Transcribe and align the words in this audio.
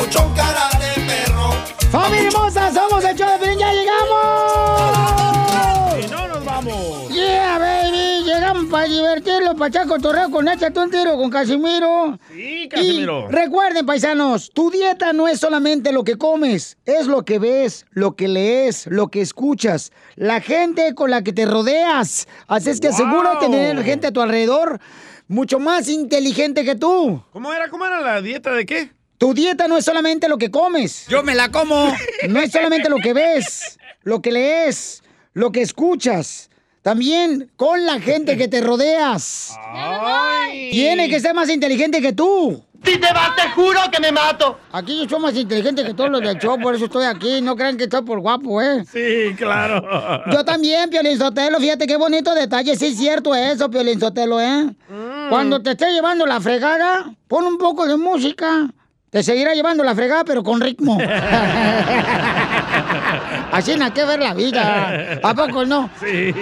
Papuchón 0.00 0.32
cara 0.34 0.70
de 0.78 0.94
perro. 1.02 1.50
¡Familia 1.90 2.28
hermosa! 2.28 2.72
¡Somos 2.72 3.04
el 3.04 3.14
show 3.16 3.28
de 3.32 3.38
Piolín! 3.38 3.58
¡Ya 3.58 3.70
llegamos! 3.72 5.26
Y 6.02 6.10
no 6.10 6.26
nos 6.26 6.42
vamos. 6.42 7.08
¡Yeah, 7.10 7.58
baby! 7.58 8.24
Llegamos 8.24 8.64
para 8.70 8.86
divertirlo, 8.86 9.54
para 9.56 9.68
echar 9.68 9.86
cotorreo 9.86 10.30
con 10.30 10.48
Échate 10.48 10.80
un 10.80 10.90
tiro 10.90 11.18
con 11.18 11.28
Casimiro. 11.28 12.18
Sí, 12.32 12.66
Casimiro. 12.70 13.28
Y 13.28 13.32
recuerden, 13.34 13.84
paisanos, 13.84 14.50
tu 14.54 14.70
dieta 14.70 15.12
no 15.12 15.28
es 15.28 15.38
solamente 15.38 15.92
lo 15.92 16.02
que 16.02 16.16
comes, 16.16 16.78
es 16.86 17.06
lo 17.06 17.22
que 17.26 17.38
ves, 17.38 17.84
lo 17.90 18.16
que 18.16 18.28
lees, 18.28 18.86
lo 18.86 19.08
que 19.08 19.20
escuchas, 19.20 19.92
la 20.16 20.40
gente 20.40 20.94
con 20.94 21.10
la 21.10 21.22
que 21.22 21.34
te 21.34 21.44
rodeas. 21.44 22.26
Así 22.46 22.70
es 22.70 22.80
que 22.80 22.88
Wow. 22.88 22.94
asegúrate 22.96 23.48
de 23.50 23.52
tener 23.52 23.84
gente 23.84 24.06
a 24.06 24.12
tu 24.12 24.22
alrededor 24.22 24.80
mucho 25.28 25.58
más 25.58 25.90
inteligente 25.90 26.64
que 26.64 26.74
tú. 26.74 27.22
¿Cómo 27.32 27.52
era? 27.52 27.68
¿Cómo 27.68 27.84
era 27.84 28.00
la 28.00 28.22
dieta 28.22 28.52
de 28.52 28.64
qué? 28.64 28.92
Tu 29.20 29.34
dieta 29.34 29.68
no 29.68 29.76
es 29.76 29.84
solamente 29.84 30.30
lo 30.30 30.38
que 30.38 30.50
comes. 30.50 31.04
Yo 31.06 31.22
me 31.22 31.34
la 31.34 31.50
como. 31.50 31.94
No 32.30 32.40
es 32.40 32.52
solamente 32.52 32.88
lo 32.88 32.96
que 32.96 33.12
ves, 33.12 33.78
lo 34.02 34.22
que 34.22 34.32
lees, 34.32 35.02
lo 35.34 35.52
que 35.52 35.60
escuchas. 35.60 36.48
También 36.80 37.50
con 37.56 37.84
la 37.84 38.00
gente 38.00 38.38
que 38.38 38.48
te 38.48 38.62
rodeas. 38.62 39.54
Tiene 40.70 41.10
que 41.10 41.20
ser 41.20 41.34
más 41.34 41.50
inteligente 41.50 42.00
que 42.00 42.14
tú. 42.14 42.64
Si 42.82 42.96
te 42.96 43.12
vas, 43.12 43.36
te 43.36 43.42
juro 43.50 43.78
que 43.92 44.00
me 44.00 44.10
mato. 44.10 44.58
Aquí 44.72 45.02
yo 45.02 45.06
soy 45.06 45.20
más 45.20 45.36
inteligente 45.36 45.84
que 45.84 45.92
todos 45.92 46.08
los 46.08 46.22
del 46.22 46.38
show, 46.38 46.58
por 46.58 46.74
eso 46.74 46.86
estoy 46.86 47.04
aquí. 47.04 47.42
No 47.42 47.56
crean 47.56 47.76
que 47.76 47.84
estoy 47.84 48.00
por 48.00 48.20
guapo, 48.20 48.62
¿eh? 48.62 48.86
Sí, 48.90 49.34
claro. 49.36 49.82
Yo 50.32 50.46
también, 50.46 50.88
Piolín 50.88 51.18
Sotelo. 51.18 51.58
Fíjate 51.58 51.86
qué 51.86 51.96
bonito 51.96 52.34
detalle. 52.34 52.74
Sí 52.74 52.86
es 52.86 52.96
cierto 52.96 53.34
eso, 53.34 53.70
Piolín 53.70 54.00
Sotelo, 54.00 54.40
¿eh? 54.40 54.70
Cuando 55.28 55.60
te 55.60 55.72
esté 55.72 55.92
llevando 55.92 56.24
la 56.24 56.40
fregada, 56.40 57.14
pon 57.28 57.44
un 57.44 57.58
poco 57.58 57.86
de 57.86 57.98
música. 57.98 58.70
Te 59.10 59.22
seguirá 59.24 59.54
llevando 59.54 59.82
la 59.82 59.94
fregada, 59.94 60.24
pero 60.24 60.42
con 60.44 60.60
ritmo. 60.60 60.96
Así 63.50 63.74
no 63.76 63.86
hay 63.86 63.90
que 63.90 64.04
ver 64.04 64.20
la 64.20 64.34
vida. 64.34 65.18
¿A 65.22 65.34
poco 65.34 65.64
no? 65.66 65.90
Sí. 65.98 66.32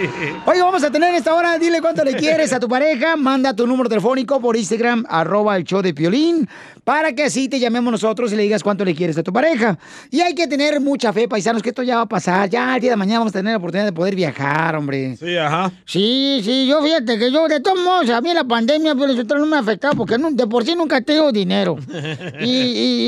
Oye, 0.45 0.61
vamos 0.61 0.85
a 0.85 0.91
tener 0.91 1.15
esta 1.15 1.35
hora, 1.35 1.59
dile 1.59 1.81
cuánto 1.81 2.05
le 2.05 2.13
quieres 2.19 2.53
a 2.53 2.61
tu 2.61 2.69
pareja, 2.69 3.17
manda 3.17 3.55
tu 3.55 3.67
número 3.67 3.89
telefónico 3.89 4.39
por 4.39 4.55
Instagram, 4.55 5.07
arroba 5.09 5.57
el 5.57 5.65
show 5.65 5.81
de 5.81 5.95
Piolín, 5.95 6.47
para 6.89 7.13
que 7.13 7.25
así 7.25 7.51
te 7.51 7.61
llamemos 7.61 7.93
nosotros 7.93 8.33
y 8.33 8.37
le 8.37 8.45
digas 8.45 8.63
cuánto 8.63 8.83
le 8.83 8.95
quieres 8.95 9.19
a 9.19 9.23
tu 9.23 9.31
pareja. 9.31 9.79
Y 10.11 10.23
hay 10.23 10.35
que 10.35 10.47
tener 10.47 10.81
mucha 10.81 11.13
fe, 11.13 11.29
paisanos, 11.29 11.63
que 11.63 11.69
esto 11.69 11.83
ya 11.83 11.97
va 11.97 12.01
a 12.05 12.07
pasar, 12.07 12.49
ya 12.49 12.77
el 12.77 12.81
día 12.81 12.93
de 12.93 12.97
mañana 12.97 13.19
vamos 13.19 13.35
a 13.35 13.39
tener 13.41 13.53
la 13.53 13.59
oportunidad 13.59 13.85
de 13.85 13.93
poder 13.93 14.15
viajar, 14.15 14.75
hombre. 14.75 15.15
Sí, 15.19 15.37
ajá. 15.37 15.71
Sí, 15.85 16.41
sí, 16.43 16.67
yo 16.67 16.83
fíjate 16.83 17.19
que 17.19 17.31
yo, 17.31 17.47
de 17.47 17.61
todos 17.61 17.79
modos, 17.79 18.09
a 18.09 18.23
mí 18.23 18.33
la 18.33 18.45
pandemia, 18.45 18.95
pero 18.95 19.13
no 19.39 19.45
me 19.45 19.57
ha 19.57 19.61
afectado 19.61 19.97
porque 19.97 20.17
no- 20.17 20.31
de 20.31 20.47
por 20.47 20.65
sí 20.65 20.75
nunca 20.75 21.03
tengo 21.03 21.31
dinero. 21.31 21.77
Y, 22.41 22.47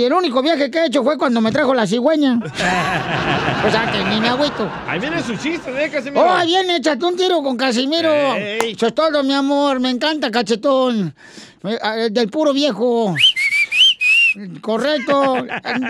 y 0.01 0.05
el 0.05 0.13
único 0.13 0.43
viaje 0.43 0.71
que 0.71 0.79
he 0.81 0.87
hecho 0.89 1.03
fue 1.03 1.17
cuando 1.17 1.41
me 1.41 1.51
trajo 1.51 1.73
la 1.73 1.87
cigüeña. 1.87 2.39
O 3.67 3.71
sea, 3.71 3.91
que 3.93 4.05
ni 4.15 4.21
me 4.21 4.29
agüito. 4.29 4.71
Ahí 4.87 4.99
viene 4.99 5.23
su 5.23 5.37
chiste, 5.37 5.71
¿eh, 5.85 5.91
Casimiro? 5.91 6.23
Oh, 6.23 6.31
ahí 6.31 6.49
viene, 6.49 6.77
échate 6.77 7.05
un 7.05 7.15
tiro 7.17 7.43
con 7.43 7.57
Casimiro. 7.57 8.11
Ey. 8.35 8.73
Eso 8.73 8.87
es 8.89 8.95
todo, 8.95 9.23
mi 9.23 9.33
amor. 9.35 9.81
Me 9.81 9.91
encanta, 9.91 10.31
cachetón. 10.31 11.15
Eh, 11.65 11.79
ah, 11.83 11.95
Del 12.11 12.31
puro 12.31 12.55
viejo. 12.55 13.15
Correcto. 14.61 15.37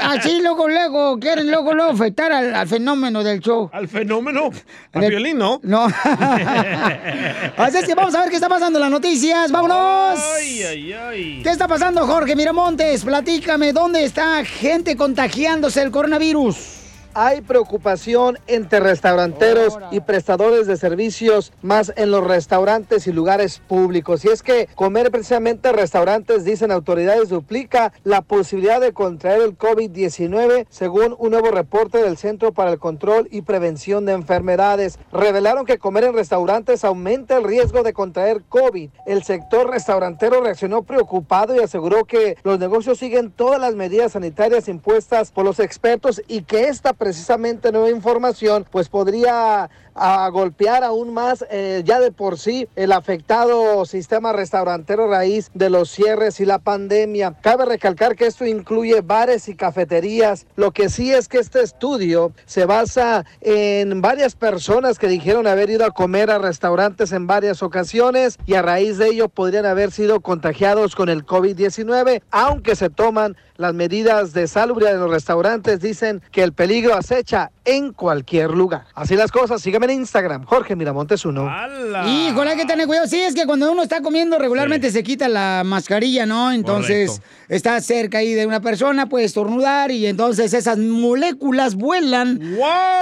Así 0.03 0.41
luego, 0.43 0.69
luego, 0.69 1.19
quieren 1.19 1.51
luego, 1.51 1.75
luego 1.75 1.91
afectar 1.93 2.33
al, 2.33 2.55
al 2.55 2.67
fenómeno 2.69 3.23
del 3.23 3.41
show. 3.41 3.69
¿Al 3.73 3.89
fenómeno? 3.89 4.51
¿A 4.93 5.01
Del- 5.01 5.11
violín, 5.11 5.39
no? 5.39 5.61
No. 5.63 5.85
Así 7.57 7.79
es 7.79 7.85
que 7.87 7.95
vamos 7.95 8.15
a 8.15 8.21
ver 8.21 8.31
qué 8.31 8.37
está 8.37 8.49
pasando 8.49 8.79
en 8.79 8.83
las 8.83 8.91
noticias. 8.91 9.51
¡Vámonos! 9.51 10.21
Ay, 10.39 10.63
ay, 10.63 10.93
ay. 10.93 11.41
¿Qué 11.43 11.51
está 11.51 11.69
pasando, 11.69 12.07
Jorge 12.07 12.35
Miramontes? 12.37 13.05
Platícame, 13.05 13.73
¿dónde 13.73 14.05
está 14.05 14.45
gente 14.45 14.97
contagiándose 14.97 15.83
el 15.83 15.91
coronavirus? 15.91 16.57
Hay 17.15 17.41
preocupación 17.41 18.39
entre 18.47 18.79
restauranteros 18.79 19.77
y 19.91 19.99
prestadores 19.99 20.69
de 20.69 20.77
servicios, 20.77 21.53
más 21.61 21.93
en 21.97 22.13
los 22.13 22.25
restaurantes 22.25 23.09
y 23.09 23.13
lugares 23.13 23.61
públicos. 23.67 24.25
Y 24.25 24.29
es 24.29 24.45
que 24.45 24.69
comer 24.77 25.11
precisamente 25.11 25.71
en 25.71 25.75
restaurantes, 25.75 26.45
dicen 26.45 26.71
autoridades, 26.71 27.29
duplica 27.29 27.93
la 28.05 28.23
posibilidad 28.23 28.81
de 28.81 28.93
contraer 28.93 29.43
el 29.43 29.59
COVID-19, 29.59 30.67
según 30.71 31.17
un 31.19 31.33
nuevo 31.33 31.51
reporte 31.51 31.99
del 31.99 32.17
Centro 32.17 32.53
para 32.53 32.71
el 32.71 32.79
Control 32.79 33.27
y 33.33 33.43
Prevención 33.43 34.07
de 34.07 34.13
Enfermedades. 34.13 34.99
Revelaron 35.13 35.67
que 35.67 35.79
comer 35.79 36.05
en 36.05 36.15
restaurantes 36.15 36.85
aumenta 36.85 37.39
el 37.39 37.45
riesgo 37.45 37.83
de 37.83 37.93
contraer 37.93 38.43
COVID. 38.49 38.89
El 39.07 39.25
sector 39.25 39.69
restaurantero 39.69 40.43
reaccionó 40.43 40.85
preocupado 40.85 41.57
y 41.57 41.59
aseguró 41.59 42.05
que 42.05 42.37
los 42.45 42.61
negocios 42.61 42.99
siguen 42.99 43.33
todas 43.33 43.61
las 43.61 43.75
medidas 43.75 44.13
sanitarias 44.13 44.69
impuestas 44.69 45.33
por 45.33 45.45
los 45.45 45.59
expertos 45.59 46.23
y 46.29 46.43
que 46.43 46.69
esta 46.69 46.93
precisamente 47.01 47.73
nueva 47.73 47.89
información 47.89 48.67
pues 48.71 48.91
podría 48.91 49.71
a 49.95 50.29
golpear 50.29 50.85
aún 50.85 51.13
más 51.13 51.45
eh, 51.51 51.83
ya 51.85 52.01
de 52.01 52.13
por 52.13 52.39
sí 52.39 52.69
el 52.77 52.93
afectado 52.93 53.85
sistema 53.85 54.33
restaurantero 54.33 55.09
raíz 55.09 55.51
de 55.55 55.71
los 55.71 55.91
cierres 55.91 56.41
y 56.41 56.47
la 56.47 56.59
pandemia. 56.59 57.37
Cabe 57.41 57.65
recalcar 57.65 58.17
que 58.17 58.27
esto 58.27 58.47
incluye 58.47 59.01
bares 59.01 59.49
y 59.49 59.55
cafeterías. 59.55 60.47
Lo 60.57 60.73
que 60.73 60.89
sí 60.89 61.13
es 61.13 61.29
que 61.29 61.39
este 61.39 61.63
estudio 61.63 62.33
se 62.47 62.65
basa 62.65 63.25
en 63.41 64.01
varias 64.01 64.35
personas 64.35 64.99
que 64.99 65.09
dijeron 65.09 65.47
haber 65.47 65.71
ido 65.71 65.85
a 65.85 65.91
comer 65.91 66.31
a 66.31 66.39
restaurantes 66.39 67.13
en 67.13 67.27
varias 67.27 67.63
ocasiones 67.63 68.39
y 68.47 68.55
a 68.55 68.63
raíz 68.63 68.99
de 68.99 69.09
ello 69.09 69.29
podrían 69.29 69.67
haber 69.67 69.91
sido 69.91 70.21
contagiados 70.21 70.95
con 70.95 71.09
el 71.09 71.25
COVID-19, 71.27 72.23
aunque 72.31 72.77
se 72.77 72.91
toman 72.91 73.37
las 73.57 73.75
medidas 73.75 74.33
de 74.33 74.49
salubridad 74.49 74.95
en 74.95 75.01
los 75.01 75.11
restaurantes, 75.11 75.81
dicen 75.81 76.23
que 76.33 76.43
el 76.43 76.53
peligro 76.53 76.95
acecha 76.95 77.51
en 77.71 77.93
cualquier 77.93 78.51
lugar. 78.51 78.87
Así 78.95 79.15
las 79.17 79.31
cosas, 79.31 79.63
síganme 79.63 79.87
en 79.87 80.01
Instagram, 80.01 80.45
Jorge 80.45 80.77
Miramontes 80.77 81.25
uno. 81.25 81.51
Híjole, 82.07 82.51
hay 82.51 82.57
que 82.57 82.67
tener 82.67 82.87
cuidado. 82.87 83.07
Sí, 83.07 83.21
es 83.21 83.35
que 83.35 83.47
cuando 83.47 83.71
uno 83.71 83.83
está 83.83 84.01
comiendo 84.01 84.39
regularmente 84.39 84.91
se 84.91 85.03
quita 85.03 85.29
la 85.29 85.63
mascarilla, 85.65 86.27
¿no? 86.27 86.53
Entonces, 86.53 87.11
Correcto. 87.11 87.29
está 87.49 87.81
cerca 87.81 88.19
ahí 88.19 88.35
de 88.35 88.47
una 88.47 88.61
persona, 88.61 89.09
puede 89.09 89.25
estornudar 89.25 89.91
y 89.91 90.07
entonces 90.07 90.53
esas 90.53 90.79
moléculas 90.79 91.75
vuelan, 91.75 92.41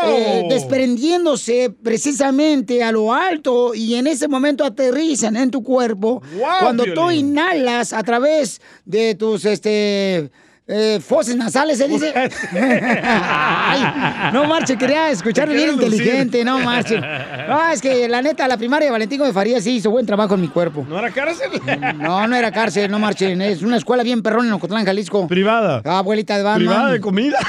eh, 0.06 0.46
desprendiéndose 0.48 1.70
precisamente 1.82 2.82
a 2.82 2.92
lo 2.92 3.12
alto 3.12 3.74
y 3.74 3.94
en 3.94 4.06
ese 4.06 4.28
momento 4.28 4.64
aterrizan 4.64 5.36
en 5.36 5.50
tu 5.50 5.62
cuerpo. 5.62 6.22
¡Guau, 6.36 6.60
cuando 6.60 6.84
tú 6.94 7.10
inhalas 7.10 7.92
a 7.92 8.02
través 8.02 8.60
de 8.84 9.14
tus, 9.14 9.44
este... 9.44 10.30
eh, 10.70 11.00
foses 11.04 11.34
nasales, 11.34 11.78
se 11.78 11.88
dice. 11.88 12.12
Ay, 12.52 14.30
no 14.32 14.44
marche, 14.44 14.76
quería 14.76 15.10
escuchar 15.10 15.48
Te 15.48 15.54
bien 15.54 15.72
lucir. 15.76 15.84
inteligente, 15.92 16.44
no 16.44 16.58
marche. 16.58 17.00
No, 17.48 17.70
es 17.70 17.80
que 17.80 18.06
la 18.08 18.20
neta, 18.20 18.46
la 18.46 18.58
primaria 18.58 18.88
de 18.88 18.92
Valentín 18.92 19.22
de 19.22 19.32
Faría 19.32 19.58
sí 19.62 19.76
hizo 19.76 19.90
buen 19.90 20.04
trabajo 20.04 20.34
en 20.34 20.42
mi 20.42 20.48
cuerpo. 20.48 20.84
¿No 20.86 20.98
era 20.98 21.10
cárcel? 21.10 21.48
No, 21.96 22.26
no 22.26 22.36
era 22.36 22.52
cárcel, 22.52 22.90
no 22.90 22.98
marchen. 22.98 23.40
Es 23.40 23.62
una 23.62 23.78
escuela 23.78 24.02
bien 24.02 24.22
perrón 24.22 24.46
en 24.46 24.52
Ocotlán, 24.52 24.84
Jalisco. 24.84 25.26
Privada. 25.26 25.80
Ah, 25.86 25.98
abuelita 26.00 26.36
de 26.36 26.42
Batman. 26.42 26.58
Privada 26.58 26.92
de 26.92 27.00
comida. 27.00 27.38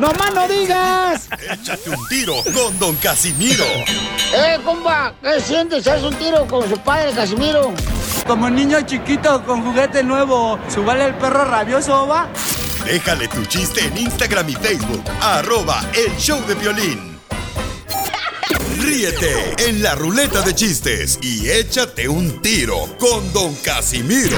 ¡No 0.00 0.12
más 0.12 0.34
no 0.34 0.48
digas! 0.48 1.28
Échate 1.52 1.90
un 1.90 2.08
tiro 2.08 2.34
con 2.54 2.78
Don 2.78 2.94
Casimiro. 2.96 3.64
¡Eh, 4.34 4.58
compa! 4.64 5.12
¿Qué 5.22 5.40
sientes? 5.40 5.86
¿Haz 5.86 6.02
un 6.02 6.14
tiro 6.14 6.46
con 6.46 6.68
su 6.68 6.78
padre, 6.78 7.12
Casimiro? 7.12 7.72
Como 8.28 8.50
niño 8.50 8.82
chiquito 8.82 9.42
con 9.42 9.64
juguete 9.64 10.04
nuevo, 10.04 10.58
¿subale 10.68 11.06
el 11.06 11.14
perro 11.14 11.46
rabioso, 11.46 12.06
va? 12.06 12.28
Déjale 12.84 13.26
tu 13.26 13.42
chiste 13.46 13.80
en 13.86 13.96
Instagram 13.96 14.50
y 14.50 14.54
Facebook, 14.54 15.02
arroba 15.22 15.80
el 15.94 16.14
show 16.18 16.38
de 16.46 16.54
violín. 16.54 17.18
Ríete 18.80 19.54
en 19.66 19.82
la 19.82 19.94
ruleta 19.94 20.42
de 20.42 20.54
chistes 20.54 21.18
y 21.22 21.48
échate 21.48 22.06
un 22.06 22.42
tiro 22.42 22.76
con 22.98 23.32
Don 23.32 23.54
Casimiro. 23.56 24.36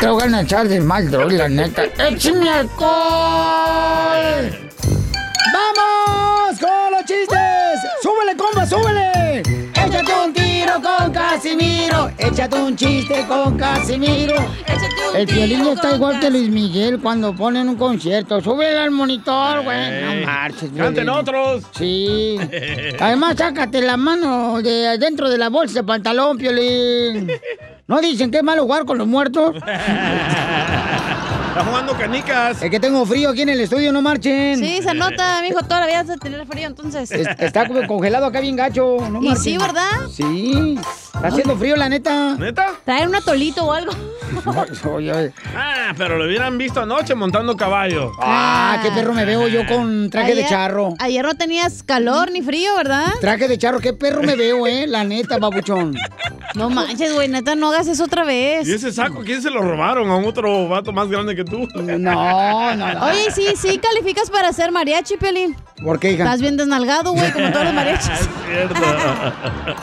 Te 0.00 0.08
voy 0.08 0.34
a 0.34 0.40
echar 0.40 0.66
de 0.66 0.80
mal, 0.80 1.08
la 1.36 1.48
neta. 1.48 1.84
¡Échame 1.84 2.50
alcohol! 2.50 3.63
Casimiro. 11.44 12.10
Échate 12.16 12.56
un 12.56 12.74
chiste 12.74 13.26
con 13.28 13.58
Casimiro. 13.58 14.34
El 15.14 15.26
violín 15.26 15.66
está 15.66 15.94
igual 15.94 16.18
que 16.18 16.30
Luis 16.30 16.48
Miguel 16.48 17.00
cuando 17.00 17.34
ponen 17.34 17.68
un 17.68 17.76
concierto. 17.76 18.40
Sube 18.40 18.78
al 18.78 18.90
monitor, 18.90 19.62
güey. 19.62 20.20
No 20.20 20.26
marches, 20.26 20.70
Canten 20.74 21.04
Piolín. 21.04 21.08
otros. 21.10 21.64
Sí. 21.72 22.38
Además, 22.98 23.34
sácate 23.36 23.82
la 23.82 23.98
mano 23.98 24.62
de 24.62 24.96
dentro 24.96 25.28
de 25.28 25.36
la 25.36 25.50
bolsa 25.50 25.80
de 25.80 25.84
pantalón, 25.84 26.38
Piolín. 26.38 27.30
¿No 27.86 28.00
dicen 28.00 28.30
que 28.30 28.38
es 28.38 28.42
malo 28.42 28.62
jugar 28.62 28.86
con 28.86 28.96
los 28.96 29.06
muertos? 29.06 29.54
Está 31.54 31.66
jugando 31.66 31.96
canicas. 31.96 32.60
Es 32.64 32.68
que 32.68 32.80
tengo 32.80 33.06
frío 33.06 33.30
aquí 33.30 33.42
en 33.42 33.48
el 33.50 33.60
estudio, 33.60 33.92
no 33.92 34.02
marchen. 34.02 34.58
Sí, 34.58 34.80
se 34.82 34.92
nota, 34.92 35.40
mijo, 35.40 35.60
toda 35.62 35.82
la 35.82 35.86
vida 35.86 36.02
vas 36.02 36.10
a 36.10 36.16
tener 36.16 36.44
frío, 36.48 36.66
entonces. 36.66 37.12
Es- 37.12 37.28
Está 37.38 37.68
como 37.68 37.86
congelado 37.86 38.26
acá 38.26 38.40
bien 38.40 38.56
gacho, 38.56 38.96
no 39.08 39.22
Y 39.22 39.36
sí, 39.36 39.56
¿verdad? 39.56 40.08
Sí. 40.12 40.76
Está 41.14 41.28
haciendo 41.28 41.56
frío, 41.56 41.76
la 41.76 41.88
neta. 41.88 42.34
¿Neta? 42.36 42.72
Traer 42.84 43.06
un 43.06 43.14
atolito 43.14 43.64
o 43.66 43.72
algo. 43.72 43.92
Ah, 45.54 45.92
pero 45.96 46.18
lo 46.18 46.24
hubieran 46.24 46.58
visto 46.58 46.80
anoche 46.80 47.14
montando 47.14 47.56
caballo. 47.56 48.10
Ah, 48.20 48.80
qué 48.82 48.90
perro 48.90 49.12
me 49.14 49.24
veo 49.24 49.46
yo 49.48 49.64
con 49.66 50.10
traje 50.10 50.34
de 50.34 50.46
charro. 50.46 50.94
Ayer 50.98 51.24
no 51.24 51.34
tenías 51.34 51.82
calor 51.82 52.30
ni 52.32 52.42
frío, 52.42 52.74
¿verdad? 52.76 53.06
Traje 53.20 53.46
de 53.46 53.56
charro, 53.58 53.78
qué 53.80 53.92
perro 53.92 54.22
me 54.22 54.34
veo, 54.34 54.66
eh. 54.66 54.86
La 54.86 55.04
neta, 55.04 55.38
babuchón. 55.38 55.94
No 56.54 56.68
manches, 56.70 57.12
güey, 57.14 57.28
neta, 57.28 57.54
no 57.54 57.68
hagas 57.70 57.86
eso 57.86 58.04
otra 58.04 58.24
vez. 58.24 58.66
¿Y 58.66 58.72
ese 58.72 58.92
saco 58.92 59.22
quién 59.24 59.40
se 59.42 59.50
lo 59.50 59.60
robaron? 59.62 60.10
¿A 60.10 60.16
un 60.16 60.24
otro 60.24 60.68
vato 60.68 60.92
más 60.92 61.08
grande 61.08 61.34
que 61.36 61.43
tú? 61.44 61.68
No, 61.74 61.98
no, 61.98 62.94
no. 62.94 63.06
Oye, 63.06 63.30
sí, 63.30 63.46
sí, 63.56 63.78
calificas 63.78 64.30
para 64.30 64.52
ser 64.52 64.72
mariachi, 64.72 65.16
Pelín. 65.16 65.56
¿Por 65.82 65.98
qué, 65.98 66.12
hija? 66.12 66.24
Estás 66.24 66.40
bien 66.40 66.56
desnalgado, 66.56 67.12
güey, 67.12 67.32
como 67.32 67.50
todos 67.50 67.64
los 67.64 67.74
mariachis. 67.74 68.10
Cierto. 68.46 68.74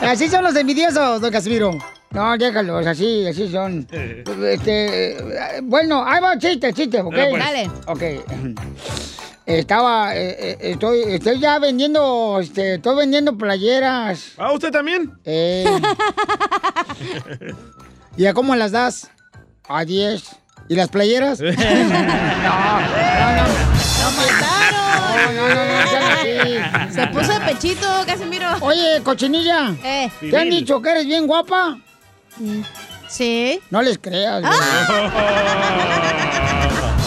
Así 0.00 0.28
son 0.28 0.44
los 0.44 0.56
envidiosos, 0.56 1.20
don 1.20 1.30
Casimiro. 1.30 1.78
No, 2.10 2.36
déjalos, 2.36 2.86
así, 2.86 3.26
así 3.26 3.48
son. 3.50 3.86
Este, 3.90 5.16
bueno, 5.62 6.04
ahí 6.06 6.20
va 6.20 6.38
chiste, 6.38 6.70
chiste, 6.74 7.00
¿ok? 7.00 7.14
Dale, 7.14 7.30
pues. 7.30 7.42
Dale. 7.42 7.70
Ok. 7.86 8.60
Estaba, 9.46 10.14
eh, 10.14 10.36
eh, 10.38 10.58
estoy, 10.60 11.00
estoy 11.02 11.40
ya 11.40 11.58
vendiendo, 11.58 12.38
este, 12.40 12.74
estoy 12.74 12.96
vendiendo 12.96 13.36
playeras. 13.36 14.34
¿Ah, 14.38 14.52
usted 14.52 14.70
también? 14.70 15.12
Eh. 15.24 15.64
¿Y 18.16 18.26
a 18.26 18.34
cómo 18.34 18.54
las 18.54 18.70
das? 18.70 19.10
A 19.68 19.84
10. 19.84 20.41
¿Y 20.68 20.74
las 20.74 20.88
playeras? 20.88 21.40
no, 21.40 21.46
no, 21.46 21.54
no. 21.54 21.62
No, 24.02 25.32
no, 25.32 25.48
no, 25.48 25.64
no 25.64 25.86
sean 25.88 26.04
así. 26.12 26.94
Se 26.94 27.06
puso 27.08 27.32
de 27.32 27.40
pechito, 27.40 27.86
Casimiro. 28.06 28.46
Oye, 28.60 29.00
cochinilla. 29.02 29.74
Eh. 29.84 30.10
¿Te 30.20 30.36
han 30.36 30.50
dicho 30.50 30.80
que 30.80 30.90
eres 30.90 31.06
bien 31.06 31.26
guapa? 31.26 31.78
Sí. 33.08 33.60
No 33.70 33.82
les 33.82 33.98
creas. 33.98 34.40
güey. 34.42 34.52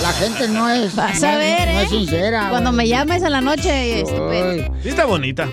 La 0.02 0.14
gente 0.14 0.48
no 0.48 0.70
es. 0.70 0.96
Vas 0.96 1.20
no, 1.22 1.28
a 1.28 1.36
ver, 1.38 1.68
no 1.68 1.80
¿eh? 1.80 1.84
es 1.84 1.90
sincera. 1.90 2.50
Cuando 2.50 2.72
me 2.72 2.88
llames 2.88 3.24
a 3.24 3.30
la 3.30 3.42
noche. 3.42 4.04
Sí 4.82 4.90
está 4.90 5.06
bonita. 5.06 5.50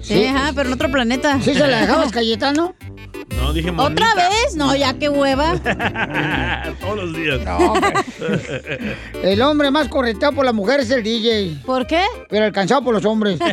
Sí, 0.00 0.26
ajá, 0.26 0.52
pero 0.54 0.68
en 0.68 0.74
otro 0.74 0.90
planeta. 0.90 1.38
¿Sí 1.42 1.54
se 1.54 1.66
la 1.66 1.80
dejabas 1.82 2.10
Cayetano? 2.10 2.74
No, 3.36 3.52
dije. 3.52 3.70
¿Otra 3.76 4.14
vez? 4.14 4.54
No, 4.56 4.74
ya 4.74 4.94
qué 4.94 5.08
hueva. 5.08 5.54
Todos 6.80 6.96
los 6.96 7.14
días. 7.16 7.40
No, 7.44 7.74
El 9.22 9.40
hombre 9.42 9.70
más 9.70 9.88
correteado 9.88 10.34
por 10.34 10.44
la 10.44 10.52
mujer 10.52 10.80
es 10.80 10.90
el 10.90 11.02
DJ. 11.02 11.58
¿Por 11.64 11.86
qué? 11.86 12.04
Pero 12.28 12.44
alcanzado 12.46 12.82
por 12.82 12.94
los 12.94 13.04
hombres. 13.04 13.38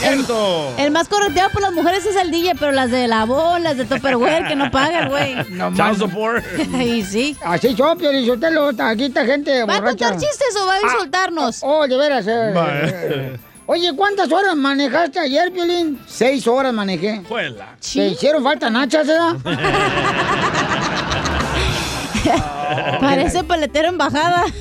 Cierto. 0.00 0.74
El 0.78 0.90
más 0.90 1.08
correteado 1.08 1.50
por 1.50 1.62
las 1.62 1.72
mujeres 1.72 2.04
es 2.04 2.16
el 2.16 2.30
DJ, 2.30 2.54
pero 2.58 2.70
las 2.72 2.90
de 2.90 3.08
la 3.08 3.24
voz, 3.24 3.60
las 3.60 3.76
de 3.78 3.84
Tupperware, 3.86 4.46
que 4.46 4.56
no 4.56 4.70
pagan, 4.70 5.08
güey. 5.08 5.34
No 5.50 5.94
support. 5.94 6.44
Y 6.78 7.02
sí. 7.02 7.36
Así 7.42 7.74
son, 7.76 7.96
Piolichotelo. 7.98 8.70
Aquí 8.78 9.04
está 9.06 9.24
gente 9.24 9.64
¿Va 9.64 9.76
a 9.76 9.82
contar 9.82 10.12
chistes 10.18 10.54
o 10.62 10.66
va 10.66 10.74
a 10.74 10.82
insultarnos? 10.82 11.60
Oh, 11.62 11.86
de 11.86 11.96
veras. 11.96 12.26
eh, 12.26 12.52
Va. 12.54 12.68
eh. 12.82 13.36
Oye, 13.70 13.92
¿cuántas 13.94 14.32
horas 14.32 14.56
manejaste 14.56 15.20
ayer, 15.20 15.52
Piolín? 15.52 16.00
Seis 16.06 16.46
horas 16.46 16.72
manejé. 16.72 17.20
Juela. 17.28 17.76
¿Te 17.92 18.08
hicieron 18.08 18.42
falta 18.42 18.70
nachas, 18.70 19.06
eh? 19.06 19.12
Parece 22.98 23.44
paletero 23.44 23.88
en 23.88 23.98
bajada. 23.98 24.46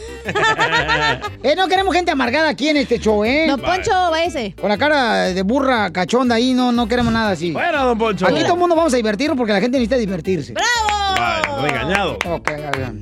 Eh, 1.44 1.56
no 1.56 1.70
queremos 1.70 1.96
gente 1.96 2.12
amargada 2.12 2.50
aquí 2.50 2.68
en 2.68 2.76
este 2.76 3.00
show, 3.00 3.24
¿eh? 3.24 3.46
Don 3.48 3.62
Poncho, 3.62 3.92
váyase. 4.12 4.54
Con 4.60 4.68
la 4.68 4.78
cara 4.78 5.28
de 5.28 5.42
burra 5.44 5.90
cachonda 5.94 6.36
ahí, 6.36 6.54
no, 6.54 6.74
no 6.74 6.86
queremos 6.86 7.14
nada 7.14 7.32
así. 7.32 7.54
Fuera, 7.54 7.84
don 7.84 7.98
Poncho. 7.98 8.28
Aquí 8.28 8.42
todo 8.42 8.56
el 8.56 8.60
mundo 8.60 8.76
vamos 8.76 8.94
a 8.94 8.98
divertirnos 8.98 9.38
porque 9.38 9.54
la 9.54 9.62
gente 9.62 9.78
necesita 9.78 9.96
divertirse. 9.96 10.52
¡Bravo! 10.52 11.16
Vale, 11.18 11.62
regañado. 11.72 12.18
Ok, 12.26 12.52
bien. 12.76 13.02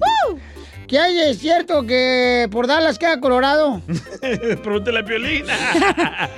¿Qué 0.88 1.00
hay 1.00 1.16
de 1.16 1.34
cierto 1.34 1.84
que 1.84 2.48
por 2.52 2.68
Dallas 2.68 3.00
queda 3.00 3.20
Colorado? 3.20 3.82
Pregúntele 4.64 5.00
a 5.00 5.06
Piolina. 5.06 5.54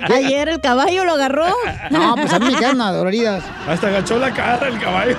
Ayer 0.14 0.48
el 0.48 0.60
caballo 0.60 1.04
lo 1.04 1.12
agarró. 1.12 1.54
No, 1.90 2.14
pues 2.16 2.32
a 2.32 2.38
mí 2.38 2.46
me 2.46 2.56
quedan 2.56 2.78
doloridas. 2.78 3.44
Hasta 3.66 3.88
agachó 3.88 4.18
la 4.18 4.32
cara 4.32 4.68
el 4.68 4.80
caballo. 4.80 5.18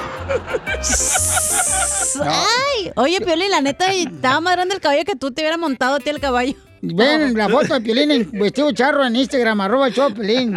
Ay, 2.21 2.91
oye, 2.95 3.21
Piolín, 3.21 3.51
la 3.51 3.61
neta, 3.61 3.91
estaba 3.91 4.39
más 4.41 4.55
grande 4.55 4.75
el 4.75 4.81
caballo 4.81 5.05
que 5.05 5.15
tú 5.15 5.31
te 5.31 5.41
hubiera 5.41 5.57
montado 5.57 5.95
a 5.95 5.99
ti 5.99 6.09
el 6.09 6.19
caballo. 6.19 6.55
Ven 6.81 7.37
la 7.37 7.49
foto 7.49 7.73
de 7.73 7.81
Piolín 7.81 8.11
en 8.11 8.31
vestido 8.31 8.71
charro 8.71 9.05
en 9.05 9.15
Instagram, 9.15 9.61
arroba 9.61 9.87
el 9.87 9.93
show 9.93 10.09
de 10.09 10.15
Piolín. 10.15 10.55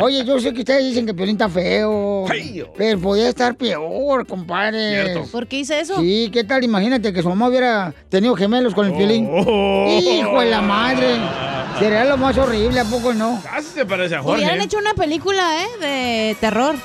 Oye, 0.00 0.24
yo 0.24 0.38
sé 0.40 0.52
que 0.52 0.60
ustedes 0.60 0.84
dicen 0.84 1.06
que 1.06 1.14
Piolín 1.14 1.36
está 1.36 1.48
feo. 1.48 2.26
Feo. 2.26 2.72
Pero 2.76 2.98
podía 3.00 3.28
estar 3.28 3.54
peor, 3.54 4.26
compadre. 4.26 5.04
Cierto. 5.04 5.30
¿Por 5.30 5.46
qué 5.46 5.58
hice 5.58 5.80
eso? 5.80 6.00
Sí, 6.00 6.30
¿qué 6.32 6.44
tal? 6.44 6.64
Imagínate 6.64 7.12
que 7.12 7.22
su 7.22 7.28
mamá 7.28 7.48
hubiera 7.48 7.94
tenido 8.08 8.34
gemelos 8.34 8.74
con 8.74 8.86
el 8.86 8.94
Piolín. 8.94 9.28
Oh. 9.30 9.86
Hijo 9.88 10.40
de 10.40 10.50
la 10.50 10.60
madre. 10.60 11.16
Sería 11.78 12.04
lo 12.04 12.16
más 12.16 12.36
horrible, 12.38 12.80
¿a 12.80 12.84
poco 12.84 13.12
no? 13.12 13.40
Casi 13.42 13.68
se 13.68 13.84
parece 13.84 14.14
a 14.14 14.22
Jorge. 14.22 14.42
Hubieran 14.42 14.60
hecho 14.60 14.78
una 14.78 14.94
película, 14.94 15.62
¿eh? 15.62 15.66
De 15.80 16.36
terror. 16.40 16.76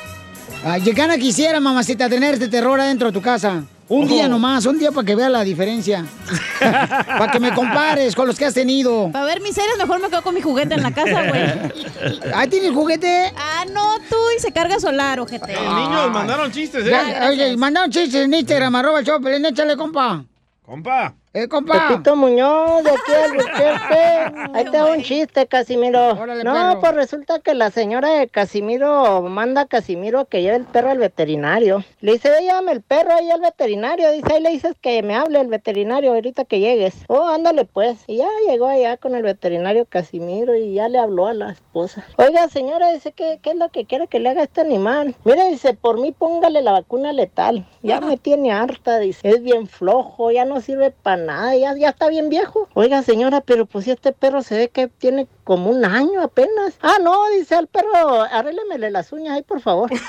Ay, 0.64 0.82
qué 0.82 0.92
gana 0.92 1.18
quisiera, 1.18 1.60
mamacita, 1.60 2.10
tener 2.10 2.34
este 2.34 2.48
terror 2.48 2.80
adentro 2.80 3.08
de 3.08 3.14
tu 3.14 3.22
casa. 3.22 3.64
Un 3.90 4.08
día 4.08 4.28
nomás, 4.28 4.68
un 4.68 4.78
día 4.78 4.92
para 4.92 5.04
que 5.04 5.16
vea 5.16 5.30
la 5.30 5.44
diferencia. 5.44 6.06
para 6.60 7.32
que 7.32 7.40
me 7.40 7.52
compares 7.54 8.16
con 8.16 8.28
los 8.28 8.38
que 8.38 8.46
has 8.46 8.54
tenido. 8.54 9.12
Para 9.12 9.26
ver 9.26 9.42
mis 9.42 9.56
series, 9.56 9.78
mejor 9.80 10.00
me 10.00 10.10
quedo 10.10 10.22
con 10.22 10.36
mi 10.36 10.42
juguete 10.42 10.76
en 10.76 10.84
la 10.84 10.92
casa, 10.92 11.28
güey. 11.28 12.32
¿Ahí 12.36 12.48
tienes 12.48 12.72
juguete? 12.72 13.34
Ah, 13.36 13.66
no, 13.74 13.98
tú 14.08 14.16
y 14.38 14.40
se 14.40 14.52
carga 14.52 14.80
solar, 14.80 15.20
ojete. 15.20 15.54
Eh, 15.54 15.58
niños, 15.60 16.12
mandaron 16.12 16.52
chistes, 16.52 16.86
¿eh? 16.86 16.92
Ya, 16.92 17.30
oye, 17.30 17.58
mandaron 17.58 17.90
chistes 17.90 18.26
en 18.26 18.34
Instagram, 18.34 18.76
arroba 18.76 19.00
el 19.00 19.46
échale, 19.46 19.76
compa. 19.76 20.24
Compa. 20.62 21.16
Eh, 21.34 21.48
compa. 21.48 21.90
Pepito 21.90 22.16
Muñoz, 22.16 22.84
de 22.84 22.90
aquí 22.90 23.12
al. 23.14 24.50
Ahí 24.56 24.66
te 24.66 24.72
da 24.72 24.86
un 24.92 25.04
chiste, 25.04 25.46
Casimiro. 25.46 26.14
Órale, 26.14 26.44
no, 26.44 26.54
perro. 26.54 26.80
pues 26.80 26.96
resulta 26.96 27.40
que 27.40 27.54
la 27.54 27.70
señora 27.70 28.10
de 28.10 28.28
Casimiro 28.28 29.22
manda 29.22 29.62
a 29.62 29.66
Casimiro 29.68 30.26
que 30.26 30.42
lleve 30.42 30.58
el 30.58 30.66
perro 30.66 30.90
al 30.90 30.98
veterinario. 30.98 31.84
Le 32.02 32.14
dice, 32.14 32.32
ve, 32.32 32.42
llévame 32.42 32.72
el 32.72 32.82
perro 32.82 33.14
ahí 33.14 33.30
al 33.30 33.42
veterinario. 33.42 34.12
Dice, 34.12 34.34
ahí 34.34 34.42
le 34.42 34.50
dices 34.50 34.76
que 34.82 35.04
me 35.04 35.16
hable 35.16 35.40
el 35.40 35.48
veterinario 35.48 36.14
ahorita 36.14 36.46
que 36.46 36.60
llegues. 36.60 36.96
Oh, 37.08 37.28
ándale 37.28 37.66
pues. 37.66 38.00
Y 38.08 38.18
ya 38.18 38.28
llegó 38.48 38.68
allá 38.68 38.98
con 38.98 39.14
el 39.14 39.22
veterinario 39.22 39.86
Casimiro 39.86 40.56
y 40.56 40.74
ya 40.74 40.90
le 40.90 40.98
habló 40.98 41.28
a 41.28 41.36
la 41.36 41.52
esposa. 41.52 42.04
Oiga, 42.18 42.48
señora, 42.48 42.92
dice, 42.92 43.12
¿qué, 43.12 43.40
qué 43.44 43.52
es 43.52 43.56
lo 43.56 43.70
que 43.70 43.86
quiere 43.86 44.08
que 44.08 44.20
le 44.20 44.30
haga 44.30 44.42
a 44.42 44.46
este 44.46 44.62
animal? 44.62 45.16
Mire, 45.26 45.46
dice, 45.52 45.76
por 45.76 46.00
mí 46.00 46.12
póngale 46.12 46.64
la 46.64 46.72
vacuna 46.72 47.14
letal. 47.14 47.68
Ya 47.82 48.02
me 48.02 48.18
tiene 48.18 48.52
harta, 48.52 49.00
dice. 49.00 49.30
Es 49.30 49.42
bien 49.42 49.68
flojo, 49.68 50.32
ya 50.32 50.44
no 50.44 50.60
sirve 50.60 50.92
para 50.92 51.24
nada, 51.24 51.56
ya, 51.56 51.76
ya 51.78 51.90
está 51.90 52.10
bien 52.10 52.28
viejo. 52.30 52.68
Oiga, 52.74 53.04
señora, 53.04 53.40
pero 53.42 53.66
pues 53.66 53.86
si 53.86 53.92
este 53.92 54.12
perro 54.12 54.42
se 54.42 54.58
ve 54.58 54.70
que 54.70 54.90
tiene 54.90 55.28
como 55.46 55.70
un 55.70 55.86
año 55.86 56.22
apenas. 56.22 56.74
Ah, 56.82 56.98
no, 57.02 57.30
dice 57.30 57.56
al 57.56 57.68
perro, 57.68 58.24
arréglemele 58.24 58.92
las 58.92 59.14
uñas 59.14 59.36
ahí, 59.36 59.44
por 59.44 59.62
favor. 59.62 59.90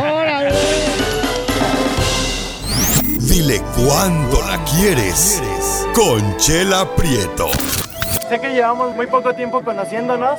Órale. 0.00 0.54
Dile 3.20 3.60
cuándo 3.74 4.40
la 4.42 4.64
quieres. 4.64 5.42
Conchela 5.94 6.88
Prieto. 6.94 7.48
Sé 8.28 8.40
que 8.40 8.50
llevamos 8.50 8.94
muy 8.94 9.06
poco 9.06 9.34
tiempo 9.34 9.62
conociéndonos. 9.62 10.38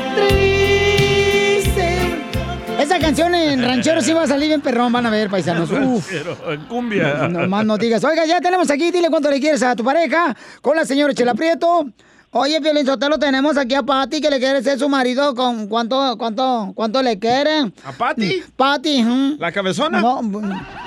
Esa 2.91 2.99
canción 2.99 3.33
en 3.33 3.63
ranchero 3.65 4.01
sí 4.01 4.11
va 4.11 4.23
a 4.23 4.27
salir 4.27 4.49
bien 4.49 4.59
perrón, 4.59 4.91
van 4.91 5.05
a 5.05 5.09
ver, 5.09 5.29
paisanos. 5.29 5.71
Uf. 5.85 6.11
En 6.49 6.65
cumbia. 6.65 7.29
No 7.29 7.47
más 7.47 7.65
no 7.65 7.77
digas. 7.77 8.03
Oiga, 8.03 8.25
ya 8.25 8.41
tenemos 8.41 8.69
aquí, 8.69 8.91
dile 8.91 9.09
cuánto 9.09 9.31
le 9.31 9.39
quieres 9.39 9.63
a 9.63 9.77
tu 9.77 9.83
pareja 9.85 10.35
con 10.61 10.75
la 10.75 10.83
señora 10.83 11.13
Chela 11.13 11.33
Prieto. 11.33 11.85
Oye, 12.31 12.59
Piolín 12.59 12.85
Sotelo, 12.85 13.17
tenemos 13.17 13.55
aquí 13.57 13.75
a 13.75 13.83
Pati 13.83 14.19
que 14.19 14.29
le 14.29 14.39
quiere 14.39 14.61
ser 14.61 14.77
su 14.77 14.89
marido 14.89 15.33
con 15.35 15.67
cuánto, 15.67 16.17
cuánto, 16.17 16.73
cuánto 16.75 17.01
le 17.01 17.17
quiere. 17.17 17.71
¿A 17.85 17.93
Pati? 17.97 18.43
Pati, 18.57 19.05
ujú. 19.05 19.37
¿La 19.39 19.53
cabezona? 19.53 20.01
No, 20.01 20.21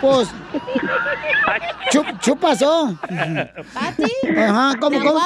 pues. 0.02 0.28
Chup, 1.90 2.04
chup 2.20 2.38
pasó. 2.38 2.98
¿Pati? 3.72 4.12
Ajá, 4.38 4.74
¿cómo, 4.78 4.98
cómo? 5.00 5.20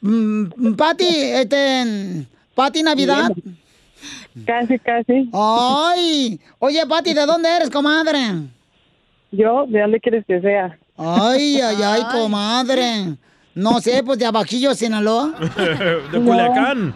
Mm, 0.00 0.72
Pati, 0.74 1.06
este. 1.06 2.26
Pati 2.54 2.82
Navidad. 2.82 3.30
Casi, 4.46 4.78
casi. 4.78 5.30
Ay, 5.32 6.40
oye, 6.58 6.86
Pati, 6.86 7.14
¿de 7.14 7.26
dónde 7.26 7.48
eres, 7.48 7.70
comadre? 7.70 8.18
Yo, 9.30 9.66
¿de 9.66 9.80
dónde 9.80 10.00
quieres 10.00 10.24
que 10.26 10.40
sea? 10.40 10.78
Ay, 10.96 11.60
ay, 11.60 11.76
ay, 11.82 12.02
comadre. 12.12 13.16
No 13.54 13.80
sé, 13.80 14.02
pues 14.04 14.18
de 14.18 14.26
Abajillo, 14.26 14.74
Sinaloa. 14.74 15.32
de 16.12 16.20
Culiacán. 16.20 16.94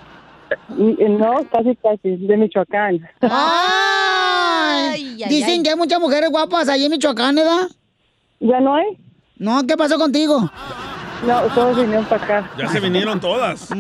No, 0.76 1.34
casi, 1.52 1.76
casi, 1.76 2.16
de 2.16 2.36
Michoacán. 2.36 3.08
Ay, 3.20 5.16
dicen 5.28 5.62
que 5.62 5.70
hay 5.70 5.76
muchas 5.76 6.00
mujeres 6.00 6.30
guapas 6.30 6.68
allí 6.68 6.86
en 6.86 6.90
Michoacán, 6.90 7.34
¿verdad? 7.34 7.68
¿Ya 8.40 8.60
no 8.60 8.74
hay? 8.74 8.86
No, 9.36 9.64
¿qué 9.66 9.76
pasó 9.76 9.98
contigo? 9.98 10.50
No, 11.26 11.40
todos 11.54 11.76
vinieron 11.76 12.04
para 12.06 12.24
acá. 12.24 12.50
Ya 12.58 12.68
se 12.68 12.80
vinieron 12.80 13.20
todas. 13.20 13.68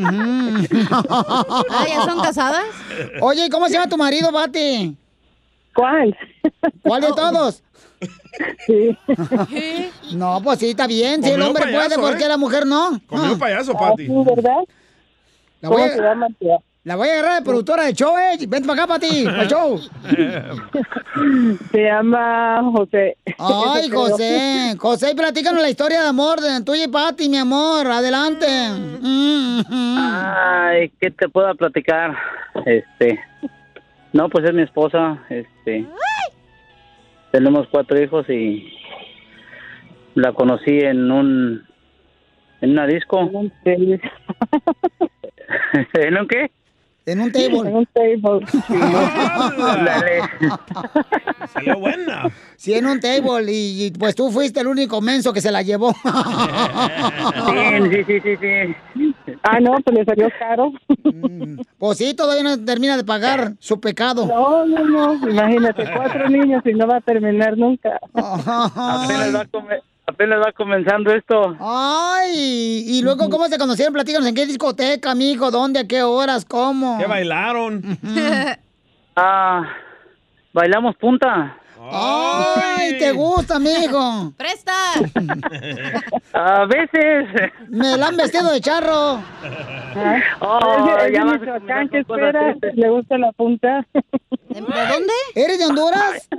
Ah, 1.70 1.86
¿ya 1.88 2.02
son 2.02 2.20
casadas? 2.20 2.64
Oye, 3.20 3.46
¿y 3.46 3.50
¿cómo 3.50 3.66
se 3.66 3.74
llama 3.74 3.88
tu 3.88 3.96
marido, 3.96 4.32
Pati? 4.32 4.96
¿Cuál? 5.74 6.16
¿Cuál 6.82 7.00
de 7.02 7.08
todos? 7.08 7.62
Sí. 8.66 8.96
No, 10.14 10.40
pues 10.42 10.58
sí, 10.60 10.70
está 10.70 10.86
bien. 10.86 11.22
Si 11.22 11.30
el 11.30 11.42
hombre 11.42 11.64
payaso, 11.64 11.88
puede, 11.96 11.98
¿por 12.10 12.18
qué 12.18 12.24
¿eh? 12.24 12.28
la 12.28 12.36
mujer 12.36 12.66
no? 12.66 13.00
Comió 13.06 13.34
Ah. 13.34 13.38
payaso, 13.38 13.72
Pati. 13.74 14.06
Sí, 14.06 14.12
¿verdad? 14.24 14.58
La 15.60 15.68
voy, 15.68 15.82
¿Cómo 15.82 15.92
se 15.94 16.00
a, 16.00 16.02
llama? 16.04 16.26
tía? 16.38 16.56
La 16.88 16.96
voy 16.96 17.08
a 17.08 17.12
agarrar 17.12 17.38
de 17.40 17.44
productora 17.44 17.84
de 17.84 17.92
show, 17.92 18.16
¿eh? 18.16 18.38
Vente 18.48 18.66
para 18.66 18.84
acá, 18.84 18.94
Pati, 18.94 19.24
para 19.26 19.42
el 19.42 19.48
show. 19.48 19.78
Se 21.70 21.82
llama 21.82 22.62
José. 22.72 23.18
Ay. 23.38 23.90
José. 23.92 24.74
José, 24.78 25.14
platícanos 25.14 25.60
la 25.60 25.68
historia 25.68 26.00
de 26.00 26.08
amor 26.08 26.40
de 26.40 26.64
tuya 26.64 26.84
y 26.84 26.88
Pati, 26.88 27.28
mi 27.28 27.36
amor. 27.36 27.86
Adelante. 27.86 28.46
Mm, 29.02 29.60
mm. 29.68 29.98
Ay, 29.98 30.90
¿qué 30.98 31.10
te 31.10 31.28
puedo 31.28 31.54
platicar? 31.56 32.16
Este, 32.64 33.20
no, 34.14 34.30
pues 34.30 34.46
es 34.46 34.54
mi 34.54 34.62
esposa, 34.62 35.22
este, 35.28 35.86
tenemos 37.32 37.68
cuatro 37.70 38.02
hijos 38.02 38.26
y 38.30 38.72
la 40.14 40.32
conocí 40.32 40.78
en 40.78 41.10
un, 41.10 41.66
en 42.62 42.70
una 42.70 42.86
disco. 42.86 43.20
¿En 43.20 43.36
un 46.16 46.28
qué? 46.28 46.50
En 47.10 47.20
un 47.22 47.32
table. 47.32 47.58
En 47.70 47.76
un 47.76 47.86
table. 47.86 48.46
Dale. 49.84 50.20
Salió 51.54 51.78
buena. 51.78 52.30
Sí, 52.56 52.74
en 52.74 52.86
un 52.86 53.00
table. 53.00 53.50
Y, 53.50 53.84
y, 53.86 53.90
pues 53.92 54.14
tú 54.14 54.30
fuiste 54.30 54.60
el 54.60 54.66
único 54.66 55.00
menso 55.00 55.32
que 55.32 55.40
se 55.40 55.50
la 55.50 55.62
llevó. 55.62 55.92
Sí, 55.92 56.00
sí, 57.90 58.04
sí, 58.06 58.20
sí, 58.20 58.36
sí. 58.40 59.34
Ah, 59.42 59.58
no, 59.60 59.72
pues 59.84 59.96
le 59.96 60.04
salió 60.04 60.28
caro. 60.38 60.72
Pues 61.78 61.98
sí, 61.98 62.12
todavía 62.14 62.42
no 62.42 62.62
termina 62.64 62.96
de 62.96 63.04
pagar 63.04 63.52
su 63.58 63.80
pecado. 63.80 64.26
No, 64.26 64.66
no, 64.66 64.84
no. 64.84 65.28
Imagínate, 65.30 65.84
cuatro 65.96 66.28
niños 66.28 66.62
y 66.66 66.74
no 66.74 66.86
va 66.86 66.96
a 66.96 67.00
terminar 67.00 67.56
nunca. 67.56 67.98
Apenas 68.12 69.34
va, 69.34 69.46
come- 69.50 69.80
apenas 70.08 70.40
va 70.40 70.52
comenzando 70.52 71.12
esto. 71.12 71.56
Ay, 71.60 72.84
y 72.86 73.02
luego, 73.02 73.28
¿cómo 73.28 73.46
se 73.46 73.58
conocieron? 73.58 73.92
Platícanos, 73.92 74.26
¿en 74.28 74.34
qué 74.34 74.46
discoteca, 74.46 75.14
mijo? 75.14 75.50
¿Dónde? 75.50 75.80
¿A 75.80 75.86
qué 75.86 76.02
horas? 76.02 76.44
¿Cómo? 76.44 76.98
¿Qué 76.98 77.06
bailaron? 77.06 77.82
Ah, 79.14 79.62
bailamos 80.52 80.96
punta. 80.96 81.56
Ay, 81.90 82.98
¿te 82.98 83.12
gusta, 83.12 83.58
mijo? 83.58 84.32
¡Presta! 84.36 84.72
A 86.32 86.64
veces. 86.66 87.28
Me 87.68 87.96
la 87.96 88.08
han 88.08 88.16
vestido 88.16 88.52
de 88.52 88.60
charro. 88.60 89.22
Oh, 90.40 90.76
es 90.78 90.84
de, 90.84 91.06
es 91.06 91.12
ya 91.12 91.24
de 91.24 91.24
vas 91.24 91.34
a 91.34 91.38
Michoacán, 91.38 91.88
¿qué 91.88 92.04
comenzar 92.04 92.04
con 92.04 92.16
cosas 92.16 92.28
espera? 92.28 92.50
tristes. 92.52 92.76
¿Le 92.76 92.90
gusta 92.90 93.18
la 93.18 93.32
punta? 93.32 93.86
¿De 94.48 94.60
dónde? 94.60 95.12
¿Eres 95.34 95.58
de 95.58 95.66
Honduras? 95.66 96.28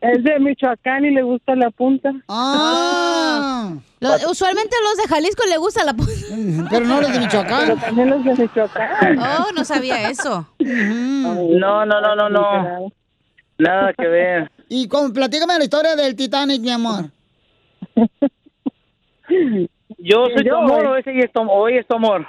Es 0.00 0.22
de 0.22 0.38
Michoacán 0.38 1.04
y 1.04 1.10
le 1.10 1.22
gusta 1.22 1.56
la 1.56 1.70
punta. 1.70 2.12
Ah. 2.28 3.72
Lo- 4.00 4.30
usualmente 4.30 4.76
a 4.76 4.82
los 4.88 4.96
de 4.98 5.08
Jalisco 5.14 5.42
le 5.48 5.56
gusta 5.56 5.84
la 5.84 5.94
punta. 5.94 6.12
Pero 6.70 6.86
no 6.86 7.00
los 7.00 7.10
de 7.10 7.18
Pero 7.18 7.24
Michoacán. 7.24 7.80
también 7.80 8.10
los 8.10 8.24
de 8.24 8.34
Michoacán. 8.34 9.18
Oh, 9.18 9.46
no 9.54 9.64
sabía 9.64 10.08
eso. 10.10 10.46
No, 10.58 11.86
no, 11.86 12.00
no, 12.00 12.14
no, 12.14 12.28
no. 12.28 12.92
Nada 13.58 13.92
que 13.94 14.06
ver. 14.06 14.50
Y 14.68 14.86
con, 14.86 15.12
platícame 15.12 15.56
la 15.58 15.64
historia 15.64 15.96
del 15.96 16.14
Titanic, 16.14 16.60
mi 16.60 16.70
amor. 16.70 17.06
Yo 19.98 20.26
soy 20.34 20.44
tu 20.44 20.54
amor 20.54 20.86
o 20.86 20.96
ese 20.96 21.18
es 21.18 21.32
tu, 21.32 21.40
hoy 21.50 21.78
es 21.78 21.86
tu 21.86 21.94
amor. 21.96 22.26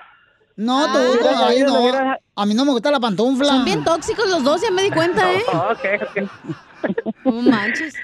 No, 0.55 0.85
tú, 0.91 0.99
Ah, 1.29 1.45
ay, 1.49 1.57
mira, 1.57 1.67
no. 1.67 1.81
mira. 1.83 2.19
A 2.35 2.45
mí 2.45 2.53
no 2.55 2.65
me 2.65 2.71
gusta 2.71 2.89
la 2.89 2.99
pantufla. 2.99 3.47
Son 3.49 3.65
bien 3.65 3.83
tóxicos 3.83 4.27
los 4.29 4.43
dos, 4.43 4.61
ya 4.61 4.71
me 4.71 4.83
di 4.83 4.89
cuenta, 4.89 5.31
¿eh? 5.33 5.43
Ok, 5.53 5.85
ok. 6.01 6.29
No 7.25 7.41
manches. 7.41 7.95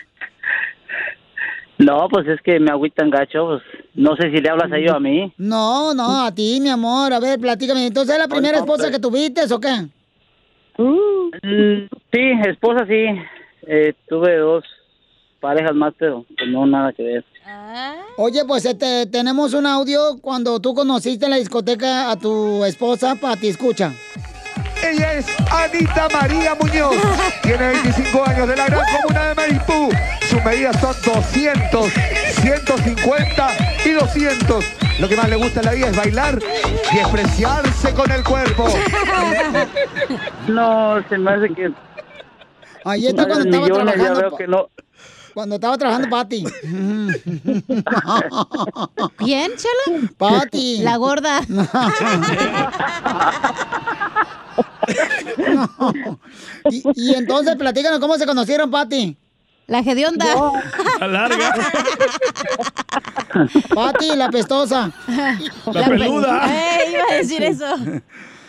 No, 1.78 2.08
pues 2.10 2.28
es 2.28 2.42
que 2.42 2.60
me 2.60 2.72
agüitan 2.72 3.10
gacho. 3.10 3.46
Pues, 3.48 3.64
no 3.96 4.16
sé 4.16 4.32
si 4.32 4.38
le 4.38 4.50
hablas 4.50 4.72
a 4.72 4.78
ellos 4.78 4.94
a 4.96 5.00
mí. 5.00 5.34
No, 5.38 5.94
no, 5.94 6.26
a 6.26 6.34
ti, 6.34 6.60
mi 6.62 6.70
amor. 6.70 7.14
A 7.14 7.20
ver, 7.20 7.40
platícame. 7.40 7.88
Entonces, 7.88 8.16
¿es 8.16 8.22
la 8.22 8.28
primera 8.28 8.58
no, 8.58 8.64
esposa 8.64 8.84
pues. 8.84 8.92
que 8.92 9.00
tuviste 9.00 9.42
o 9.54 9.60
qué? 9.60 9.88
Mm, 10.78 11.88
sí, 12.12 12.32
esposa 12.48 12.86
sí. 12.88 13.06
Eh, 13.68 13.94
tuve 14.08 14.38
dos 14.38 14.64
parejas 15.40 15.76
más, 15.76 15.94
pero 15.98 16.26
pues, 16.38 16.50
no 16.50 16.66
nada 16.66 16.94
que 16.94 17.04
ver. 17.04 17.26
Oye, 18.18 18.46
pues 18.48 18.66
este, 18.66 19.06
tenemos 19.08 19.54
un 19.54 19.66
audio 19.66 20.18
cuando 20.22 20.60
tú 20.62 20.74
conociste 20.74 21.26
en 21.26 21.32
la 21.32 21.38
discoteca 21.38 22.12
a 22.12 22.18
tu 22.18 22.64
esposa, 22.64 23.16
Pati, 23.16 23.50
escucha. 23.50 23.92
Ella 24.84 25.14
es 25.14 25.26
Anita 25.52 26.08
María 26.12 26.56
Muñoz. 26.56 26.96
Tiene 27.42 27.68
25 27.70 28.28
años 28.28 28.48
de 28.48 28.56
la 28.56 28.66
gran 28.68 28.82
comuna 29.02 29.28
de 29.30 29.36
Maripú. 29.36 29.90
Sus 30.30 30.44
medidas 30.44 30.80
son 30.80 30.96
200, 31.06 31.92
150 32.42 33.48
y 33.86 33.90
200. 33.92 34.66
Lo 35.00 35.10
que 35.10 35.16
más 35.18 35.30
le 35.30 35.36
gusta 35.38 35.60
en 35.62 35.66
la 35.66 35.72
vida 35.74 35.88
es 35.90 35.96
bailar 35.96 36.40
y 36.94 36.98
expresarse 37.00 37.94
con 37.94 38.12
el 38.12 38.24
cuerpo. 38.24 38.68
No, 40.48 41.02
se 41.10 41.18
me 41.18 41.32
hace 41.32 41.50
que... 41.54 41.72
Ahí 42.86 43.08
está 43.08 43.26
cuando 43.26 43.46
estaba 43.46 43.64
millones, 43.66 43.96
ya 43.96 44.02
trabajando. 44.14 44.20
veo 44.22 44.32
pa- 44.32 44.38
que 44.38 44.48
no. 44.48 44.70
Cuando 45.34 45.56
estaba 45.56 45.78
trabajando 45.78 46.10
Pati. 46.10 46.44
¿Quién, 49.18 49.52
Chela? 49.56 50.10
Pati. 50.18 50.80
La 50.82 50.98
gorda. 50.98 51.40
y, 56.70 56.84
y 56.96 57.14
entonces, 57.16 57.56
platícanos 57.56 58.00
cómo 58.00 58.18
se 58.18 58.26
conocieron, 58.26 58.70
Pati. 58.70 59.18
La 59.68 59.80
hedionda. 59.80 60.26
La 61.00 61.08
larga. 61.08 61.56
Pati, 63.74 64.16
la 64.16 64.30
pestosa. 64.30 64.92
La 65.72 65.86
peluda. 65.88 66.42
Eh, 66.48 66.92
iba 66.92 67.04
a 67.10 67.14
decir 67.16 67.42
eso. 67.44 67.76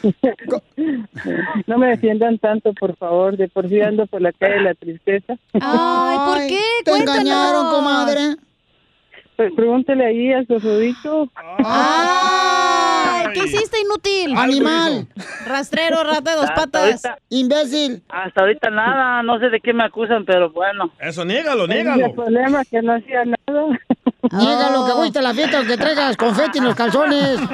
No 1.67 1.79
me 1.79 1.89
defiendan 1.89 2.39
tanto, 2.39 2.73
por 2.75 2.97
favor. 2.97 3.37
De 3.37 3.49
por 3.49 3.69
sí 3.69 3.81
ando 3.81 4.07
por 4.07 4.21
la 4.21 4.33
calle 4.33 4.55
de 4.55 4.61
la 4.63 4.75
tristeza. 4.75 5.35
Ay, 5.55 6.19
¿por 6.27 6.39
qué? 6.47 6.61
Te 6.85 6.91
Cuéntanos. 6.91 7.21
engañaron, 7.23 7.71
comadre. 7.71 8.37
Pues 9.37 9.53
pregúntele 9.55 10.05
ahí 10.07 10.33
a 10.33 10.45
su 10.45 10.59
rodito. 10.61 11.29
Ay, 11.59 13.27
¿qué 13.35 13.41
hiciste, 13.47 13.79
inútil? 13.81 14.37
Animal. 14.37 15.09
Rastrero, 15.47 16.05
rata 16.05 16.31
de 16.31 16.37
dos 16.37 16.45
Hasta 16.45 16.55
patas. 16.55 16.83
ahorita, 17.05 17.19
Imbécil. 17.31 18.03
hasta 18.09 18.41
ahorita 18.43 18.71
nada, 18.71 19.23
no 19.25 19.39
sé 19.41 19.49
de 19.51 19.61
qué 19.61 19.73
me 19.73 19.83
acusan, 19.85 20.25
pero 20.25 20.51
bueno. 20.51 20.93
Eso, 21.01 21.25
niégalo, 21.25 21.67
niégalo. 21.67 22.07
el 22.07 22.13
problema, 22.15 22.65
que 22.65 22.81
no 22.81 22.93
hacía 22.95 23.25
nada. 23.25 23.79
Niégalo, 24.33 24.87
que 24.87 24.93
fuiste 24.93 25.19
a 25.19 25.23
la 25.23 25.35
fiesta 25.35 25.65
que 25.67 25.77
traigas 25.77 26.17
confeti 26.17 26.59
en 26.59 26.65
los 26.65 26.75
calzones. 26.77 27.41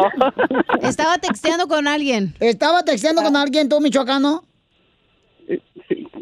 Estaba 0.82 1.18
texteando 1.18 1.66
con 1.68 1.86
alguien. 1.88 2.34
¿Estaba 2.40 2.82
texteando 2.84 3.22
con 3.22 3.36
alguien, 3.36 3.68
tú, 3.68 3.80
michoacano? 3.80 4.44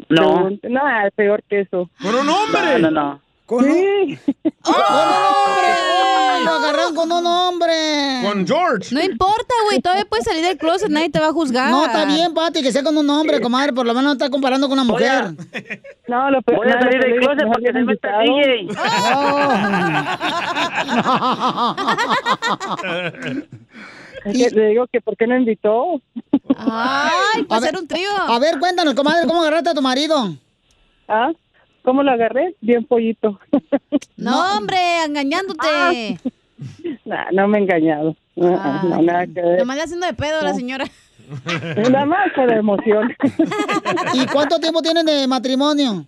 No, 0.09 0.49
No, 0.63 1.05
es 1.05 1.13
peor 1.15 1.41
que 1.49 1.61
eso. 1.61 1.89
Pero 2.01 2.19
un 2.21 2.25
no, 2.25 2.43
hombre. 2.43 2.79
no, 2.79 2.91
no. 2.91 3.21
Con 3.45 3.65
un... 3.65 3.71
¡Con 4.61 4.75
un 4.75 4.81
hombre! 4.81 5.73
¡Oh! 5.83 6.45
Lo 6.45 6.51
agarraron 6.51 6.95
con 6.95 7.11
un 7.11 7.25
hombre. 7.25 7.73
Con 8.23 8.47
George. 8.47 8.95
No 8.95 9.01
importa, 9.01 9.53
güey. 9.65 9.79
Todavía 9.79 10.05
puedes 10.05 10.25
salir 10.25 10.43
del 10.43 10.57
closet, 10.57 10.89
nadie 10.89 11.09
te 11.09 11.19
va 11.19 11.27
a 11.27 11.33
juzgar. 11.33 11.69
No, 11.69 11.85
está 11.85 12.05
bien, 12.05 12.33
Pati, 12.33 12.63
que 12.63 12.71
sea 12.71 12.83
con 12.83 12.97
un 12.97 13.09
hombre, 13.09 13.41
comadre. 13.41 13.73
Por 13.73 13.85
lo 13.85 13.93
menos 13.93 14.05
no 14.05 14.11
está 14.13 14.29
comparando 14.29 14.67
con 14.67 14.79
una 14.79 14.85
mujer. 14.85 15.33
No, 16.07 16.31
lo 16.31 16.39
Voy 16.45 16.67
a 16.69 16.79
salir 16.79 16.99
del 17.01 17.19
closet 17.19 17.47
para 17.47 17.61
que 17.63 17.73
se 17.73 17.83
meta 17.83 18.09
DJ. 18.19 18.67
Que 24.23 24.49
le 24.51 24.67
digo 24.67 24.85
que 24.87 25.01
¿por 25.01 25.17
qué 25.17 25.25
no 25.25 25.35
invitó? 25.35 25.99
Ay, 26.57 27.41
A 27.41 27.47
para 27.47 27.61
hacer 27.61 27.77
un 27.77 27.87
trío. 27.87 28.09
A 28.15 28.37
ver, 28.39 28.59
cuéntanos, 28.59 28.93
comadre, 28.93 29.25
¿cómo 29.27 29.41
agarraste 29.41 29.71
a 29.71 29.73
tu 29.73 29.81
marido? 29.81 30.35
¿Ah? 31.07 31.31
¿Cómo 31.83 32.03
lo 32.03 32.11
agarré? 32.11 32.55
Bien 32.61 32.85
pollito. 32.85 33.39
No, 34.17 34.57
hombre, 34.57 34.77
engañándote. 35.05 36.19
Nah, 37.05 37.31
no 37.31 37.47
me 37.47 37.57
he 37.57 37.61
engañado. 37.61 38.15
No, 38.35 38.83
no, 38.83 39.01
nada 39.01 39.25
que 39.25 39.41
ver. 39.41 39.57
Nomás 39.57 39.77
le 39.77 39.83
haciendo 39.83 40.05
de 40.05 40.13
pedo 40.13 40.39
a 40.39 40.43
la 40.43 40.53
señora. 40.53 40.85
Nada 41.91 42.05
más 42.05 42.31
por 42.35 42.53
emoción. 42.53 43.11
¿Y 44.13 44.27
cuánto 44.27 44.59
tiempo 44.59 44.81
tienen 44.83 45.05
de 45.07 45.27
matrimonio? 45.27 46.05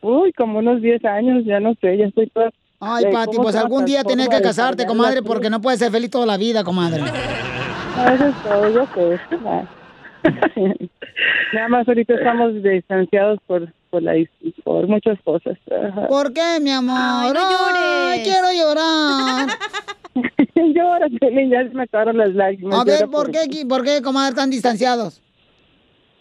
Uy, 0.00 0.32
como 0.32 0.58
unos 0.58 0.82
10 0.82 1.04
años, 1.04 1.44
ya 1.44 1.60
no 1.60 1.74
sé, 1.80 1.96
ya 1.96 2.06
estoy 2.06 2.28
toda... 2.30 2.50
Ay, 2.80 3.04
Pati, 3.12 3.36
¿cómo 3.36 3.44
pues 3.44 3.56
algún 3.56 3.84
día 3.84 4.02
tienes 4.02 4.28
que 4.28 4.40
casarte, 4.40 4.84
comadre, 4.84 5.22
porque 5.22 5.48
no 5.48 5.60
puedes 5.60 5.78
ser 5.78 5.92
feliz 5.92 6.10
toda 6.10 6.26
la 6.26 6.36
vida, 6.36 6.64
comadre. 6.64 7.02
Ah, 7.96 8.14
Eso 8.14 8.26
es 8.26 8.42
todo, 8.42 8.70
yo 8.70 8.86
sé. 8.94 9.20
Ah. 9.46 9.64
Nada 11.52 11.68
más 11.68 11.88
ahorita 11.88 12.14
estamos 12.14 12.62
distanciados 12.62 13.38
por 13.46 13.72
por, 13.90 14.02
la, 14.02 14.14
por 14.64 14.86
muchas 14.86 15.18
cosas. 15.22 15.56
Ajá. 15.70 16.08
¿Por 16.08 16.32
qué, 16.32 16.58
mi 16.60 16.70
amor? 16.70 16.96
Ay, 16.98 17.32
no 17.32 17.40
Ay, 17.40 17.54
llores. 17.54 18.28
quiero 18.28 18.52
llorar. 18.52 19.48
Llora, 20.74 21.06
ya 21.10 21.68
se 21.68 21.74
me 21.74 21.82
acabaron 21.82 22.16
las 22.16 22.34
lágrimas. 22.34 22.80
A 22.80 22.84
ver, 22.84 23.00
llora 23.00 23.10
¿por 23.10 23.30
qué, 23.30 23.66
por 23.68 23.84
qué, 23.84 24.00
comadre, 24.02 24.30
están 24.30 24.50
distanciados? 24.50 25.22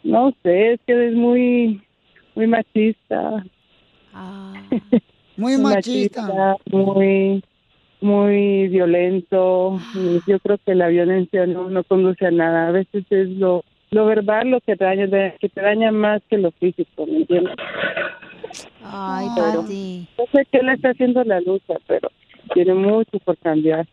No 0.03 0.33
sé, 0.43 0.73
es 0.73 0.79
que 0.85 1.07
es 1.07 1.13
muy, 1.15 1.81
muy 2.35 2.47
machista. 2.47 3.45
Muy 5.37 5.57
machista. 5.57 6.55
Muy, 6.71 7.43
muy 7.99 8.69
violento. 8.69 9.79
Y 9.93 10.21
yo 10.25 10.39
creo 10.39 10.57
que 10.65 10.75
la 10.75 10.87
violencia 10.87 11.45
no, 11.45 11.69
no 11.69 11.83
conduce 11.83 12.25
a 12.25 12.31
nada. 12.31 12.69
A 12.69 12.71
veces 12.71 13.03
es 13.09 13.27
lo, 13.29 13.65
lo 13.95 14.05
verbal 14.05 14.49
lo 14.49 14.59
que 14.59 14.75
te 14.75 14.83
daña, 14.83 15.07
que 15.39 15.47
te 15.47 15.61
daña 15.61 15.89
más 15.89 16.21
que 16.29 16.37
lo 16.37 16.51
físico, 16.51 17.05
¿me 17.05 17.19
entiendes? 17.19 17.55
Ay, 18.83 19.27
Pero- 19.35 19.61
Pati. 19.61 20.07
No 20.17 20.25
sé 20.33 20.47
qué 20.51 20.61
le 20.61 20.73
está 20.73 20.89
haciendo 20.89 21.23
la 21.23 21.39
lucha, 21.39 21.75
pero 21.87 22.11
tiene 22.53 22.73
mucho 22.73 23.17
por 23.23 23.37
cambiar. 23.37 23.87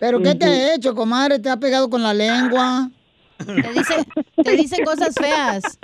¿Pero 0.00 0.20
qué 0.20 0.34
te 0.34 0.46
ha 0.46 0.74
hecho, 0.74 0.96
comadre? 0.96 1.38
¿Te 1.38 1.48
ha 1.48 1.56
pegado 1.56 1.88
con 1.88 2.02
la 2.02 2.12
lengua? 2.12 2.90
Te 3.38 3.72
dice, 3.72 3.94
te 4.42 4.56
dice 4.56 4.84
cosas 4.84 5.14
feas. 5.14 5.78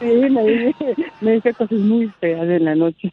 Sí, 0.00 0.06
me 0.06 0.42
dice, 0.44 0.94
me 1.22 1.32
dice 1.32 1.54
cosas 1.54 1.78
muy 1.78 2.08
feas 2.20 2.42
en 2.42 2.64
la 2.66 2.74
noche. 2.74 3.10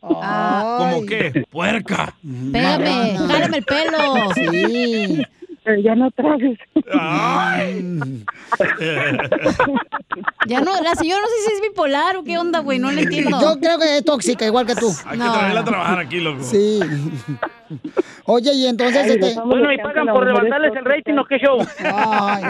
¿Cómo 0.00 1.04
qué? 1.08 1.44
Puerca. 1.50 2.14
Pégame, 2.52 3.16
jálame 3.18 3.56
el 3.58 3.64
pelo. 3.64 4.34
Sí. 4.34 5.22
Pero 5.66 5.80
ya 5.80 5.96
no 5.96 6.08
trajes. 6.12 6.56
Ya 10.46 10.60
no, 10.60 10.80
la 10.80 10.94
señora 10.94 11.20
no 11.20 11.26
sé 11.26 11.34
si 11.44 11.54
es 11.54 11.60
bipolar 11.60 12.16
o 12.16 12.22
qué 12.22 12.38
onda, 12.38 12.60
güey, 12.60 12.78
no 12.78 12.92
le 12.92 13.02
entiendo. 13.02 13.40
Yo 13.40 13.58
creo 13.58 13.76
que 13.76 13.96
es 13.96 14.04
tóxica, 14.04 14.46
igual 14.46 14.64
que 14.64 14.76
tú. 14.76 14.94
Hay 15.04 15.18
que 15.18 15.24
traerla 15.24 15.60
a 15.60 15.64
trabajar 15.64 15.98
aquí, 15.98 16.20
loco. 16.20 16.40
Sí. 16.44 16.78
Oye, 18.26 18.52
y 18.54 18.66
entonces... 18.68 19.02
Ay, 19.06 19.10
este... 19.10 19.40
Bueno, 19.40 19.72
y 19.72 19.78
pagan 19.78 20.06
por 20.06 20.24
levantarles 20.24 20.72
el 20.76 20.84
rating, 20.84 21.14
¿o 21.14 21.24
qué 21.24 21.38
show? 21.38 21.58
Ay. 21.80 22.44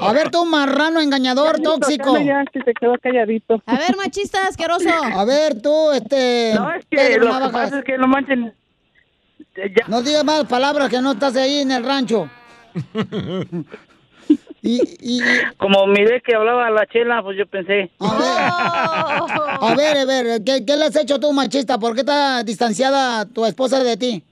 A 0.00 0.12
ver, 0.12 0.28
tú, 0.32 0.44
marrano 0.44 1.00
engañador 1.00 1.60
tóxico. 1.60 2.18
Ya, 2.18 2.44
que 2.52 2.60
se 2.60 2.74
quedó 2.74 2.98
calladito. 3.00 3.62
A 3.66 3.76
ver, 3.76 3.96
machista 3.96 4.48
asqueroso. 4.48 4.90
A 4.90 5.24
ver, 5.24 5.62
tú, 5.62 5.92
este... 5.92 6.54
No, 6.56 6.72
es 6.72 6.84
que 6.86 6.96
Pedro 6.96 7.38
lo 7.38 7.46
que 7.46 7.52
pasa 7.52 7.78
es 7.78 7.84
que 7.84 7.96
no 7.96 8.08
manchen. 8.08 8.52
No 9.88 10.02
digas 10.02 10.24
más 10.24 10.44
palabras 10.44 10.88
que 10.88 11.00
no 11.00 11.12
estás 11.12 11.36
ahí 11.36 11.60
en 11.60 11.70
el 11.70 11.84
rancho. 11.84 12.28
y, 14.62 14.80
y, 15.00 15.20
y- 15.20 15.20
Como 15.56 15.86
miré 15.86 16.20
que 16.20 16.34
hablaba 16.34 16.68
la 16.70 16.86
chela, 16.86 17.22
pues 17.22 17.38
yo 17.38 17.46
pensé. 17.46 17.90
a 18.00 19.74
ver, 19.76 19.96
a 19.98 20.04
ver, 20.04 20.42
¿qué, 20.44 20.64
qué 20.66 20.76
le 20.76 20.84
has 20.86 20.96
hecho 20.96 21.18
tú, 21.20 21.32
machista? 21.32 21.78
¿Por 21.78 21.94
qué 21.94 22.00
está 22.00 22.42
distanciada 22.42 23.24
tu 23.26 23.44
esposa 23.46 23.82
de 23.82 23.96
ti? 23.96 24.22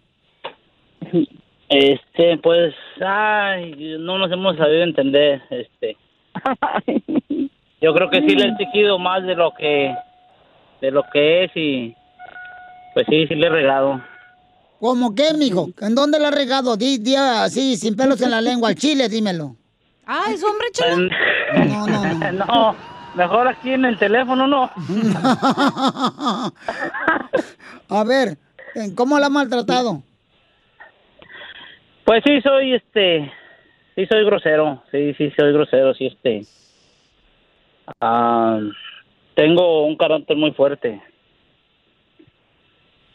Este, 1.68 2.38
pues, 2.38 2.74
ay, 3.04 3.96
no 3.98 4.18
nos 4.18 4.30
hemos 4.30 4.56
sabido 4.56 4.82
entender, 4.84 5.42
este. 5.50 5.96
Yo 7.80 7.92
creo 7.94 8.10
que 8.10 8.20
sí 8.20 8.34
le 8.34 8.46
he 8.46 8.50
exigido 8.50 8.98
más 8.98 9.22
de 9.24 9.34
lo 9.34 9.52
que, 9.54 9.94
de 10.80 10.90
lo 10.90 11.02
que 11.12 11.44
es 11.44 11.50
y, 11.54 11.94
pues 12.94 13.06
sí, 13.08 13.26
sí 13.26 13.34
le 13.34 13.46
he 13.46 13.50
regado. 13.50 14.00
¿Cómo 14.84 15.14
qué, 15.14 15.32
mijo? 15.32 15.70
¿En 15.80 15.94
dónde 15.94 16.20
la 16.20 16.28
has 16.28 16.34
regado? 16.34 16.76
Di, 16.76 16.98
di 16.98 17.16
así, 17.16 17.74
sin 17.74 17.96
pelos 17.96 18.20
en 18.20 18.30
la 18.30 18.42
lengua, 18.42 18.68
al 18.68 18.74
chile, 18.74 19.08
dímelo. 19.08 19.56
Ah, 20.04 20.26
es 20.28 20.44
hombre, 20.44 20.66
chela. 20.72 21.08
No, 21.64 21.86
no, 21.86 22.04
no. 22.04 22.32
no, 22.44 22.76
mejor 23.14 23.48
aquí 23.48 23.70
en 23.70 23.86
el 23.86 23.98
teléfono, 23.98 24.46
no. 24.46 24.70
A 27.88 28.04
ver, 28.04 28.36
¿cómo 28.94 29.18
la 29.18 29.24
has 29.24 29.32
maltratado? 29.32 30.02
Pues 32.04 32.22
sí, 32.22 32.42
soy, 32.42 32.74
este, 32.74 33.32
sí 33.94 34.04
soy 34.04 34.22
grosero, 34.26 34.82
sí, 34.90 35.14
sí 35.14 35.32
soy 35.34 35.50
grosero, 35.54 35.94
sí, 35.94 36.08
este. 36.08 36.42
Ah, 38.02 38.60
tengo 39.34 39.86
un 39.86 39.96
carácter 39.96 40.36
muy 40.36 40.52
fuerte. 40.52 41.00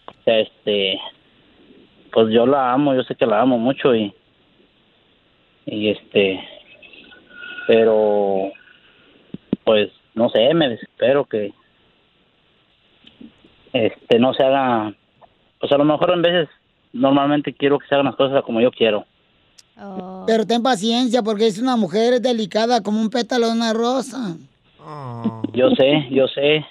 O 0.08 0.24
sea, 0.24 0.40
este, 0.40 1.00
pues 2.20 2.34
yo 2.34 2.46
la 2.46 2.74
amo, 2.74 2.94
yo 2.94 3.04
sé 3.04 3.16
que 3.16 3.26
la 3.26 3.40
amo 3.40 3.58
mucho 3.58 3.96
y, 3.96 4.14
y 5.66 5.88
este, 5.88 6.44
pero, 7.66 8.52
pues, 9.64 9.90
no 10.16 10.30
sé, 10.30 10.54
me 10.54 10.68
desespero 10.68 11.24
que, 11.24 11.54
este, 13.72 14.20
no 14.20 14.34
se 14.34 14.44
haga, 14.44 14.94
pues 15.62 15.72
a 15.72 15.78
lo 15.78 15.86
mejor 15.86 16.12
en 16.12 16.22
veces, 16.22 16.50
normalmente 16.92 17.54
quiero 17.54 17.80
que 17.80 17.88
se 17.88 17.96
hagan 17.96 18.08
las 18.08 18.18
cosas 18.18 18.44
como 18.44 18.60
yo 18.60 18.70
quiero. 18.70 19.06
Pero 20.28 20.46
ten 20.46 20.62
paciencia, 20.62 21.24
porque 21.24 21.48
es 21.48 21.62
una 21.62 21.78
mujer 21.78 22.20
delicada 22.20 22.84
como 22.84 23.00
un 23.00 23.10
pétalo 23.10 23.48
de 23.48 23.54
una 23.54 23.72
rosa. 23.72 24.36
Yo 25.54 25.70
sé, 25.70 26.06
yo 26.12 26.28
sé. 26.28 26.66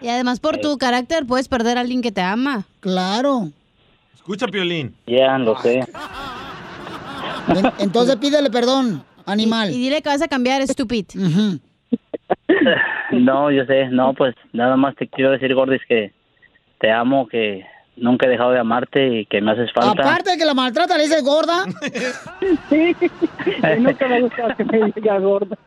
Y 0.00 0.06
además 0.06 0.38
por 0.38 0.58
tu 0.58 0.78
carácter 0.78 1.26
puedes 1.26 1.48
perder 1.48 1.76
a 1.76 1.80
alguien 1.80 2.02
que 2.02 2.12
te 2.12 2.20
ama. 2.20 2.66
Claro. 2.78 3.50
Escucha, 4.22 4.46
Piolín. 4.46 4.94
Ya, 5.06 5.36
lo 5.38 5.58
sé. 5.58 5.80
En- 7.48 7.72
Entonces 7.80 8.16
pídele 8.16 8.50
perdón, 8.50 9.02
animal. 9.26 9.70
Y 9.72 9.78
dile 9.78 10.00
que 10.00 10.08
vas 10.08 10.22
a 10.22 10.28
cambiar, 10.28 10.62
estúpido. 10.62 11.08
No, 13.10 13.50
yo 13.50 13.64
sé, 13.66 13.88
no, 13.88 14.14
pues 14.14 14.34
nada 14.52 14.76
más 14.76 14.94
te 14.94 15.08
quiero 15.08 15.32
decir, 15.32 15.52
Gordis, 15.54 15.82
que 15.88 16.12
te 16.78 16.90
amo, 16.90 17.26
que 17.26 17.66
nunca 17.96 18.26
he 18.26 18.30
dejado 18.30 18.52
de 18.52 18.60
amarte 18.60 19.20
y 19.20 19.26
que 19.26 19.40
me 19.40 19.50
haces 19.52 19.72
falta. 19.72 19.90
Aparte 20.02 20.30
de 20.30 20.38
que 20.38 20.44
la 20.44 20.54
maltrata, 20.54 20.96
le 20.96 21.02
dices 21.04 21.24
gorda. 21.24 21.64
Sí, 22.70 22.96
y 23.76 23.80
nunca 23.80 24.06
me 24.08 24.16
ha 24.16 24.20
gustado 24.20 24.56
que 24.56 24.64
me 24.64 24.92
diga 24.92 25.18
gorda. 25.18 25.56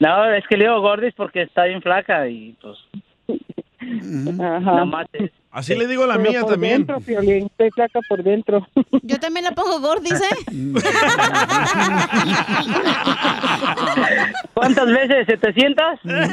No, 0.00 0.32
es 0.32 0.44
que 0.48 0.56
le 0.56 0.64
digo 0.64 0.80
Gordis 0.80 1.12
porque 1.16 1.42
está 1.42 1.64
bien 1.64 1.80
flaca 1.82 2.28
y 2.28 2.54
pues 2.60 2.76
es- 3.80 5.30
Así 5.50 5.74
le 5.74 5.86
digo 5.88 6.04
a 6.04 6.06
la 6.06 6.16
Pero 6.18 6.30
mía 6.30 6.40
por 6.42 6.50
también. 6.52 6.76
dentro, 6.78 7.00
Piolín, 7.00 7.46
estoy 7.46 7.70
flaca 7.70 7.98
por 8.08 8.22
dentro. 8.22 8.66
Yo 9.02 9.18
también 9.18 9.44
la 9.44 9.52
pongo 9.52 9.80
gordis, 9.80 10.12
¿eh? 10.20 10.36
¿Cuántas 14.54 14.86
veces? 14.86 15.26
¿700? 15.26 15.98
¡La 16.04 16.26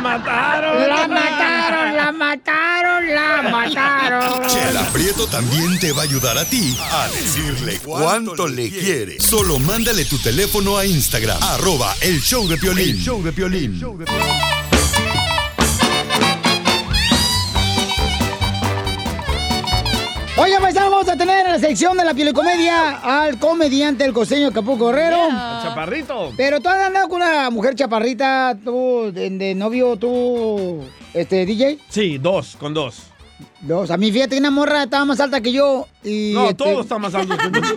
mataron! 0.00 0.88
¡La 0.88 1.08
mataron! 1.08 1.96
¡La 1.96 2.12
mataron! 2.12 3.14
¡La 3.14 3.42
mataron! 3.50 4.46
Chela 4.48 4.82
Prieto 4.92 5.26
también 5.26 5.78
te 5.78 5.92
va 5.92 6.02
a 6.02 6.04
ayudar 6.04 6.36
a 6.38 6.44
ti 6.44 6.76
a 6.90 7.08
decirle 7.08 7.78
cuánto 7.84 8.46
le 8.48 8.70
quiere. 8.70 9.20
Solo 9.20 9.58
mándale 9.58 10.04
tu 10.06 10.18
teléfono 10.18 10.76
a 10.78 10.86
Instagram, 10.86 11.38
arroba 11.42 11.94
el 12.00 12.20
show 12.20 12.48
de 12.48 12.56
Piolín. 12.56 12.90
El 12.90 12.98
show 12.98 13.22
de 13.22 13.32
Piolín. 13.32 13.80
Oye, 13.84 14.04
paisano, 14.06 14.47
Vamos 20.98 21.14
a 21.14 21.16
tener 21.16 21.46
en 21.46 21.52
la 21.52 21.58
sección 21.60 21.96
de 21.96 22.04
la 22.04 22.32
comedia 22.32 22.98
al 23.04 23.38
comediante 23.38 24.04
el 24.04 24.12
costeño 24.12 24.48
Acapulco 24.48 24.88
Guerrero. 24.88 25.26
El 25.26 25.32
chaparrito. 25.62 26.32
Pero 26.36 26.60
tú 26.60 26.68
has 26.68 26.86
andado 26.88 27.08
con 27.08 27.22
una 27.22 27.48
mujer 27.50 27.76
chaparrita, 27.76 28.58
tú, 28.64 29.12
de, 29.12 29.30
de 29.30 29.54
novio, 29.54 29.96
tú, 29.96 30.80
este, 31.14 31.46
DJ. 31.46 31.78
Sí, 31.88 32.18
dos, 32.18 32.56
con 32.56 32.74
dos. 32.74 33.12
Dos. 33.60 33.90
A 33.90 33.96
mí, 33.96 34.12
fíjate, 34.12 34.36
que 34.36 34.40
una 34.40 34.50
morra 34.50 34.84
estaba 34.84 35.04
más 35.04 35.20
alta 35.20 35.40
que 35.40 35.52
yo. 35.52 35.86
Y, 36.04 36.32
No, 36.34 36.44
este, 36.50 36.54
todo 36.54 36.82
está 36.82 36.98
más 36.98 37.14
alto 37.14 37.36
que 37.36 37.50
tú. 37.50 37.60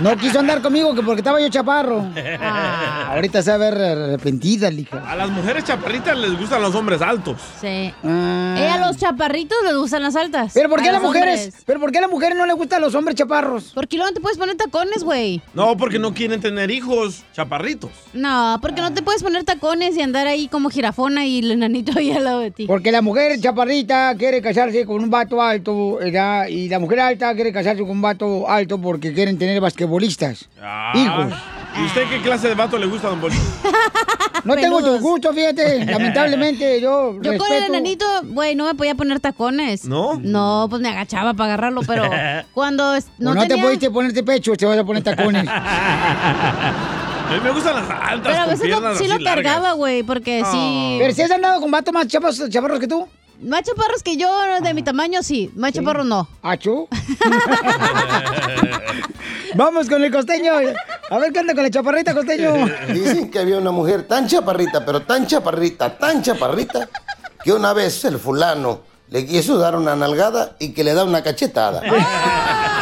No 0.00 0.16
quiso 0.16 0.40
andar 0.40 0.62
conmigo 0.62 0.94
que 0.94 1.02
porque 1.02 1.20
estaba 1.20 1.42
yo 1.42 1.50
chaparro. 1.50 2.02
Ah, 2.40 3.12
ahorita 3.14 3.42
se 3.42 3.50
va 3.50 3.56
a 3.56 3.58
ver 3.58 3.74
arrepentida, 3.74 4.70
lija. 4.70 5.02
A 5.06 5.14
las 5.14 5.28
mujeres 5.28 5.64
chaparritas 5.64 6.16
les 6.16 6.38
gustan 6.38 6.62
los 6.62 6.74
hombres 6.74 7.02
altos. 7.02 7.36
Sí. 7.60 7.66
Eh, 8.02 8.70
a 8.72 8.78
los 8.86 8.96
chaparritos 8.96 9.58
les 9.62 9.74
gustan 9.76 10.02
las 10.02 10.16
altas. 10.16 10.52
Pero 10.54 10.70
¿por 10.70 10.80
qué 10.80 10.88
a 10.88 10.92
las 10.92 11.02
mujeres? 11.02 11.40
hombres. 11.40 11.62
¿Pero 11.66 11.80
por 11.80 11.92
qué 11.92 11.98
a 11.98 12.00
las 12.00 12.10
mujeres 12.10 12.38
no 12.38 12.46
les 12.46 12.56
gustan 12.56 12.80
los 12.80 12.94
hombres 12.94 13.14
chaparros? 13.16 13.72
Porque 13.74 13.96
luego 13.98 14.10
no 14.10 14.14
te 14.14 14.20
puedes 14.22 14.38
poner 14.38 14.56
tacones, 14.56 15.04
güey. 15.04 15.42
No, 15.52 15.76
porque 15.76 15.98
no 15.98 16.14
quieren 16.14 16.40
tener 16.40 16.70
hijos 16.70 17.22
chaparritos. 17.34 17.90
No, 18.14 18.58
porque 18.62 18.80
no 18.80 18.94
te 18.94 19.02
puedes 19.02 19.22
poner 19.22 19.44
tacones 19.44 19.98
y 19.98 20.00
andar 20.00 20.26
ahí 20.26 20.48
como 20.48 20.70
jirafona 20.70 21.26
y 21.26 21.40
el 21.40 21.50
enanito 21.50 21.92
ahí 21.98 22.10
al 22.10 22.24
lado 22.24 22.40
de 22.40 22.50
ti. 22.52 22.66
Porque 22.66 22.90
la 22.90 23.02
mujer 23.02 23.38
chaparrita 23.38 24.14
quiere 24.16 24.40
casarse 24.40 24.86
con 24.86 25.02
un 25.04 25.09
vato 25.10 25.42
alto, 25.42 25.96
¿verdad? 25.96 26.46
y 26.48 26.68
la 26.68 26.78
mujer 26.78 27.00
alta 27.00 27.34
quiere 27.34 27.52
casarse 27.52 27.82
con 27.82 27.90
un 27.90 28.02
vato 28.02 28.48
alto 28.48 28.80
porque 28.80 29.12
quieren 29.12 29.38
tener 29.38 29.60
basquetbolistas. 29.60 30.48
Ah, 30.62 30.92
Hijos. 30.94 31.34
¿Y 31.80 31.84
usted 31.86 32.02
qué 32.08 32.20
clase 32.20 32.48
de 32.48 32.54
vato 32.54 32.78
le 32.78 32.86
gusta, 32.86 33.08
don 33.08 33.20
Bolívar? 33.20 33.44
No 34.42 34.56
tengo 34.56 34.80
tu 34.82 34.98
gusto, 35.00 35.34
fíjate. 35.34 35.84
Lamentablemente, 35.84 36.80
yo. 36.80 37.20
Yo 37.20 37.36
con 37.36 37.52
el 37.52 37.64
enanito, 37.64 38.06
güey, 38.24 38.54
no 38.54 38.64
me 38.64 38.74
podía 38.74 38.94
poner 38.94 39.20
tacones. 39.20 39.84
¿No? 39.84 40.18
No, 40.22 40.66
pues 40.70 40.80
me 40.80 40.88
agachaba 40.88 41.34
para 41.34 41.52
agarrarlo, 41.52 41.82
pero 41.86 42.04
cuando 42.54 42.94
es- 42.94 43.08
No, 43.18 43.30
no, 43.30 43.34
no 43.34 43.42
te 43.42 43.48
tenía... 43.48 43.64
pudiste 43.64 43.90
ponerte 43.90 44.22
pecho, 44.22 44.54
te 44.56 44.64
vas 44.64 44.78
a 44.78 44.84
poner 44.84 45.02
tacones. 45.02 45.44
A 45.46 47.32
mí 47.34 47.40
me 47.44 47.50
gustan 47.50 47.74
las 47.76 47.90
altas, 47.90 48.32
Pero 48.32 48.36
a 48.38 48.40
con 48.44 48.50
veces 48.50 48.98
sí 48.98 49.06
lo 49.08 49.18
largas. 49.18 49.44
cargaba, 49.44 49.72
güey, 49.72 50.02
porque 50.02 50.42
sí... 50.50 50.96
Pero 50.98 51.14
si 51.14 51.22
has 51.22 51.30
andado 51.30 51.60
con 51.60 51.70
vatos 51.70 51.92
más 51.94 52.06
chaparros 52.08 52.80
que 52.80 52.88
tú. 52.88 53.06
Más 53.42 53.62
chaparros 53.62 54.02
que 54.02 54.16
yo, 54.16 54.28
de 54.62 54.74
mi 54.74 54.82
tamaño, 54.82 55.22
sí. 55.22 55.50
Más 55.56 55.72
chaparros 55.72 56.04
no. 56.04 56.28
¿Achú? 56.42 56.88
Vamos 59.54 59.88
con 59.88 60.04
el 60.04 60.12
costeño. 60.12 60.52
A 61.10 61.18
ver 61.18 61.32
qué 61.32 61.40
anda 61.40 61.54
con 61.54 61.62
la 61.62 61.70
chaparrita, 61.70 62.14
costeño. 62.14 62.52
Dicen 62.92 63.30
que 63.30 63.38
había 63.38 63.56
una 63.56 63.70
mujer 63.70 64.06
tan 64.06 64.26
chaparrita, 64.26 64.84
pero 64.84 65.02
tan 65.02 65.26
chaparrita, 65.26 65.96
tan 65.96 66.22
chaparrita, 66.22 66.88
que 67.42 67.52
una 67.52 67.72
vez 67.72 68.04
el 68.04 68.18
fulano 68.18 68.82
le 69.08 69.26
quiso 69.26 69.58
dar 69.58 69.74
una 69.74 69.96
nalgada 69.96 70.56
y 70.58 70.72
que 70.72 70.84
le 70.84 70.94
da 70.94 71.04
una 71.04 71.22
cachetada. 71.22 71.82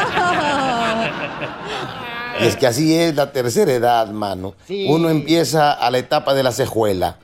Y 2.40 2.46
es 2.46 2.56
que 2.56 2.66
así 2.66 2.94
es 2.94 3.14
la 3.14 3.32
tercera 3.32 3.72
edad, 3.72 4.08
mano. 4.10 4.54
Sí. 4.66 4.86
Uno 4.88 5.08
empieza 5.10 5.72
a 5.72 5.90
la 5.90 5.98
etapa 5.98 6.34
de 6.34 6.42
la 6.42 6.52
cejuela. 6.52 7.16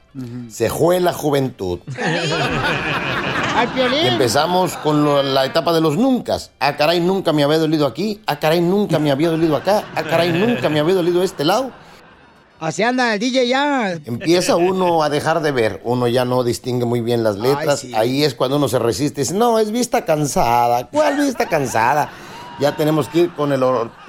Cejuela 0.51 1.13
juventud. 1.13 1.81
Y 4.03 4.07
empezamos 4.07 4.77
con 4.79 5.05
lo- 5.05 5.23
la 5.23 5.45
etapa 5.45 5.73
de 5.73 5.81
los 5.81 5.97
nuncas. 5.97 6.51
Ah, 6.61 6.77
caray, 6.77 7.01
nunca 7.01 7.33
me 7.33 7.43
había 7.45 7.59
dolido 7.59 7.87
aquí. 7.87 8.21
Ah, 8.27 8.39
caray, 8.39 8.61
nunca 8.61 8.99
me 8.99 9.11
había 9.11 9.31
dolido 9.31 9.57
acá. 9.57 9.85
Ah, 9.95 10.03
caray, 10.03 10.33
nunca 10.33 10.69
me 10.69 10.81
había 10.81 10.95
dolido 10.95 11.23
este 11.23 11.45
lado. 11.45 11.71
Así 12.61 12.83
anda 12.83 13.13
el 13.15 13.21
DJ 13.21 13.47
ya. 13.49 13.93
Empieza 14.07 14.57
uno 14.57 15.03
a 15.03 15.09
dejar 15.11 15.43
de 15.43 15.51
ver, 15.53 15.81
uno 15.85 16.09
ya 16.09 16.25
no 16.25 16.43
distingue 16.45 16.85
muy 16.87 17.01
bien 17.01 17.23
las 17.23 17.37
letras, 17.37 17.85
ahí 17.95 18.25
es 18.25 18.35
cuando 18.35 18.57
uno 18.57 18.69
se 18.69 18.79
resiste, 18.79 19.21
dice, 19.23 19.35
no, 19.35 19.59
es 19.59 19.71
vista 19.71 20.05
cansada, 20.05 20.87
¿cuál 20.89 21.17
vista 21.19 21.47
cansada? 21.49 22.09
Ya 22.61 22.75
tenemos 22.77 23.09
que 23.09 23.23
ir 23.23 23.31
con 23.35 23.53
el, 23.53 23.61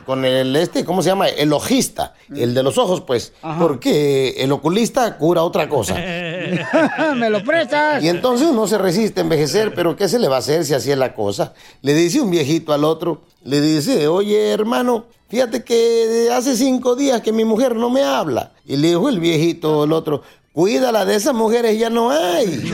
con 0.06 0.26
el 0.26 0.56
este, 0.56 0.86
¿cómo 0.86 1.02
se 1.02 1.10
llama? 1.10 1.28
El 1.28 1.52
ojista, 1.54 2.14
el 2.34 2.54
de 2.54 2.64
los 2.64 2.78
ojos, 2.78 3.02
pues, 3.02 3.34
porque 3.60 4.36
el 4.38 4.52
oculista 4.52 5.18
cura 5.18 5.44
otra 5.44 5.68
cosa. 5.68 5.96
Me 7.16 7.30
lo 7.30 7.44
prestas. 7.44 8.04
Y 8.04 8.10
entonces 8.10 8.48
uno 8.48 8.68
se 8.68 8.78
resiste 8.78 9.22
a 9.22 9.24
envejecer, 9.24 9.74
pero 9.74 9.96
¿qué 9.96 10.08
se 10.08 10.20
le 10.20 10.28
va 10.28 10.38
a 10.38 10.40
hacer 10.40 10.66
si 10.66 10.74
así 10.74 10.92
es 10.92 10.98
la 10.98 11.14
cosa? 11.14 11.54
Le 11.82 11.94
dice 11.94 12.22
un 12.22 12.32
viejito 12.32 12.74
al 12.74 12.84
otro, 12.84 13.22
le 13.44 13.62
dice, 13.62 14.08
oye 14.08 14.52
hermano, 14.52 15.06
fíjate 15.30 15.64
que 15.64 16.30
hace 16.32 16.56
cinco 16.56 16.96
días 16.96 17.22
que 17.22 17.32
mi 17.32 17.46
mujer 17.46 17.76
no 17.76 17.90
me 17.90 18.04
habla. 18.04 18.52
Y 18.66 18.78
le 18.78 18.90
dijo 18.90 19.10
el 19.10 19.20
viejito 19.20 19.84
al 19.84 19.94
otro, 19.94 20.22
cuídala 20.54 21.06
de 21.06 21.16
esas 21.16 21.34
mujeres, 21.34 21.78
ya 21.78 21.90
no 21.90 22.12
hay. 22.12 22.74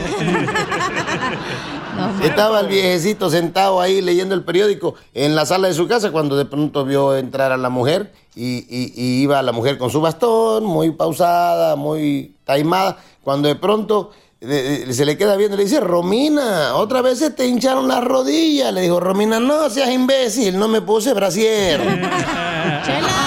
Estaba 2.22 2.60
el 2.60 2.68
viejecito 2.68 3.30
sentado 3.30 3.80
ahí 3.80 4.00
leyendo 4.00 4.34
el 4.34 4.44
periódico 4.44 4.94
en 5.14 5.34
la 5.34 5.46
sala 5.46 5.68
de 5.68 5.74
su 5.74 5.86
casa 5.88 6.10
cuando 6.12 6.36
de 6.36 6.44
pronto 6.44 6.84
vio 6.84 7.16
entrar 7.16 7.52
a 7.52 7.56
la 7.56 7.68
mujer 7.68 8.12
y, 8.34 8.58
y- 8.68 8.92
y 8.96 9.22
iba 9.22 9.42
la 9.42 9.52
mujer 9.52 9.78
con 9.78 9.90
su 9.90 10.00
bastón, 10.00 10.64
muy 10.64 10.90
pausada, 10.90 11.76
muy 11.76 12.34
taimada, 12.44 12.96
cuando 13.22 13.48
de 13.48 13.54
pronto 13.56 14.10
se 14.40 15.04
le 15.04 15.16
queda 15.16 15.36
viendo 15.36 15.54
y 15.54 15.58
le 15.58 15.64
dice, 15.64 15.78
Romina, 15.80 16.74
otra 16.74 17.00
vez 17.00 17.18
se 17.20 17.30
te 17.30 17.46
hincharon 17.46 17.86
las 17.86 18.02
rodillas. 18.02 18.74
Le 18.74 18.80
dijo, 18.80 18.98
Romina, 18.98 19.38
no 19.38 19.70
seas 19.70 19.90
imbécil, 19.90 20.58
no 20.58 20.66
me 20.66 20.80
puse 20.80 21.14
brasier. 21.14 21.80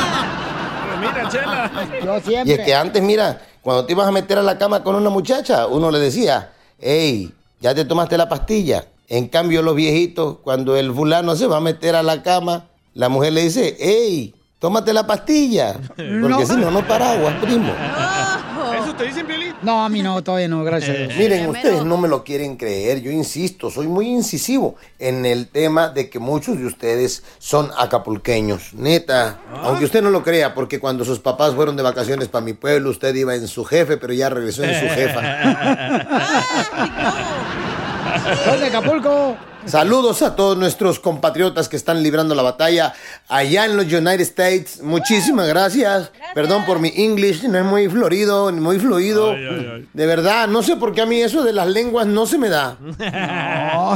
Mira, 1.00 1.30
chela. 1.30 1.72
Yo 2.04 2.18
Y 2.18 2.22
siempre. 2.22 2.54
es 2.56 2.60
que 2.62 2.74
antes, 2.76 3.02
mira, 3.02 3.42
cuando 3.62 3.86
te 3.86 3.94
ibas 3.94 4.08
a 4.08 4.12
meter 4.12 4.38
a 4.38 4.44
la 4.44 4.58
cama 4.58 4.84
con 4.84 4.96
una 4.96 5.10
muchacha, 5.10 5.68
uno 5.68 5.92
le 5.92 6.00
decía, 6.00 6.52
hey, 6.80 7.34
ya 7.62 7.74
te 7.76 7.86
tomaste 7.86 8.18
la 8.18 8.28
pastilla. 8.30 8.86
En 9.08 9.28
cambio, 9.28 9.62
los 9.62 9.76
viejitos, 9.76 10.38
cuando 10.44 10.76
el 10.76 10.94
fulano 10.94 11.36
se 11.36 11.48
va 11.48 11.58
a 11.58 11.62
meter 11.62 11.96
a 11.96 12.04
la 12.04 12.24
cama, 12.24 12.66
la 12.94 13.10
mujer 13.10 13.34
le 13.34 13.44
dice, 13.44 13.76
hey, 13.80 14.34
tómate 14.60 14.94
la 14.94 15.06
pastilla. 15.06 15.74
Porque 15.96 16.04
No. 16.20 16.46
si 16.46 16.56
no, 16.56 16.72
no 16.72 16.88
paraguas, 16.88 17.36
primo. 17.42 17.72
¿Eso 18.96 19.04
te 19.04 19.10
dicen, 19.10 19.28
Piolín? 19.28 19.54
No, 19.62 19.84
a 19.84 19.90
mí 19.90 20.02
no, 20.02 20.24
todavía 20.24 20.48
no, 20.48 20.64
gracias 20.64 20.96
a 20.96 21.00
Dios. 21.00 21.18
Miren, 21.18 21.50
ustedes 21.50 21.84
no 21.84 21.98
me 21.98 22.08
lo 22.08 22.24
quieren 22.24 22.56
creer, 22.56 23.02
yo 23.02 23.12
insisto, 23.12 23.70
soy 23.70 23.88
muy 23.88 24.08
incisivo 24.08 24.76
en 25.00 25.26
el 25.26 25.50
tema 25.50 25.90
de 25.90 26.10
que 26.10 26.18
muchos 26.20 26.58
de 26.58 26.66
ustedes 26.66 27.22
son 27.38 27.72
acapulqueños, 27.78 28.74
neta, 28.74 29.42
aunque 29.64 29.84
usted 29.84 30.02
no 30.02 30.12
lo 30.12 30.24
crea, 30.24 30.54
porque 30.54 30.80
cuando 30.80 31.04
sus 31.04 31.20
papás 31.20 31.56
fueron 31.56 31.76
de 31.76 31.84
vacaciones 31.84 32.30
para 32.30 32.46
mi 32.46 32.54
pueblo, 32.54 32.90
usted 32.90 33.14
iba 33.16 33.36
en 33.36 33.50
su 33.50 33.66
jefe, 33.66 33.98
pero 33.98 34.14
ya 34.14 34.30
regresó 34.30 34.64
en 34.64 34.80
su 34.80 34.88
jefa. 34.96 35.22
Soy 38.46 38.60
de 38.60 38.66
Acapulco. 38.68 39.38
Saludos 39.66 40.22
a 40.22 40.36
todos 40.36 40.56
nuestros 40.58 41.00
compatriotas 41.00 41.68
que 41.70 41.76
están 41.76 42.04
librando 42.04 42.36
la 42.36 42.44
batalla 42.44 42.94
allá 43.28 43.66
en 43.66 43.76
los 43.76 43.86
United 43.86 44.22
States. 44.22 44.82
Muchísimas 44.84 45.48
gracias. 45.48 46.12
Perdón 46.36 46.66
por 46.66 46.80
mi 46.80 46.94
English, 46.96 47.44
no 47.44 47.58
es 47.58 47.66
muy 47.66 47.90
florido, 47.90 48.52
ni 48.52 48.62
muy 48.62 48.78
fluido. 48.78 49.34
De 49.34 50.06
verdad, 50.06 50.48
no 50.48 50.62
sé 50.62 50.76
por 50.76 50.94
qué 50.94 51.02
a 51.02 51.06
mí 51.08 51.20
eso 51.20 51.44
de 51.44 51.52
las 51.52 51.68
lenguas 51.68 52.06
no 52.06 52.28
se 52.28 52.38
me 52.38 52.50
da. 52.50 52.78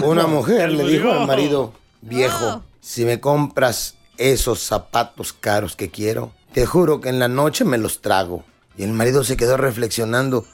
Una 0.04 0.26
mujer 0.26 0.72
le 0.72 0.86
dijo 0.86 1.12
al 1.12 1.28
marido, 1.28 1.74
viejo, 2.02 2.64
si 2.82 3.06
me 3.06 3.20
compras 3.20 3.94
esos 4.18 4.62
zapatos 4.62 5.34
caros 5.34 5.76
que 5.76 5.92
quiero, 5.92 6.32
te 6.52 6.66
juro 6.66 7.00
que 7.00 7.10
en 7.10 7.20
la 7.20 7.28
noche 7.28 7.64
me 7.64 7.78
los 7.78 8.02
trago. 8.02 8.44
Y 8.76 8.84
el 8.84 8.94
marido 8.94 9.24
se 9.24 9.38
quedó 9.38 9.56
reflexionando, 9.56 10.46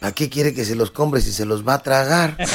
¿para 0.00 0.12
qué 0.12 0.30
quiere 0.30 0.54
que 0.54 0.64
se 0.64 0.76
los 0.76 0.90
compre 0.90 1.20
si 1.20 1.30
se 1.30 1.44
los 1.44 1.66
va 1.66 1.74
a 1.74 1.82
tragar? 1.82 2.36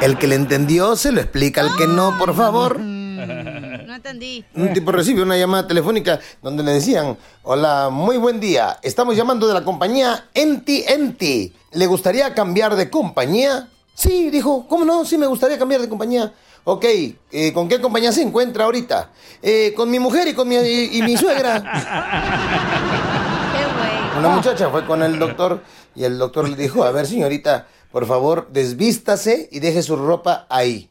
El 0.00 0.18
que 0.18 0.26
le 0.26 0.34
entendió 0.34 0.96
se 0.96 1.12
lo 1.12 1.20
explica 1.20 1.60
al 1.62 1.74
que 1.76 1.86
no, 1.86 2.16
por 2.18 2.34
favor. 2.34 2.78
No 2.78 3.94
entendí. 3.94 4.44
Un 4.54 4.72
tipo 4.74 4.92
recibe 4.92 5.22
una 5.22 5.36
llamada 5.36 5.66
telefónica 5.66 6.20
donde 6.42 6.62
le 6.62 6.72
decían, 6.72 7.16
hola, 7.42 7.88
muy 7.90 8.18
buen 8.18 8.38
día, 8.40 8.78
estamos 8.82 9.16
llamando 9.16 9.46
de 9.46 9.54
la 9.54 9.64
compañía 9.64 10.26
Enti 10.34 10.84
Enti. 10.86 11.54
¿Le 11.72 11.86
gustaría 11.86 12.34
cambiar 12.34 12.76
de 12.76 12.90
compañía? 12.90 13.68
Sí, 13.94 14.30
dijo, 14.30 14.66
¿cómo 14.68 14.84
no? 14.84 15.04
Sí, 15.04 15.16
me 15.16 15.26
gustaría 15.26 15.58
cambiar 15.58 15.80
de 15.80 15.88
compañía. 15.88 16.32
Ok, 16.64 16.84
eh, 16.86 17.52
¿con 17.54 17.68
qué 17.68 17.80
compañía 17.80 18.10
se 18.10 18.22
encuentra 18.22 18.64
ahorita? 18.64 19.10
"Eh, 19.42 19.74
con 19.76 19.90
mi 19.90 19.98
mujer 19.98 20.28
y 20.28 20.34
con 20.34 20.48
mi, 20.48 20.56
y, 20.56 20.98
y 20.98 21.02
mi 21.02 21.16
suegra. 21.16 21.62
Una 24.18 24.28
muchacha 24.28 24.70
fue 24.70 24.84
con 24.86 25.02
el 25.02 25.18
doctor 25.18 25.62
y 25.94 26.04
el 26.04 26.18
doctor 26.18 26.48
le 26.48 26.56
dijo, 26.56 26.84
a 26.84 26.90
ver 26.90 27.06
señorita, 27.06 27.66
por 27.94 28.06
favor, 28.06 28.48
desvístase 28.50 29.48
y 29.52 29.60
deje 29.60 29.80
su 29.80 29.94
ropa 29.94 30.46
ahí. 30.50 30.90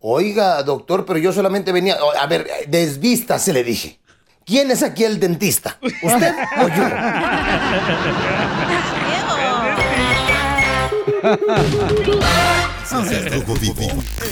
Oiga, 0.00 0.62
doctor, 0.62 1.04
pero 1.04 1.18
yo 1.18 1.30
solamente 1.30 1.72
venía... 1.72 1.98
A 2.18 2.26
ver, 2.26 2.48
desvístase, 2.68 3.52
le 3.52 3.62
dije. 3.62 4.00
¿Quién 4.46 4.70
es 4.70 4.82
aquí 4.82 5.04
el 5.04 5.20
dentista? 5.20 5.78
¿Usted 5.82 6.34
o 6.56 6.68
yo? 6.68 6.84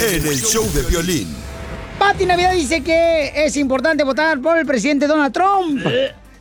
En 0.01 0.27
el 0.27 0.41
show 0.41 0.65
de 0.73 0.83
violín. 0.85 1.37
Pati 1.99 2.25
Navidad 2.25 2.53
dice 2.53 2.83
que 2.83 3.45
es 3.45 3.59
importante 3.59 4.05
votar 4.05 4.41
por 4.41 4.57
el 4.57 4.65
presidente 4.65 5.07
Donald 5.07 5.35
Trump. 5.35 5.85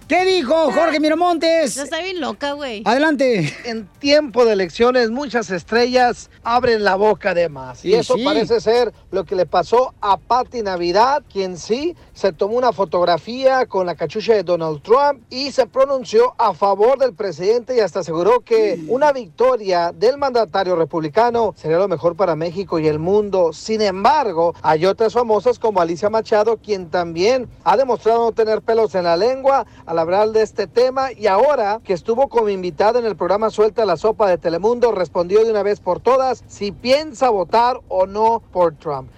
¿Qué 0.09 0.25
dijo 0.25 0.71
Jorge 0.71 0.99
Miramontes? 0.99 1.75
Ya 1.75 1.83
está 1.83 2.01
bien 2.01 2.19
loca, 2.19 2.53
güey. 2.53 2.81
Adelante. 2.83 3.53
En 3.63 3.85
tiempo 3.99 4.43
de 4.43 4.53
elecciones, 4.53 5.11
muchas 5.11 5.51
estrellas 5.51 6.31
abren 6.43 6.83
la 6.83 6.95
boca 6.95 7.35
de 7.35 7.47
más. 7.47 7.85
Y 7.85 7.93
eso 7.93 8.15
sí. 8.15 8.25
parece 8.25 8.59
ser 8.59 8.91
lo 9.11 9.23
que 9.23 9.35
le 9.35 9.45
pasó 9.45 9.93
a 10.01 10.17
Patti 10.17 10.63
Navidad, 10.63 11.21
quien 11.31 11.59
sí 11.59 11.95
se 12.13 12.33
tomó 12.33 12.57
una 12.57 12.73
fotografía 12.73 13.67
con 13.67 13.85
la 13.85 13.93
cachucha 13.93 14.33
de 14.33 14.41
Donald 14.41 14.81
Trump 14.81 15.21
y 15.29 15.51
se 15.51 15.67
pronunció 15.67 16.33
a 16.39 16.55
favor 16.55 16.97
del 16.97 17.13
presidente 17.13 17.75
y 17.75 17.79
hasta 17.79 17.99
aseguró 17.99 18.39
que 18.39 18.83
una 18.87 19.11
victoria 19.11 19.91
del 19.91 20.17
mandatario 20.17 20.75
republicano 20.75 21.53
sería 21.55 21.77
lo 21.77 21.87
mejor 21.87 22.15
para 22.15 22.35
México 22.35 22.79
y 22.79 22.87
el 22.87 22.97
mundo. 22.97 23.53
Sin 23.53 23.79
embargo, 23.83 24.55
hay 24.63 24.87
otras 24.87 25.13
famosas 25.13 25.59
como 25.59 25.81
Alicia 25.81 26.09
Machado, 26.09 26.57
quien 26.57 26.89
también 26.89 27.47
ha 27.63 27.77
demostrado 27.77 28.25
no 28.25 28.31
tener 28.31 28.63
pelos 28.63 28.95
en 28.95 29.03
la 29.03 29.15
lengua 29.15 29.67
hablar 30.01 30.29
de 30.29 30.41
este 30.41 30.67
tema 30.67 31.11
y 31.11 31.27
ahora 31.27 31.79
que 31.83 31.93
estuvo 31.93 32.27
como 32.29 32.49
invitada 32.49 32.99
en 32.99 33.05
el 33.05 33.15
programa 33.15 33.49
Suelta 33.49 33.85
la 33.85 33.97
Sopa 33.97 34.27
de 34.29 34.37
Telemundo, 34.37 34.91
respondió 34.91 35.43
de 35.43 35.51
una 35.51 35.63
vez 35.63 35.79
por 35.79 35.99
todas 35.99 36.43
si 36.47 36.71
piensa 36.71 37.29
votar 37.29 37.79
o 37.87 38.05
no 38.05 38.41
por 38.51 38.75
Trump. 38.75 39.09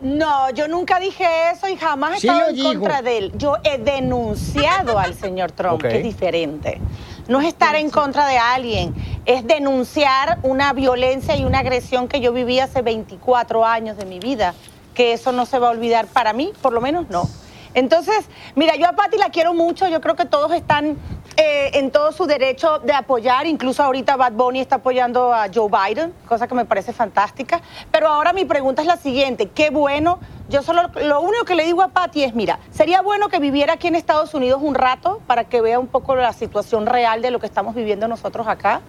No, 0.00 0.50
yo 0.50 0.68
nunca 0.68 1.00
dije 1.00 1.24
eso 1.52 1.68
y 1.68 1.76
jamás 1.76 2.18
he 2.18 2.20
Sí 2.20 2.28
estado 2.28 2.52
lo 2.52 2.56
en 2.56 2.62
contra 2.78 3.02
de 3.02 3.18
él. 3.18 3.32
Yo 3.36 3.56
he 3.64 3.78
denunciado 3.78 4.98
al 4.98 5.14
señor 5.14 5.50
Trump, 5.52 5.74
Ok. 5.74 5.88
que 5.88 5.96
es 5.98 6.02
diferente. 6.04 6.80
No 7.26 7.40
es 7.40 7.48
estar 7.48 7.74
en 7.74 7.90
contra 7.90 8.26
de 8.26 8.38
alguien, 8.38 8.94
es 9.26 9.44
denunciar 9.46 10.38
una 10.44 10.72
violencia 10.72 11.36
y 11.36 11.44
una 11.44 11.58
agresión 11.58 12.06
que 12.06 12.20
yo 12.20 12.32
viví 12.32 12.60
hace 12.60 12.80
24 12.80 13.64
años 13.66 13.96
de 13.96 14.04
mi 14.06 14.20
vida, 14.20 14.54
que 14.94 15.12
eso 15.12 15.32
no 15.32 15.46
se 15.46 15.58
va 15.58 15.68
a 15.68 15.70
olvidar 15.72 16.06
para 16.06 16.32
mí, 16.32 16.52
por 16.62 16.72
lo 16.72 16.80
menos 16.80 17.10
no. 17.10 17.28
Entonces, 17.74 18.26
mira, 18.54 18.76
yo 18.76 18.86
a 18.86 18.92
Patti 18.92 19.18
la 19.18 19.30
quiero 19.30 19.54
mucho, 19.54 19.88
yo 19.88 20.00
creo 20.00 20.16
que 20.16 20.24
todos 20.24 20.52
están 20.52 20.96
eh, 21.36 21.70
en 21.74 21.90
todo 21.90 22.12
su 22.12 22.26
derecho 22.26 22.80
de 22.80 22.92
apoyar, 22.92 23.46
incluso 23.46 23.82
ahorita 23.82 24.16
Bad 24.16 24.32
Bunny 24.32 24.60
está 24.60 24.76
apoyando 24.76 25.32
a 25.32 25.46
Joe 25.52 25.70
Biden, 25.70 26.12
cosa 26.26 26.48
que 26.48 26.54
me 26.54 26.64
parece 26.64 26.92
fantástica. 26.92 27.60
Pero 27.90 28.08
ahora 28.08 28.32
mi 28.32 28.44
pregunta 28.44 28.82
es 28.82 28.88
la 28.88 28.96
siguiente, 28.96 29.50
qué 29.50 29.70
bueno, 29.70 30.18
yo 30.48 30.62
solo 30.62 30.90
lo 31.02 31.20
único 31.20 31.44
que 31.44 31.54
le 31.54 31.64
digo 31.64 31.82
a 31.82 31.88
Patti 31.88 32.24
es, 32.24 32.34
mira, 32.34 32.58
sería 32.70 33.02
bueno 33.02 33.28
que 33.28 33.38
viviera 33.38 33.74
aquí 33.74 33.86
en 33.86 33.94
Estados 33.94 34.34
Unidos 34.34 34.60
un 34.62 34.74
rato 34.74 35.20
para 35.26 35.44
que 35.44 35.60
vea 35.60 35.78
un 35.78 35.88
poco 35.88 36.16
la 36.16 36.32
situación 36.32 36.86
real 36.86 37.22
de 37.22 37.30
lo 37.30 37.38
que 37.38 37.46
estamos 37.46 37.74
viviendo 37.74 38.08
nosotros 38.08 38.48
acá. 38.48 38.80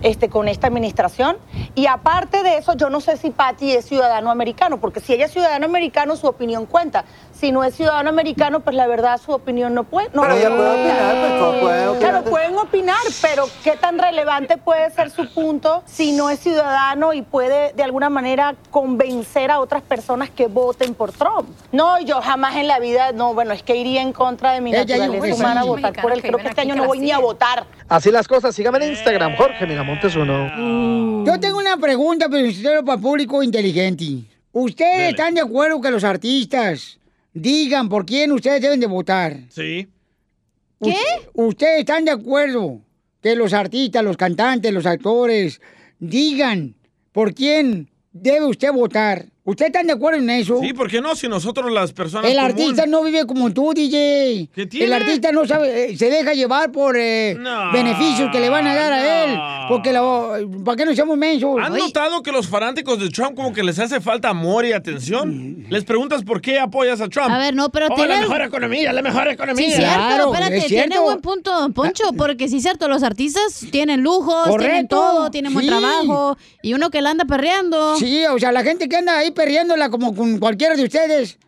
Este, 0.00 0.28
con 0.28 0.46
esta 0.46 0.68
administración. 0.68 1.38
Y 1.74 1.86
aparte 1.86 2.44
de 2.44 2.58
eso, 2.58 2.76
yo 2.76 2.88
no 2.88 3.00
sé 3.00 3.16
si 3.16 3.30
Patty 3.30 3.72
es 3.72 3.84
ciudadano 3.84 4.30
americano, 4.30 4.78
porque 4.78 5.00
si 5.00 5.12
ella 5.12 5.24
es 5.24 5.32
ciudadano 5.32 5.66
americano, 5.66 6.14
su 6.14 6.28
opinión 6.28 6.66
cuenta. 6.66 7.04
Si 7.38 7.52
no 7.52 7.62
es 7.62 7.76
ciudadano 7.76 8.08
americano, 8.08 8.60
pues 8.60 8.74
la 8.74 8.88
verdad 8.88 9.20
su 9.24 9.30
opinión 9.30 9.72
no 9.72 9.84
puede. 9.84 10.08
No 10.12 10.22
Pero 10.22 10.34
ella 10.34 10.48
puede 10.48 10.70
opinar, 10.70 11.14
pues, 11.20 11.40
no 11.40 11.60
puede 11.60 11.88
opinar. 11.88 12.10
Claro, 12.10 12.30
pueden 12.30 12.58
opinar, 12.58 12.96
pero 13.22 13.48
¿qué 13.62 13.76
tan 13.76 13.96
relevante 13.96 14.56
puede 14.56 14.90
ser 14.90 15.10
su 15.10 15.28
punto 15.32 15.84
si 15.86 16.10
no 16.10 16.30
es 16.30 16.40
ciudadano 16.40 17.12
y 17.12 17.22
puede 17.22 17.72
de 17.74 17.82
alguna 17.84 18.10
manera 18.10 18.56
convencer 18.70 19.52
a 19.52 19.60
otras 19.60 19.82
personas 19.82 20.30
que 20.30 20.48
voten 20.48 20.94
por 20.94 21.12
Trump? 21.12 21.48
No, 21.70 22.00
yo 22.00 22.20
jamás 22.20 22.56
en 22.56 22.66
la 22.66 22.80
vida, 22.80 23.12
no, 23.12 23.34
bueno, 23.34 23.52
es 23.52 23.62
que 23.62 23.76
iría 23.76 24.02
en 24.02 24.12
contra 24.12 24.54
de 24.54 24.60
mi 24.60 24.74
Ella 24.74 24.98
naturaleza 24.98 25.34
humana 25.36 25.60
a 25.60 25.64
votar 25.64 25.92
por 26.02 26.12
él. 26.12 26.20
Creo 26.20 26.38
que 26.38 26.48
este 26.48 26.62
año 26.62 26.74
no 26.74 26.86
voy 26.86 26.98
ni 26.98 27.12
a 27.12 27.18
votar. 27.18 27.66
Así 27.88 28.10
las 28.10 28.26
cosas, 28.26 28.52
sígame 28.52 28.78
en 28.84 28.90
Instagram, 28.90 29.36
Jorge 29.36 29.64
Miramontes 29.64 30.16
uno. 30.16 31.24
Yo 31.24 31.38
tengo 31.38 31.58
una 31.58 31.76
pregunta, 31.76 32.26
pero 32.28 32.84
para 32.84 32.96
el 32.96 33.00
público 33.00 33.44
inteligente. 33.44 34.24
¿Ustedes 34.50 35.10
están 35.10 35.34
de 35.34 35.40
acuerdo 35.40 35.80
que 35.80 35.90
los 35.92 36.02
artistas 36.02 36.98
digan 37.32 37.88
por 37.88 38.06
quién 38.06 38.32
ustedes 38.32 38.60
deben 38.60 38.80
de 38.80 38.86
votar? 38.86 39.44
Sí. 39.50 39.88
¿Qué? 40.80 40.96
¿Ustedes 41.34 41.80
están 41.80 42.04
de 42.04 42.12
acuerdo 42.12 42.80
que 43.20 43.34
los 43.34 43.52
artistas, 43.52 44.04
los 44.04 44.16
cantantes, 44.16 44.72
los 44.72 44.86
actores 44.86 45.60
digan 45.98 46.76
por 47.12 47.34
quién 47.34 47.90
debe 48.12 48.46
usted 48.46 48.72
votar? 48.72 49.26
¿Ustedes 49.48 49.70
están 49.70 49.86
de 49.86 49.94
acuerdo 49.94 50.18
en 50.18 50.28
eso? 50.28 50.60
Sí, 50.60 50.74
¿por 50.74 50.90
qué 50.90 51.00
no? 51.00 51.16
Si 51.16 51.26
nosotros 51.26 51.72
las 51.72 51.90
personas 51.92 52.30
El 52.30 52.36
común- 52.36 52.50
artista 52.50 52.84
no 52.86 53.02
vive 53.02 53.24
como 53.24 53.50
tú, 53.50 53.72
DJ. 53.74 54.50
¿Qué 54.54 54.66
tiene? 54.66 54.84
El 54.84 54.92
artista 54.92 55.32
no 55.32 55.46
sabe, 55.46 55.92
eh, 55.92 55.96
se 55.96 56.10
deja 56.10 56.34
llevar 56.34 56.70
por 56.70 56.98
eh, 56.98 57.34
beneficios 57.72 58.28
que 58.30 58.40
le 58.40 58.50
van 58.50 58.66
a 58.66 58.74
dar 58.74 58.92
a 58.92 59.24
él. 59.24 59.40
Porque 59.70 59.94
lo, 59.94 60.34
¿para 60.66 60.76
qué 60.76 60.84
no 60.84 60.94
seamos 60.94 61.16
mensos? 61.16 61.56
¿Han 61.62 61.72
notado 61.78 62.22
que 62.22 62.30
los 62.30 62.46
fanáticos 62.46 63.00
de 63.00 63.08
Trump 63.08 63.36
como 63.36 63.54
que 63.54 63.62
les 63.62 63.78
hace 63.78 64.02
falta 64.02 64.28
amor 64.28 64.66
y 64.66 64.72
atención? 64.72 65.64
Les 65.70 65.82
preguntas 65.84 66.22
por 66.24 66.42
qué 66.42 66.58
apoyas 66.58 67.00
a 67.00 67.08
Trump. 67.08 67.30
A 67.30 67.38
ver, 67.38 67.54
no, 67.54 67.70
pero 67.70 67.86
oh, 67.90 67.94
tiene 67.94 68.16
la 68.16 68.20
mejor 68.20 68.42
economía, 68.42 68.92
la 68.92 69.00
mejor 69.00 69.28
economía. 69.28 69.66
Sí, 69.66 69.72
cierto, 69.72 70.34
espérate, 70.34 70.68
tiene 70.68 70.98
buen 70.98 71.20
punto, 71.22 71.70
Poncho, 71.74 72.04
porque 72.18 72.48
sí, 72.48 72.60
cierto, 72.60 72.86
los 72.86 73.02
artistas 73.02 73.64
tienen 73.70 74.02
lujos, 74.02 74.44
tienen 74.44 74.58
Correcto, 74.58 74.96
todo, 74.96 75.30
tienen 75.30 75.54
buen 75.54 75.64
sí. 75.64 75.70
trabajo, 75.70 76.36
y 76.62 76.74
uno 76.74 76.90
que 76.90 77.00
la 77.00 77.10
anda 77.10 77.24
perreando. 77.24 77.96
Sí, 77.96 78.26
o 78.26 78.38
sea, 78.38 78.52
la 78.52 78.62
gente 78.62 78.88
que 78.88 78.96
anda 78.96 79.16
ahí 79.16 79.30
perdiéndola 79.38 79.88
como 79.88 80.14
con 80.16 80.38
cualquiera 80.38 80.74
de 80.74 80.82
ustedes. 80.82 81.38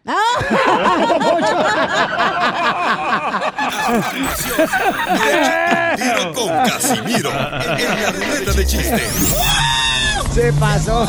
Tiro 5.96 6.33
con 6.33 6.48
Casimiro 6.68 7.31
en 7.31 8.03
la 8.03 8.12
ruleta 8.12 8.53
de 8.53 8.64
chiste. 8.64 9.03
Se 10.33 10.53
pasó. 10.53 11.09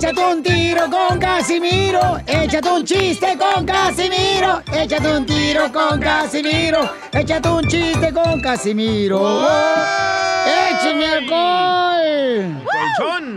Échate 0.00 0.24
un 0.24 0.42
tiro 0.42 0.88
con 0.88 1.18
Casimiro, 1.18 2.00
échate 2.26 2.70
un 2.70 2.82
chiste 2.86 3.36
con 3.36 3.66
Casimiro, 3.66 4.62
échate 4.72 5.14
un 5.14 5.26
tiro 5.26 5.70
con 5.70 6.00
Casimiro, 6.00 6.88
échate 7.12 7.48
un 7.50 7.68
chiste 7.68 8.10
con 8.10 8.40
Casimiro. 8.40 9.46
¡Échame 10.46 11.06
alcohol! 11.06 12.62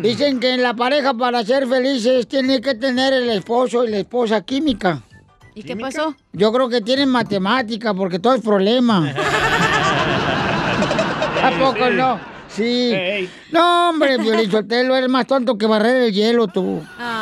Dicen 0.02 0.40
que 0.40 0.54
en 0.54 0.64
la 0.64 0.74
pareja 0.74 1.14
para 1.14 1.44
ser 1.44 1.68
felices 1.68 2.30
tiene 2.30 2.62
que 2.62 2.76
tener 2.76 3.12
el 3.12 3.30
esposo 3.32 3.84
y 3.84 3.90
la 3.90 3.98
esposa 3.98 4.40
química. 4.40 5.02
¿Y 5.56 5.64
qué 5.64 5.76
pasó? 5.76 6.16
Yo 6.32 6.54
creo 6.54 6.70
que 6.70 6.80
tienen 6.80 7.10
matemática 7.10 7.94
porque 7.94 8.20
todo 8.20 8.36
es 8.36 8.42
problema. 8.42 9.14
¿A 11.44 11.52
poco 11.60 11.90
no? 11.90 12.18
Sí. 12.56 13.30
No, 13.52 13.90
hombre, 13.90 14.18
Violín 14.18 14.50
Sotelo, 14.52 14.96
eres 14.96 15.10
más 15.10 15.26
tonto 15.26 15.58
que 15.58 15.66
barrer 15.66 16.04
el 16.04 16.14
hielo, 16.14 16.48
tú. 16.48 16.82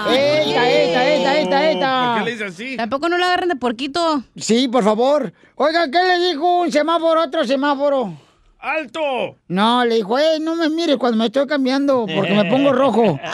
¡Esta, 0.09 0.69
esta, 0.69 1.07
esta, 1.07 1.39
esta, 1.39 1.71
esta! 1.71 2.05
¿Por 2.05 2.17
qué 2.19 2.25
le 2.25 2.31
dice 2.31 2.45
así? 2.45 2.77
Tampoco 2.77 3.09
no 3.09 3.17
lo 3.17 3.25
agarren 3.25 3.49
de 3.49 3.55
porquito. 3.55 4.23
Sí, 4.35 4.67
por 4.67 4.83
favor. 4.83 5.31
Oiga, 5.55 5.89
¿qué 5.89 5.99
le 6.03 6.19
dijo 6.27 6.61
un 6.61 6.71
semáforo 6.71 7.21
a 7.21 7.25
otro 7.25 7.45
semáforo? 7.45 8.13
¡Alto! 8.59 9.37
No, 9.47 9.85
le 9.85 9.95
dijo, 9.95 10.19
ey, 10.19 10.39
no 10.39 10.55
me 10.55 10.69
mires 10.69 10.97
cuando 10.97 11.17
me 11.17 11.25
estoy 11.27 11.47
cambiando 11.47 12.05
porque 12.13 12.33
me 12.33 12.45
pongo 12.45 12.73
rojo. 12.73 13.19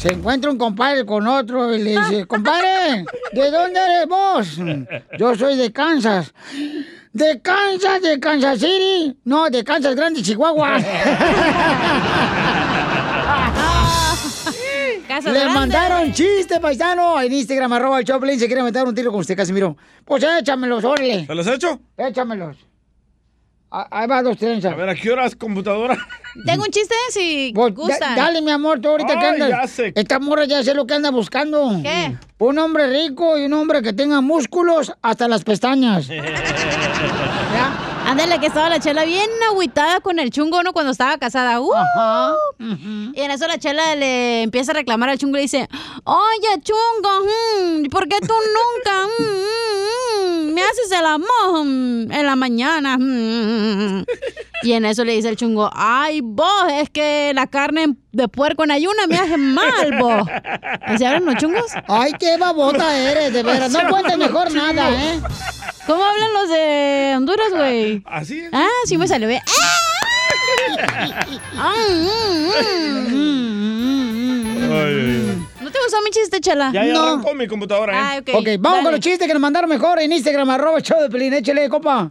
Se 0.00 0.08
encuentra 0.08 0.50
un 0.50 0.56
compadre 0.56 1.04
con 1.04 1.26
otro 1.26 1.74
y 1.74 1.82
le 1.82 1.90
dice, 1.90 2.24
compadre, 2.28 3.04
¿de 3.32 3.50
dónde 3.50 3.78
eres 3.78 4.08
vos? 4.08 4.56
Yo 5.18 5.34
soy 5.36 5.58
de 5.58 5.70
Kansas. 5.70 6.32
¿De 7.12 7.38
Kansas? 7.42 8.00
¿De 8.00 8.18
Kansas 8.18 8.60
City? 8.60 9.14
No, 9.24 9.50
de 9.50 9.62
Kansas 9.62 9.94
Grande, 9.94 10.22
Chihuahua. 10.22 10.78
Le 15.10 15.32
grande. 15.32 15.52
mandaron 15.52 16.12
chiste, 16.14 16.60
paisano, 16.60 17.20
en 17.20 17.32
Instagram, 17.32 17.72
arroba 17.74 17.98
el 17.98 18.06
Choplin, 18.06 18.38
se 18.38 18.46
quiere 18.46 18.62
meter 18.62 18.84
un 18.84 18.94
tiro 18.94 19.10
con 19.10 19.20
usted, 19.20 19.36
Casimiro. 19.36 19.76
Pues 20.04 20.22
échamelos, 20.22 20.82
órale. 20.82 21.26
¿Se 21.26 21.34
los 21.34 21.46
he 21.46 21.54
hecho? 21.54 21.78
Échamelos. 21.98 22.56
Ah, 23.72 23.86
Ahí 23.90 24.06
va 24.08 24.20
dos 24.22 24.36
trenzas. 24.36 24.72
A 24.72 24.74
ver, 24.76 24.88
¿a 24.88 24.94
qué 24.96 25.10
horas 25.12 25.36
computadora? 25.36 25.96
Tengo 26.46 26.64
un 26.64 26.70
chiste 26.70 26.94
si 27.10 27.52
Pues, 27.54 27.72
da- 27.74 27.80
gustan. 27.82 28.16
dale, 28.16 28.42
mi 28.42 28.50
amor, 28.50 28.80
tú 28.80 28.88
ahorita 28.88 29.18
que 29.18 29.26
andas. 29.26 29.48
ya 29.48 29.66
sé. 29.68 29.92
Esta 29.94 30.18
morra 30.18 30.44
ya 30.44 30.62
sé 30.64 30.74
lo 30.74 30.86
que 30.86 30.94
anda 30.94 31.10
buscando. 31.10 31.70
¿Qué? 31.82 32.16
Un 32.38 32.58
hombre 32.58 32.88
rico 32.88 33.38
y 33.38 33.44
un 33.44 33.52
hombre 33.52 33.80
que 33.82 33.92
tenga 33.92 34.20
músculos 34.20 34.92
hasta 35.02 35.28
las 35.28 35.44
pestañas. 35.44 36.08
Ándale, 38.06 38.40
que 38.40 38.46
estaba 38.46 38.68
la 38.70 38.80
chela 38.80 39.04
bien 39.04 39.28
agüitada 39.48 40.00
con 40.00 40.18
el 40.18 40.30
chungo, 40.30 40.62
¿no? 40.64 40.72
Cuando 40.72 40.90
estaba 40.90 41.16
casada. 41.18 41.60
¡Uh! 41.60 41.70
Y 42.58 43.20
en 43.20 43.30
eso 43.30 43.46
la 43.46 43.58
chela 43.58 43.94
le 43.94 44.42
empieza 44.42 44.72
a 44.72 44.74
reclamar 44.74 45.10
al 45.10 45.18
chungo 45.18 45.36
y 45.36 45.38
le 45.38 45.42
dice, 45.42 45.68
oye, 46.04 46.60
chungo, 46.62 47.20
mm, 47.24 47.84
¿por 47.88 48.08
qué 48.08 48.16
tú 48.20 48.34
nunca 48.34 49.06
mm, 49.06 49.22
mm, 49.22 49.99
me 50.54 50.62
haces 50.62 50.90
el 50.98 51.06
amor 51.06 51.64
mm, 51.64 52.12
en 52.12 52.26
la 52.26 52.36
mañana? 52.36 52.98
mm?" 52.98 54.04
Y 54.62 54.72
en 54.72 54.84
eso 54.84 55.04
le 55.04 55.12
dice 55.12 55.28
el 55.30 55.36
chungo, 55.36 55.70
ay, 55.72 56.20
vos, 56.22 56.64
es 56.72 56.90
que 56.90 57.32
la 57.34 57.46
carne 57.46 57.96
de 58.12 58.28
puerco 58.28 58.62
en 58.64 58.72
ayuna 58.72 59.06
me 59.06 59.16
hace 59.18 59.38
mal, 59.38 59.98
vos. 59.98 60.28
¿Así 60.82 61.02
hablan 61.04 61.24
los 61.24 61.36
chungos? 61.36 61.64
Ay, 61.88 62.12
qué 62.18 62.36
babota 62.36 62.94
eres, 63.10 63.32
de 63.32 63.42
veras. 63.42 63.72
No 63.72 63.80
cuentes 63.88 64.18
mejor 64.18 64.52
nada, 64.52 64.90
¿eh? 64.90 65.20
¿Cómo 65.86 66.04
hablan 66.04 66.32
los 66.34 66.48
de 66.50 67.14
Honduras, 67.16 67.50
güey? 67.52 68.02
¿Así 68.04 68.40
es? 68.40 68.50
Ah, 68.52 68.68
sí 68.84 68.98
me 68.98 69.08
salió 69.08 69.28
bien. 69.28 69.40
Ah, 71.56 71.74
mm, 71.88 73.14
mm, 74.68 75.19
mm. 75.80 75.82
¿No 75.82 75.88
te 75.90 75.96
gustó 75.96 76.02
mi 76.04 76.10
chiste, 76.10 76.40
chela? 76.40 76.70
Ya, 76.72 76.84
ya 76.84 76.92
No. 76.92 77.02
arrancó 77.08 77.34
mi 77.34 77.46
computadora, 77.46 77.92
¿eh? 77.92 77.96
Ah, 78.00 78.18
ok. 78.20 78.34
Ok, 78.40 78.48
vamos 78.60 78.82
con 78.82 78.92
los 78.92 79.00
chistes 79.00 79.26
que 79.26 79.32
nos 79.34 79.40
mandaron 79.40 79.68
mejor 79.70 79.98
en 80.00 80.12
Instagram, 80.12 80.50
arroba 80.50 80.78
el 80.78 80.82
show 80.84 81.00
de 81.00 81.08
Pelín. 81.08 81.32
Échale, 81.34 81.68
compa. 81.68 82.10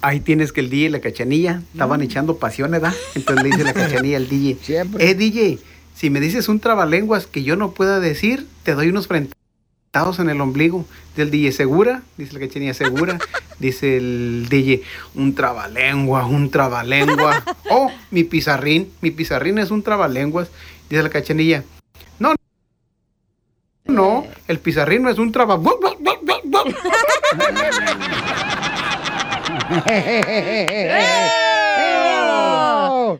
Ahí 0.00 0.20
tienes 0.20 0.52
que 0.52 0.60
el 0.60 0.70
DJ 0.70 0.86
y 0.86 0.88
la 0.90 1.00
cachanilla 1.00 1.62
estaban 1.72 2.02
echando 2.02 2.36
pasión, 2.38 2.70
¿verdad? 2.70 2.94
Entonces 3.16 3.42
le 3.44 3.50
dice 3.50 3.64
la 3.64 3.74
cachanilla 3.74 4.16
al 4.16 4.28
DJ. 4.28 4.56
Eh, 4.98 5.14
DJ, 5.14 5.58
si 5.94 6.08
me 6.10 6.20
dices 6.20 6.48
un 6.48 6.60
trabalenguas 6.60 7.26
que 7.26 7.42
yo 7.42 7.56
no 7.56 7.72
pueda 7.72 7.98
decir, 7.98 8.46
te 8.62 8.74
doy 8.74 8.88
unos 8.90 9.08
frentados 9.08 10.20
en 10.20 10.30
el 10.30 10.40
ombligo. 10.40 10.84
Dice 11.10 11.22
el 11.22 11.30
DJ, 11.32 11.50
¿segura? 11.52 12.02
Dice 12.16 12.32
la 12.34 12.40
cachanilla, 12.40 12.74
¿segura? 12.74 13.18
Dice 13.58 13.96
el 13.96 14.46
DJ, 14.48 14.82
un 15.16 15.34
trabalenguas, 15.34 16.26
un 16.26 16.50
trabalenguas. 16.50 17.42
Oh, 17.70 17.90
mi 18.12 18.22
pizarrín, 18.24 18.90
mi 19.02 19.10
pizarrín 19.10 19.58
es 19.58 19.70
un 19.72 19.82
trabalenguas. 19.82 20.48
Dice 20.88 21.02
la 21.02 21.10
cachanilla, 21.10 21.64
no, 22.20 22.34
no, 23.98 24.26
el 24.46 24.58
pizarrín 24.60 25.02
no 25.02 25.10
es 25.10 25.18
un 25.18 25.32
traba... 25.32 25.58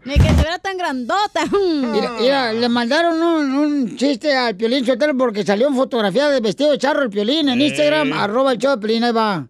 Ni 0.04 0.14
que 0.14 0.28
estuviera 0.28 0.58
tan 0.58 0.76
grandota. 0.76 1.44
Mira, 1.52 2.12
mira, 2.20 2.52
le 2.52 2.68
mandaron 2.68 3.20
un, 3.20 3.54
un 3.54 3.96
chiste 3.96 4.34
al 4.34 4.54
Piolín 4.54 4.84
Sotelo 4.86 5.16
porque 5.16 5.44
salió 5.44 5.68
en 5.68 5.74
fotografía 5.74 6.28
de 6.28 6.40
vestido 6.40 6.70
de 6.70 6.78
charro 6.78 7.02
el 7.02 7.10
Piolín 7.10 7.48
en. 7.48 7.60
Instagram, 7.60 8.12
arroba 8.12 8.52
el 8.52 8.58
show 8.58 8.72
de 8.72 8.78
Piolín, 8.78 9.04
ahí 9.04 9.12
va. 9.12 9.46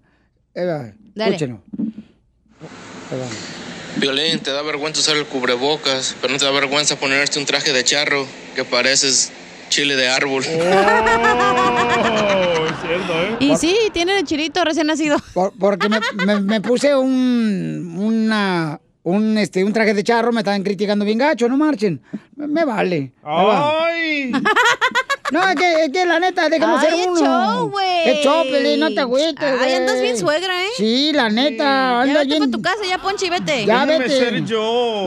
Ahí 0.55 0.65
va, 0.67 0.93
Dale. 1.15 1.31
escúchenlo. 1.35 1.61
Ahí 3.11 3.19
va. 3.19 3.27
Violín, 3.97 4.39
te 4.39 4.53
da 4.53 4.63
vergüenza 4.63 5.01
usar 5.01 5.17
el 5.17 5.27
cubrebocas, 5.27 6.15
pero 6.21 6.33
no 6.33 6.39
te 6.39 6.45
da 6.45 6.53
vergüenza 6.53 6.97
ponerte 6.97 7.39
un 7.39 7.47
traje 7.47 7.73
de 7.73 7.83
charro 7.83 8.27
que 8.55 8.65
pareces 8.65 9.33
chile 9.69 9.97
de 9.97 10.09
árbol. 10.09 10.45
Y 13.41 13.57
sí, 13.57 13.77
tiene 13.93 14.19
el 14.19 14.25
chilito 14.25 14.65
recién 14.65 14.87
nacido. 14.87 15.17
Por- 15.35 15.53
porque 15.59 15.89
me, 15.89 16.01
me- 16.27 16.41
me 16.41 16.61
puse 16.61 16.95
un, 16.95 17.95
una, 17.99 18.81
un, 19.03 19.39
este, 19.39 19.65
un 19.65 19.73
traje 19.73 19.95
de 19.95 20.03
charro, 20.05 20.33
me 20.33 20.41
estaban 20.41 20.63
criticando 20.63 21.05
bien 21.05 21.19
gacho, 21.19 21.49
no 21.49 21.57
marchen. 21.57 22.01
Me, 22.37 22.47
me 22.49 22.65
vale. 22.65 23.13
Va. 23.25 23.87
¡Ay! 23.87 24.33
No, 25.31 25.47
es 25.47 25.57
que, 25.57 25.85
es 25.85 25.91
que 25.93 26.07
la 26.07 26.19
neta, 26.19 26.49
déjame 26.49 26.73
Ay, 26.79 26.87
ser 26.87 26.95
es 27.01 27.07
uno. 27.07 27.21
show, 27.21 27.69
güey. 27.71 28.09
Es 28.09 28.25
show, 28.25 28.45
no 28.79 28.89
te 28.95 29.01
agüites, 29.01 29.37
Ay, 29.45 29.59
güey. 29.59 29.75
andas 29.75 30.01
bien 30.01 30.17
suegra, 30.17 30.63
¿eh? 30.65 30.69
Sí, 30.79 31.11
la 31.13 31.29
neta, 31.29 31.65
Ya 31.65 32.01
anda 32.01 32.15
vete 32.21 32.27
bien. 32.29 32.39
para 32.39 32.51
tu 32.53 32.63
casa, 32.63 32.79
ya 32.89 32.97
ponche 32.97 33.27
y 33.27 33.29
vete. 33.29 33.67
Ya 33.67 33.85
vete. 33.85 34.31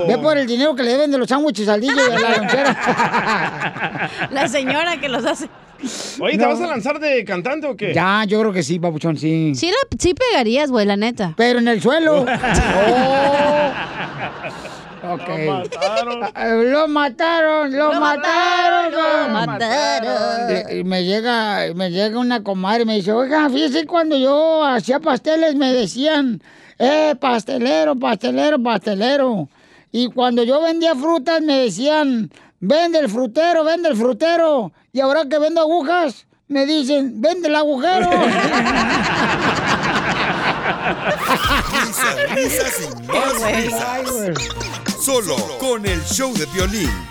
Ve 0.07 0.17
por 0.21 0.37
el 0.37 0.45
dinero 0.45 0.75
que 0.75 0.83
le 0.83 0.91
deben 0.91 1.09
de 1.09 1.17
los 1.17 1.27
sándwiches 1.27 1.67
al 1.67 1.81
DJ 1.81 1.95
de 1.95 2.19
la 2.19 2.37
lonchera. 2.37 3.90
La 4.31 4.47
señora 4.47 4.99
que 4.99 5.09
los 5.09 5.25
hace. 5.25 5.49
Oye, 6.19 6.37
¿te 6.37 6.43
No. 6.43 6.49
vas 6.49 6.61
a 6.61 6.67
lanzar 6.67 6.99
de 6.99 7.23
cantante 7.25 7.65
o 7.67 7.75
qué? 7.75 7.93
Ya, 7.93 8.23
yo 8.25 8.39
creo 8.41 8.53
que 8.53 8.61
sí, 8.61 8.77
papuchón, 8.79 9.17
sí. 9.17 9.53
Sí, 9.55 9.67
la, 9.67 9.97
sí 9.97 10.13
pegarías, 10.13 10.69
güey, 10.69 10.85
la 10.85 10.95
neta. 10.95 11.33
Pero 11.37 11.59
en 11.59 11.67
el 11.67 11.81
suelo. 11.81 12.25
Oh. 15.03 15.13
Ok. 15.13 15.21
Ah, 16.35 16.47
Lo 16.63 16.87
mataron, 16.87 17.75
lo, 17.75 17.99
mataron, 17.99 18.91
lo 18.91 19.29
mataron. 19.33 20.77
Y 20.77 20.83
me 20.83 21.03
llega, 21.03 21.73
me 21.73 21.89
llega 21.89 22.19
una 22.19 22.43
comadre 22.43 22.83
y 22.83 22.85
me 22.85 22.95
dice, 22.95 23.11
oiga, 23.11 23.49
fíjese 23.49 23.87
cuando 23.87 24.15
yo 24.17 24.63
hacía 24.63 24.99
pasteles 24.99 25.55
me 25.55 25.73
decían, 25.73 26.41
eh, 26.77 27.15
pastelero, 27.19 27.95
pastelero, 27.95 28.61
pastelero. 28.61 29.49
Y 29.91 30.07
cuando 30.11 30.43
yo 30.43 30.61
vendía 30.61 30.93
frutas 30.95 31.41
me 31.41 31.57
decían, 31.63 32.29
vende 32.61 32.99
el 32.99 33.09
frutero, 33.09 33.65
vende 33.65 33.89
el 33.89 33.97
frutero. 33.97 34.71
Y 34.93 35.01
ahora 35.01 35.25
que 35.25 35.37
vendo 35.37 35.59
agujas, 35.59 36.25
me 36.47 36.65
dicen, 36.65 37.19
vende 37.19 37.49
el 37.49 37.55
agujero. 37.55 38.09
Risas, 41.73 42.31
risas 42.33 42.73
y 42.81 42.85
más 43.07 43.41
risas. 43.53 45.01
Solo 45.01 45.35
con 45.59 45.85
el 45.85 46.01
show 46.05 46.33
de 46.33 46.45
violín. 46.47 47.10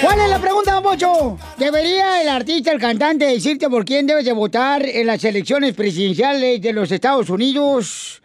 ¿Cuál 0.00 0.20
es 0.20 0.28
la 0.30 0.38
pregunta, 0.38 0.72
don 0.74 0.82
Pocho? 0.82 1.38
¿Debería 1.58 2.22
el 2.22 2.28
artista, 2.28 2.72
el 2.72 2.80
cantante, 2.80 3.24
decirte 3.24 3.68
por 3.68 3.84
quién 3.84 4.06
debes 4.06 4.24
de 4.24 4.32
votar 4.32 4.84
en 4.86 5.06
las 5.06 5.22
elecciones 5.24 5.74
presidenciales 5.74 6.60
de 6.62 6.72
los 6.72 6.90
Estados 6.92 7.28
Unidos? 7.30 8.22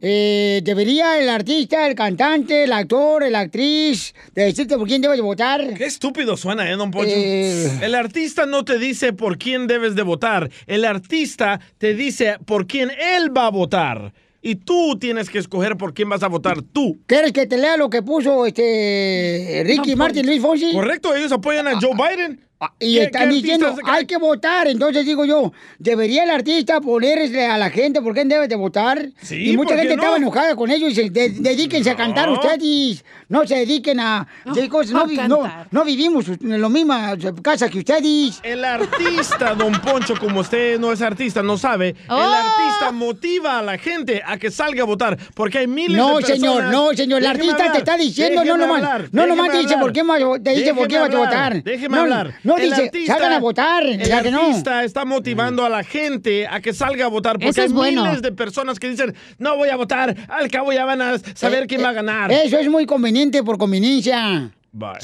Eh, 0.00 0.60
¿Debería 0.62 1.18
el 1.18 1.30
artista, 1.30 1.86
el 1.86 1.94
cantante, 1.94 2.64
el 2.64 2.72
actor, 2.72 3.26
la 3.30 3.40
actriz 3.40 4.14
de 4.34 4.44
decirte 4.44 4.76
por 4.76 4.86
quién 4.86 5.00
debes 5.00 5.16
de 5.16 5.22
votar? 5.22 5.74
Qué 5.74 5.86
estúpido 5.86 6.36
suena, 6.36 6.70
¿eh, 6.70 6.76
don 6.76 6.90
Poncho? 6.90 7.14
Eh. 7.16 7.78
El 7.80 7.94
artista 7.94 8.44
no 8.44 8.66
te 8.66 8.78
dice 8.78 9.14
por 9.14 9.38
quién 9.38 9.66
debes 9.66 9.94
de 9.94 10.02
votar. 10.02 10.50
El 10.66 10.84
artista 10.84 11.58
te 11.78 11.94
dice 11.94 12.36
por 12.44 12.66
quién 12.66 12.90
él 12.90 13.34
va 13.34 13.46
a 13.46 13.50
votar. 13.50 14.12
Y 14.46 14.56
tú 14.56 14.98
tienes 14.98 15.30
que 15.30 15.38
escoger 15.38 15.78
por 15.78 15.94
quién 15.94 16.10
vas 16.10 16.22
a 16.22 16.28
votar 16.28 16.60
tú. 16.60 16.98
¿Quieres 17.06 17.32
que 17.32 17.46
te 17.46 17.56
lea 17.56 17.78
lo 17.78 17.88
que 17.88 18.02
puso 18.02 18.44
este 18.44 19.62
Ricky 19.64 19.96
Martin, 19.96 20.26
Luis 20.26 20.42
Fonsi? 20.42 20.70
Correcto, 20.70 21.14
ellos 21.14 21.32
apoyan 21.32 21.66
a 21.66 21.80
Joe 21.80 21.92
Biden. 21.94 22.46
Y 22.78 22.94
¿Qué- 22.96 23.02
están 23.04 23.28
qué 23.28 23.34
diciendo, 23.34 23.74
hay 23.84 24.06
que 24.06 24.16
votar. 24.16 24.68
Entonces 24.68 25.04
digo 25.06 25.24
yo, 25.24 25.52
¿debería 25.78 26.24
el 26.24 26.30
artista 26.30 26.80
ponerle 26.80 27.46
a 27.46 27.58
la 27.58 27.70
gente 27.70 28.00
por 28.02 28.14
quién 28.14 28.28
debe 28.28 28.48
de 28.48 28.56
votar? 28.56 29.08
Sí, 29.22 29.50
y 29.50 29.56
mucha 29.56 29.68
¿por 29.70 29.76
qué 29.76 29.80
gente 29.82 29.96
no? 29.96 30.02
estaba 30.02 30.16
enojada 30.16 30.56
con 30.56 30.70
ellos 30.70 30.92
y 30.92 30.94
dice, 31.02 31.10
"De- 31.10 31.30
dedíquense 31.30 31.90
a 31.90 31.96
cantar 31.96 32.28
No. 32.28 32.34
ustedes. 32.34 33.04
No 33.28 33.46
se 33.46 33.56
dediquen 33.56 33.98
a... 34.00 34.26
de 34.54 34.68
cosas, 34.68 34.92
no, 34.92 35.06
no, 35.28 35.66
no 35.70 35.84
vivimos 35.84 36.26
en 36.28 36.60
la 36.60 36.68
misma 36.68 37.16
casa 37.42 37.68
que 37.68 37.78
ustedes. 37.78 38.40
El 38.42 38.64
artista, 38.64 39.54
don 39.54 39.72
Poncho, 39.80 40.14
como 40.18 40.40
usted 40.40 40.78
no 40.78 40.92
es 40.92 41.00
artista, 41.02 41.42
no 41.42 41.56
sabe, 41.58 41.94
Oh. 42.08 42.16
el 42.18 42.34
artista 42.34 42.92
motiva 42.92 43.58
a 43.58 43.62
la 43.62 43.78
gente 43.78 44.22
a 44.24 44.36
que 44.36 44.50
salga 44.50 44.82
a 44.82 44.86
votar, 44.86 45.18
porque 45.34 45.58
hay 45.58 45.66
miles 45.66 45.96
No, 45.96 46.16
de 46.18 46.22
personas... 46.26 46.40
señor, 46.40 46.64
no, 46.64 46.90
señor. 46.92 47.20
El 47.20 47.26
artista 47.26 47.56
te 47.56 47.62
hablar, 47.62 47.76
está 47.78 47.96
diciendo, 47.96 48.44
no 48.44 48.56
nomás, 48.56 48.76
hablar, 48.82 49.08
no 49.12 49.26
nomás 49.26 49.50
te 49.50 49.58
dice 49.58 49.76
por 49.78 49.92
qué 49.92 50.02
va- 50.02 50.38
te 50.38 50.50
dice 50.50 50.74
por 50.74 50.86
qué 50.88 50.98
vas 50.98 51.10
a 51.14 51.16
votar. 51.16 51.62
Déjeme 51.62 51.96
No, 51.96 52.02
hablar. 52.02 52.34
no 52.44 52.53
El 52.62 52.70
dice, 52.70 52.90
salgan 53.06 53.32
a 53.32 53.38
votar, 53.38 53.84
El 53.84 54.02
ya 54.02 54.22
que 54.22 54.30
no. 54.30 54.40
artista 54.42 54.84
está 54.84 55.04
motivando 55.04 55.64
a 55.64 55.68
la 55.68 55.82
gente 55.84 56.46
a 56.46 56.60
que 56.60 56.72
salga 56.72 57.06
a 57.06 57.08
votar, 57.08 57.34
porque 57.34 57.48
Eso 57.48 57.62
hay 57.62 57.68
bueno. 57.68 58.04
miles 58.04 58.22
de 58.22 58.32
personas 58.32 58.78
que 58.78 58.88
dicen, 58.88 59.14
no 59.38 59.56
voy 59.56 59.68
a 59.70 59.76
votar, 59.76 60.14
al 60.28 60.48
cabo 60.50 60.72
ya 60.72 60.84
van 60.84 61.02
a 61.02 61.18
saber 61.34 61.66
quién 61.66 61.82
va 61.82 61.90
a 61.90 61.92
ganar. 61.92 62.30
Eso 62.32 62.58
es 62.58 62.68
muy 62.68 62.86
conveniente 62.86 63.42
por 63.42 63.58
conveniencia. 63.58 64.50
O 64.74 64.98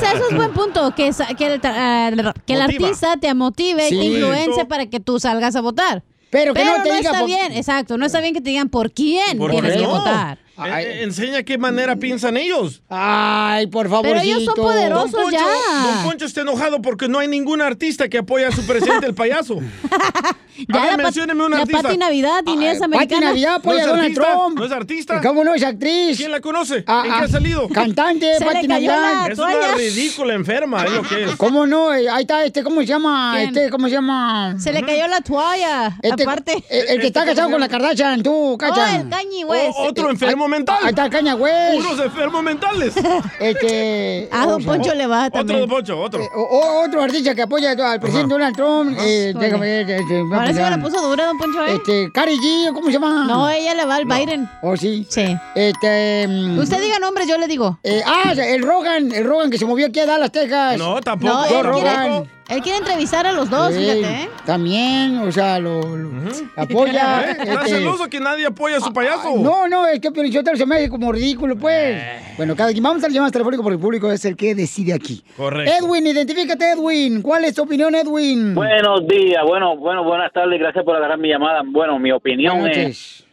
sea, 0.00 0.12
eso 0.12 0.28
es 0.30 0.36
buen 0.36 0.52
punto, 0.52 0.94
que, 0.94 1.10
que, 1.36 1.46
el, 1.46 1.60
ah, 1.64 2.10
que 2.46 2.54
el 2.54 2.62
Motiva. 2.62 2.86
artista 2.88 3.16
te 3.18 3.32
motive, 3.34 3.88
Sí. 3.88 3.98
te 3.98 4.04
influencie 4.04 4.64
para 4.66 4.86
que 4.86 5.00
tú 5.00 5.18
salgas 5.20 5.56
a 5.56 5.60
votar. 5.60 6.02
Pero 6.30 6.54
que 6.54 6.64
no 6.64 6.82
te 6.82 6.92
diga 6.92 7.10
está 7.10 7.18
por- 7.20 7.26
bien, 7.28 7.52
exacto. 7.52 7.96
No 7.96 8.06
está 8.06 8.20
bien 8.20 8.34
que 8.34 8.40
te 8.40 8.50
digan 8.50 8.68
por 8.68 8.90
quién 8.92 9.38
¿Por 9.38 9.50
tienes 9.50 9.72
qué 9.72 9.78
que 9.78 9.84
no? 9.84 9.90
votar. 9.90 10.38
Eh, 10.58 10.82
eh, 10.82 11.02
enseña 11.02 11.42
qué 11.42 11.58
manera 11.58 11.96
piensan 11.96 12.36
ellos. 12.36 12.82
Ay, 12.88 13.66
por 13.66 13.88
favor. 13.88 14.06
Pero 14.06 14.20
ellos 14.20 14.44
son 14.44 14.54
poderosos 14.54 15.12
Don 15.12 15.22
Poncho, 15.22 15.38
ya. 15.38 15.82
Don 15.82 16.04
Poncho 16.04 16.24
está 16.24 16.40
enojado 16.40 16.80
porque 16.80 17.08
no 17.08 17.18
hay 17.18 17.28
ningún 17.28 17.60
artista 17.60 18.08
que 18.08 18.18
apoya 18.18 18.48
a 18.48 18.52
su 18.52 18.66
presidente, 18.66 19.06
el 19.06 19.14
payaso. 19.14 19.58
Ya 20.68 20.82
a 20.82 20.86
ver, 20.86 20.96
mencióneme 20.96 21.44
un 21.44 21.50
la 21.50 21.58
artista. 21.58 21.82
Pati 21.82 21.98
Navidad, 21.98 22.42
Inés 22.46 22.78
Pati 22.78 22.84
Americana. 22.84 23.26
Navidad 23.26 23.54
apoya 23.56 23.74
¿No 23.74 23.78
es 23.78 23.84
a 23.84 23.90
Donald 23.90 24.04
artista? 24.04 24.32
Trump. 24.32 24.58
¿No 24.58 24.64
es 24.64 24.72
artista? 24.72 25.20
¿Cómo 25.20 25.44
no 25.44 25.54
es 25.54 25.62
actriz? 25.62 26.16
¿Quién 26.16 26.30
la 26.30 26.40
conoce? 26.40 26.84
Ah, 26.86 27.02
¿En 27.04 27.12
qué 27.12 27.18
ah, 27.18 27.22
ha 27.24 27.28
salido? 27.28 27.68
Cantante, 27.68 28.38
Se 28.38 28.44
Pati 28.44 28.66
Navidad. 28.66 29.30
Es 29.30 29.38
una 29.38 29.74
ridícula 29.76 30.34
enferma, 30.34 30.84
es 30.84 30.92
lo 30.92 31.02
que 31.02 31.24
es. 31.24 31.36
¿Cómo 31.36 31.66
no? 31.66 31.94
Eh, 31.94 32.08
Ahí 32.08 32.22
está, 32.22 32.44
este, 32.44 32.62
¿cómo 32.62 32.80
se 32.80 32.86
llama? 32.86 33.34
¿Quién? 33.36 33.48
Este, 33.48 33.70
¿cómo 33.70 33.88
se 33.88 33.94
llama? 33.94 34.56
Se 34.58 34.72
le 34.72 34.82
cayó 34.82 35.06
la 35.08 35.20
toalla. 35.20 35.98
Este, 36.02 36.22
aparte. 36.22 36.64
El, 36.70 37.00
que 37.00 37.08
está 37.08 37.24
casado 37.24 37.50
con 37.50 37.60
la 37.60 37.68
Kardashian, 37.68 38.22
tú, 38.22 38.56
cacha. 38.58 38.92
Oh, 38.92 38.96
el 38.96 39.08
Kanye 39.08 39.44
West. 39.44 39.76
O- 39.76 39.88
otro 39.88 40.10
enfermo 40.10 40.45
mental. 40.48 40.78
Ahí 40.82 40.88
está 40.90 41.04
el 41.06 41.10
caña, 41.10 41.34
güey. 41.34 41.76
Puros 41.76 42.00
enfermos 42.00 42.42
mentales. 42.42 42.94
Este. 43.40 44.28
A 44.32 44.46
Don 44.46 44.62
Poncho 44.64 44.94
le 44.94 45.06
va 45.06 45.26
Otro 45.26 45.38
también. 45.40 45.60
Don 45.60 45.68
Poncho, 45.68 45.98
otro. 46.00 46.22
o- 46.34 46.40
o- 46.42 46.84
otro 46.86 47.02
artista 47.02 47.34
que 47.34 47.42
apoya 47.42 47.72
al 47.72 48.00
presidente 48.00 48.32
Donald 48.34 48.56
Trump. 48.56 48.96
Eh, 49.00 49.32
déjame 49.38 49.84
ver. 49.84 49.90
Este, 50.00 50.20
Ahora 50.20 50.46
sí 50.48 50.54
me 50.54 50.60
la 50.62 50.70
pensar. 50.76 50.82
puso 50.82 51.08
dura, 51.08 51.26
Don 51.26 51.38
Poncho, 51.38 51.64
¿eh? 51.64 51.74
Este, 51.74 52.10
Cari 52.12 52.36
G, 52.38 52.72
¿cómo 52.72 52.86
se 52.86 52.92
llama? 52.94 53.24
No, 53.26 53.48
ella 53.48 53.74
le 53.74 53.84
va 53.84 53.96
al 53.96 54.04
Biden. 54.04 54.48
¿Oh, 54.62 54.76
sí? 54.76 55.06
Sí. 55.08 55.36
Este. 55.54 56.26
mm, 56.28 56.58
Usted 56.58 56.80
diga 56.80 56.98
nombres, 56.98 57.26
yo 57.28 57.38
le 57.38 57.46
digo. 57.46 57.78
eh, 57.82 58.02
ah, 58.06 58.32
el 58.36 58.62
Rogan, 58.62 59.12
el 59.12 59.24
Rogan 59.24 59.50
que 59.50 59.58
se 59.58 59.64
movió 59.66 59.86
aquí 59.86 60.00
a 60.00 60.06
Dallas, 60.06 60.32
Texas. 60.32 60.78
No, 60.78 61.00
tampoco. 61.00 61.32
No, 61.50 61.62
Rogan. 61.62 62.28
Él 62.48 62.62
quiere 62.62 62.78
entrevistar 62.78 63.26
a 63.26 63.32
los 63.32 63.50
dos, 63.50 63.74
Sí, 63.74 63.80
fíjate, 63.80 64.22
¿eh? 64.22 64.28
También, 64.44 65.18
o 65.18 65.32
sea, 65.32 65.58
lo, 65.58 65.80
lo 65.96 66.20
apoya. 66.56 67.22
¿Eh? 67.22 67.30
¿Estás 67.40 67.48
este, 67.64 67.78
celoso 67.78 68.08
que 68.08 68.20
nadie 68.20 68.46
apoya 68.46 68.76
a 68.76 68.80
su 68.80 68.92
payaso? 68.92 69.36
No, 69.38 69.66
no, 69.68 69.86
es 69.86 70.00
que 70.00 70.12
Pelichotero 70.12 70.56
se 70.56 70.64
me 70.64 70.76
hace 70.76 70.88
como 70.88 71.10
ridículo, 71.10 71.56
pues. 71.56 72.00
Bueno, 72.36 72.54
cada 72.54 72.70
quien 72.70 72.84
vamos 72.84 73.02
a 73.02 73.08
llamadas 73.08 73.32
telefónicas 73.32 73.62
porque 73.62 73.74
el 73.74 73.80
público 73.80 74.12
es 74.12 74.24
el 74.24 74.36
que 74.36 74.54
decide 74.54 74.94
aquí. 74.94 75.24
Correcto. 75.36 75.72
Edwin, 75.72 76.06
identifícate, 76.06 76.72
Edwin. 76.72 77.22
¿Cuál 77.22 77.44
es 77.44 77.54
tu 77.54 77.62
opinión, 77.62 77.94
Edwin? 77.94 78.54
Buenos 78.54 79.06
días, 79.08 79.42
bueno, 79.46 79.76
bueno, 79.76 80.04
buenas 80.04 80.32
tardes, 80.32 80.58
gracias 80.60 80.84
por 80.84 80.96
agarrar 80.96 81.18
mi 81.18 81.28
llamada. 81.28 81.62
Bueno, 81.64 81.98
mi 81.98 82.12
opinión 82.12 82.68
es 82.68 83.24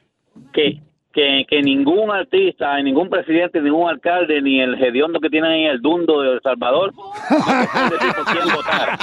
que, 0.54 0.82
que, 1.14 1.46
que 1.48 1.62
ningún 1.62 2.12
artista, 2.12 2.78
ningún 2.82 3.10
presidente, 3.10 3.62
ningún 3.62 3.90
alcalde, 3.90 4.42
ni 4.42 4.60
el 4.60 4.82
hediondo 4.84 5.20
que 5.20 5.30
tiene 5.30 5.48
ahí, 5.48 5.66
el 5.66 5.82
dundo 5.82 6.22
de 6.22 6.34
El 6.34 6.42
Salvador, 6.42 6.94
no 6.94 7.04
votar. 8.56 8.98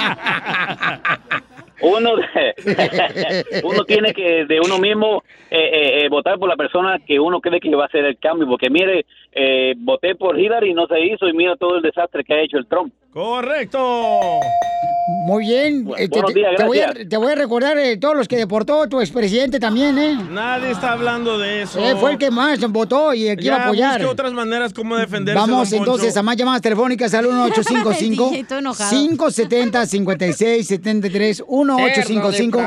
Uno, 1.81 2.11
uno 3.63 3.83
tiene 3.85 4.13
que 4.13 4.45
de 4.45 4.59
uno 4.59 4.77
mismo 4.77 5.23
eh, 5.49 5.57
eh, 5.57 6.05
eh, 6.05 6.09
votar 6.09 6.37
por 6.37 6.47
la 6.47 6.55
persona 6.55 6.99
que 6.99 7.19
uno 7.19 7.41
cree 7.41 7.59
que 7.59 7.75
va 7.75 7.83
a 7.83 7.87
hacer 7.87 8.05
el 8.05 8.19
cambio, 8.19 8.47
porque 8.47 8.69
mire, 8.69 9.05
eh, 9.31 9.73
voté 9.77 10.15
por 10.15 10.39
Hillary 10.39 10.71
y 10.71 10.73
no 10.73 10.85
se 10.87 10.99
hizo 10.99 11.27
y 11.27 11.33
mira 11.33 11.55
todo 11.55 11.77
el 11.77 11.81
desastre 11.81 12.23
que 12.23 12.33
ha 12.33 12.41
hecho 12.41 12.57
el 12.57 12.67
Trump. 12.67 12.93
Correcto. 13.11 14.39
Muy 15.25 15.45
bien. 15.45 15.87
Este, 15.97 16.07
buenos 16.09 16.33
te, 16.33 16.39
días, 16.39 16.51
te 16.57 16.63
voy 16.65 16.79
a, 16.79 16.85
gracias. 16.87 17.09
te 17.09 17.17
voy 17.17 17.31
a 17.31 17.35
recordar 17.35 17.77
eh, 17.77 17.97
todos 17.97 18.15
los 18.15 18.27
que 18.27 18.37
deportó 18.37 18.87
tu 18.87 19.01
expresidente 19.01 19.59
también, 19.59 19.97
¿eh? 19.97 20.15
Nadie 20.29 20.71
está 20.71 20.93
hablando 20.93 21.37
de 21.39 21.63
eso. 21.63 21.79
Eh, 21.79 21.95
fue 21.99 22.11
el 22.11 22.17
que 22.17 22.29
más 22.31 22.59
votó 22.71 23.13
y 23.13 23.27
el 23.27 23.37
que 23.37 23.45
iba 23.45 23.55
a 23.55 23.59
Ya, 23.59 23.65
apoyar. 23.65 23.91
busque 23.99 24.11
otras 24.11 24.33
maneras 24.33 24.73
como 24.73 24.95
defenderse. 24.97 25.39
Vamos 25.39 25.71
entonces 25.73 26.15
a 26.15 26.23
más 26.23 26.37
llamadas 26.37 26.61
telefónicas 26.61 27.13
al 27.13 27.25
1855 27.27 28.29
DJ, 28.29 28.39
estoy 28.41 28.57
enojado. 28.59 28.89
570 28.91 29.85
56 29.87 30.67
73 30.67 31.43
1855 31.49 32.57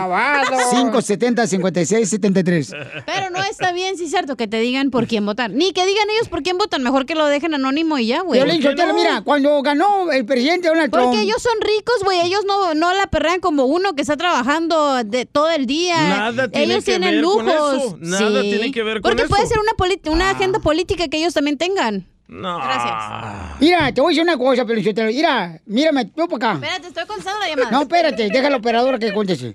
570 0.70 1.46
56 1.46 2.08
73 2.10 2.72
Pero 3.06 3.30
no 3.30 3.42
está 3.44 3.72
bien, 3.72 3.96
sí 3.96 4.04
es 4.04 4.10
cierto, 4.10 4.36
que 4.36 4.48
te 4.48 4.58
digan 4.58 4.90
por 4.90 5.06
quién 5.06 5.24
votar. 5.24 5.50
Ni 5.50 5.72
que 5.72 5.86
digan 5.86 6.08
ellos 6.10 6.28
por 6.28 6.42
quién 6.42 6.58
votan. 6.58 6.82
Mejor 6.82 7.06
que 7.06 7.14
lo 7.14 7.26
dejen 7.26 7.54
anónimo 7.54 7.98
y 7.98 8.08
ya, 8.08 8.22
güey. 8.22 8.42
Violín 8.42 8.62
Sotelo, 8.62 8.92
mira, 8.94 9.22
cuando 9.22 9.62
ganó 9.62 10.10
el 10.12 10.24
presidente 10.24 10.68
Donald 10.68 10.90
Trump. 10.90 11.06
Porque 11.06 11.22
ellos 11.22 11.40
son 11.40 11.54
ricos, 11.60 11.94
güey. 12.04 12.23
Ellos 12.24 12.40
no, 12.46 12.74
no 12.74 12.94
la 12.94 13.06
perrean 13.06 13.40
como 13.40 13.64
uno 13.66 13.94
que 13.94 14.02
está 14.02 14.16
trabajando 14.16 15.04
de 15.04 15.26
todo 15.26 15.50
el 15.50 15.66
día. 15.66 15.96
Nada 16.08 16.48
tiene 16.48 16.74
ellos 16.74 16.84
que 16.84 16.92
tienen 16.92 17.14
ver 17.16 17.24
con 17.24 17.46
lujos. 17.46 17.74
eso. 17.84 17.96
Nada 18.00 18.42
tiene 18.42 18.72
que 18.72 18.82
ver 18.82 18.94
con 19.00 19.02
Porque 19.10 19.22
eso. 19.24 19.30
puede 19.30 19.46
ser 19.46 19.58
una, 19.58 20.12
una 20.12 20.30
agenda 20.30 20.58
política 20.58 21.08
que 21.08 21.18
ellos 21.18 21.34
también 21.34 21.58
tengan. 21.58 22.06
No. 22.26 22.56
Gracias. 22.58 23.60
Mira, 23.60 23.92
te 23.92 24.00
voy 24.00 24.08
a 24.08 24.12
decir 24.14 24.22
una 24.22 24.38
cosa, 24.38 24.64
Piolín 24.64 24.84
Sotelo. 24.84 25.08
Mira, 25.10 25.60
mírame, 25.66 26.06
tú 26.06 26.26
para 26.26 26.52
acá. 26.52 26.52
Espérate, 26.54 26.88
estoy 26.88 27.06
contestando 27.06 27.40
la 27.40 27.48
llamada. 27.48 27.70
No, 27.70 27.82
espérate, 27.82 28.28
deja 28.30 28.50
la 28.50 28.56
operadora 28.56 28.98
que 28.98 29.12
conteste. 29.12 29.54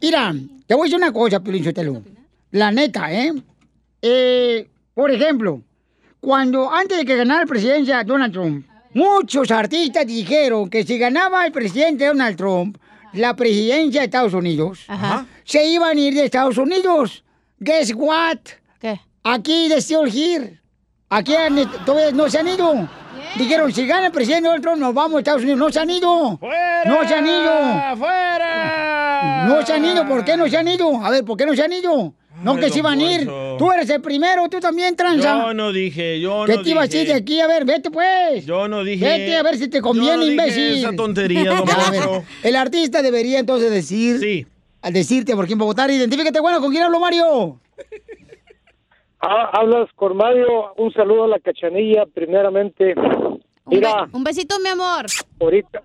Mira, 0.00 0.34
te 0.66 0.74
voy 0.74 0.82
a 0.82 0.84
decir 0.84 0.96
una 0.96 1.12
cosa, 1.12 1.40
Piolín 1.40 1.64
Sotelo. 1.64 2.02
La 2.52 2.70
neta, 2.72 3.12
¿eh? 3.12 3.32
Eh, 4.02 4.68
Por 4.94 5.10
ejemplo, 5.10 5.60
cuando 6.20 6.72
antes 6.72 6.96
de 6.98 7.04
que 7.04 7.16
ganara 7.16 7.40
la 7.40 7.46
presidencia 7.46 8.02
Donald 8.02 8.32
Trump, 8.32 8.66
muchos 8.96 9.50
artistas 9.50 10.06
dijeron 10.06 10.70
que 10.70 10.84
si 10.84 10.98
ganaba 10.98 11.44
el 11.46 11.52
presidente 11.52 12.06
Donald 12.06 12.36
Trump 12.36 12.78
la 13.12 13.36
presidencia 13.36 14.00
de 14.00 14.06
Estados 14.06 14.34
Unidos, 14.34 14.86
se 15.44 15.66
iban 15.66 15.96
a 15.96 16.00
ir 16.00 16.14
de 16.14 16.24
Estados 16.24 16.58
Unidos. 16.58 17.24
Guess 17.58 17.94
what? 17.94 18.38
¿Qué? 18.80 19.00
Aquí 19.22 19.68
de 19.68 19.80
still 19.80 20.10
here. 20.12 20.60
Aquí 21.08 21.34
todavía 21.84 22.12
no 22.12 22.28
se 22.28 22.38
han 22.38 22.48
ido. 22.48 22.88
Dijeron, 23.38 23.72
si 23.72 23.86
gana 23.86 24.06
el 24.06 24.12
presidente 24.12 24.48
Donald 24.48 24.62
Trump, 24.62 24.78
nos 24.78 24.94
vamos 24.94 25.16
a 25.16 25.18
Estados 25.20 25.42
Unidos. 25.42 25.58
No 25.58 25.70
se 25.70 25.80
han 25.80 25.90
ido. 25.90 26.38
No 26.86 27.08
se 27.08 27.14
han 27.14 27.26
ido. 27.26 27.96
¡Fuera! 27.96 29.46
No 29.46 29.64
se 29.64 29.72
han 29.72 29.84
ido. 29.84 30.06
¿Por 30.06 30.24
qué 30.24 30.36
no 30.36 30.48
se 30.48 30.56
han 30.56 30.68
ido? 30.68 31.04
A 31.04 31.10
ver, 31.10 31.24
¿por 31.24 31.36
qué 31.36 31.46
no 31.46 31.54
se 31.54 31.62
han 31.62 31.72
ido? 31.72 32.14
No 32.42 32.52
Ay, 32.52 32.60
que 32.60 32.64
se 32.70 32.82
don 32.82 32.98
iban 32.98 32.98
a 33.00 33.12
ir. 33.22 33.30
Tú 33.58 33.72
eres 33.72 33.88
el 33.90 34.00
primero, 34.02 34.48
tú 34.48 34.60
también, 34.60 34.94
tranza. 34.94 35.46
Yo 35.46 35.54
no 35.54 35.72
dije, 35.72 36.20
yo 36.20 36.44
¿Qué 36.46 36.56
no 36.56 36.62
te 36.62 36.70
ibas 36.70 36.92
a 36.92 36.96
ir 36.98 37.06
de 37.08 37.14
aquí? 37.14 37.40
A 37.40 37.46
ver, 37.46 37.64
vete 37.64 37.90
pues. 37.90 38.44
Yo 38.44 38.68
no 38.68 38.84
dije. 38.84 39.04
Vete 39.04 39.36
a 39.36 39.42
ver 39.42 39.56
si 39.56 39.68
te 39.68 39.80
conviene, 39.80 40.08
Yo 40.10 40.16
no 40.18 40.22
dije 40.24 40.32
imbécil. 40.34 40.78
esa 40.78 40.92
tontería, 40.96 41.44
don 41.50 41.68
A 41.70 41.90
ver, 41.90 42.02
Poncho. 42.04 42.24
el 42.42 42.56
artista 42.56 43.00
debería 43.02 43.38
entonces 43.38 43.70
decir. 43.70 44.18
Sí. 44.20 44.46
Al 44.82 44.92
decirte 44.92 45.34
por 45.34 45.46
quién 45.46 45.58
va 45.58 45.62
a 45.64 45.66
votar, 45.66 45.90
identifícate, 45.90 46.38
bueno, 46.40 46.60
¿con 46.60 46.70
quién 46.70 46.84
hablo, 46.84 47.00
Mario? 47.00 47.58
Ah, 49.20 49.50
hablas 49.54 49.88
con 49.94 50.16
Mario, 50.16 50.74
un 50.76 50.92
saludo 50.92 51.24
a 51.24 51.28
la 51.28 51.38
cachanilla, 51.40 52.04
primeramente. 52.14 52.94
Mira, 53.64 54.08
Un 54.12 54.22
besito, 54.22 54.58
mi 54.60 54.68
amor. 54.68 55.06
ahorita, 55.40 55.82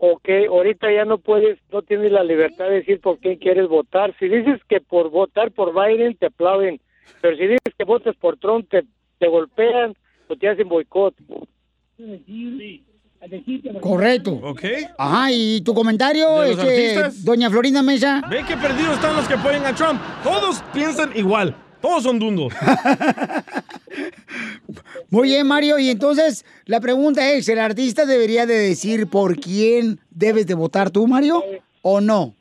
ok, 0.00 0.28
ahorita 0.48 0.92
ya 0.92 1.04
no 1.04 1.18
puedes, 1.18 1.58
no 1.72 1.82
tienes 1.82 2.12
la 2.12 2.22
libertad 2.24 2.66
de 2.66 2.76
decir 2.76 3.00
por 3.00 3.18
quién 3.18 3.36
quieres 3.36 3.68
votar. 3.68 4.14
Si 4.18 4.28
dices 4.28 4.60
que 4.68 4.80
por 4.80 5.10
votar 5.10 5.50
por 5.52 5.72
Biden 5.74 6.16
te 6.16 6.26
aplauden, 6.26 6.80
pero 7.20 7.36
si 7.36 7.42
dices 7.44 7.74
que 7.76 7.84
votes 7.84 8.14
por 8.16 8.38
Trump 8.38 8.68
te, 8.68 8.84
te 9.18 9.28
golpean 9.28 9.94
o 10.28 10.36
te 10.36 10.48
hacen 10.48 10.68
boicot. 10.68 11.14
Correcto. 13.80 14.32
¿Ok? 14.42 14.62
Ajá, 14.98 15.32
y 15.32 15.60
tu 15.62 15.74
comentario, 15.74 16.40
¿De 16.40 16.54
los 16.54 16.58
este, 16.58 16.70
artistas? 16.70 17.24
doña 17.24 17.50
Florinda 17.50 17.82
Mesa. 17.82 18.22
Ve 18.28 18.44
que 18.46 18.56
perdidos 18.56 18.94
están 18.94 19.16
los 19.16 19.26
que 19.26 19.34
apoyan 19.34 19.64
a 19.64 19.74
Trump. 19.74 20.00
Todos 20.22 20.62
piensan 20.72 21.16
igual. 21.16 21.56
Todos 21.86 22.02
son 22.02 22.18
dundos. 22.18 22.52
Muy 25.10 25.28
bien, 25.28 25.46
Mario. 25.46 25.78
Y 25.78 25.88
entonces, 25.88 26.44
la 26.64 26.80
pregunta 26.80 27.30
es, 27.30 27.48
¿el 27.48 27.60
artista 27.60 28.06
debería 28.06 28.44
de 28.44 28.56
decir 28.56 29.06
por 29.06 29.38
quién 29.38 30.00
debes 30.10 30.48
de 30.48 30.54
votar 30.54 30.90
tú, 30.90 31.06
Mario? 31.06 31.44
¿O 31.82 32.00
no? 32.00 32.34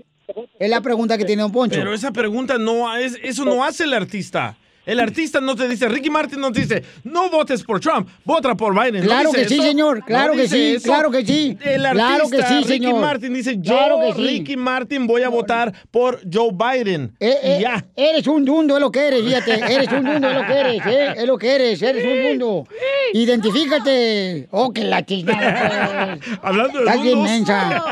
Es 0.57 0.67
la 0.67 0.81
pregunta 0.81 1.19
que 1.19 1.25
tiene 1.25 1.43
Don 1.43 1.51
Poncho. 1.51 1.75
Pero 1.75 1.93
esa 1.93 2.11
pregunta 2.11 2.57
no 2.57 2.97
es, 2.97 3.19
eso 3.21 3.45
no 3.45 3.63
hace 3.63 3.83
el 3.83 3.93
artista. 3.93 4.57
El 4.85 4.99
artista 4.99 5.41
no 5.41 5.55
te 5.55 5.67
dice, 5.67 5.87
Ricky 5.89 6.09
Martin 6.09 6.39
no 6.39 6.51
te 6.51 6.61
dice, 6.61 6.83
no 7.03 7.29
votes 7.29 7.63
por 7.63 7.79
Trump, 7.79 8.07
vota 8.23 8.55
por 8.55 8.73
Biden. 8.73 9.01
¿No 9.01 9.07
Claro 9.07 9.31
que 9.31 9.45
sí, 9.47 9.55
eso? 9.55 9.63
señor, 9.63 10.03
claro 10.05 10.33
¿No 10.33 10.41
que 10.41 10.47
sí, 10.47 10.75
eso? 10.75 10.83
claro 10.87 11.09
que 11.11 11.25
sí. 11.25 11.57
El 11.63 11.81
Claro 11.81 12.29
que 12.29 12.37
artista, 12.37 12.47
sí, 12.47 12.55
Ricky 12.57 12.67
señor. 12.85 13.01
Martin 13.01 13.33
dice, 13.33 13.55
yo, 13.59 13.73
Claro 13.75 13.99
que 13.99 14.13
sí. 14.13 14.21
Ricky 14.27 14.57
Martin, 14.57 15.07
voy 15.07 15.23
a 15.23 15.29
votar 15.29 15.73
por 15.91 16.19
Joe 16.31 16.51
Biden. 16.53 17.15
Eh, 17.19 17.35
eh, 17.41 17.55
y 17.59 17.61
ya. 17.63 17.85
Eres 17.95 18.27
un 18.27 18.45
dundo, 18.45 18.75
es 18.75 18.81
lo 18.81 18.91
que 18.91 19.07
eres, 19.07 19.23
fíjate. 19.23 19.53
Eres 19.73 19.91
un 19.91 20.03
dundo, 20.03 20.29
es 20.29 20.35
lo 20.35 20.45
que 20.45 20.53
eres, 20.53 20.85
¿eh? 20.85 21.13
Es 21.17 21.25
lo 21.27 21.37
que 21.37 21.55
eres, 21.55 21.81
eres 21.81 22.05
un 22.05 22.23
dundo. 22.39 22.67
Identifícate. 23.13 24.47
Oh, 24.51 24.71
que 24.71 24.83
la 24.83 25.05
chingada. 25.05 26.17
pues. 26.21 26.39
Hablando 26.41 26.79
de 26.79 26.85
Estás 26.85 27.01
bien 27.01 27.15
dundos. 27.15 27.31
mensa. 27.31 27.83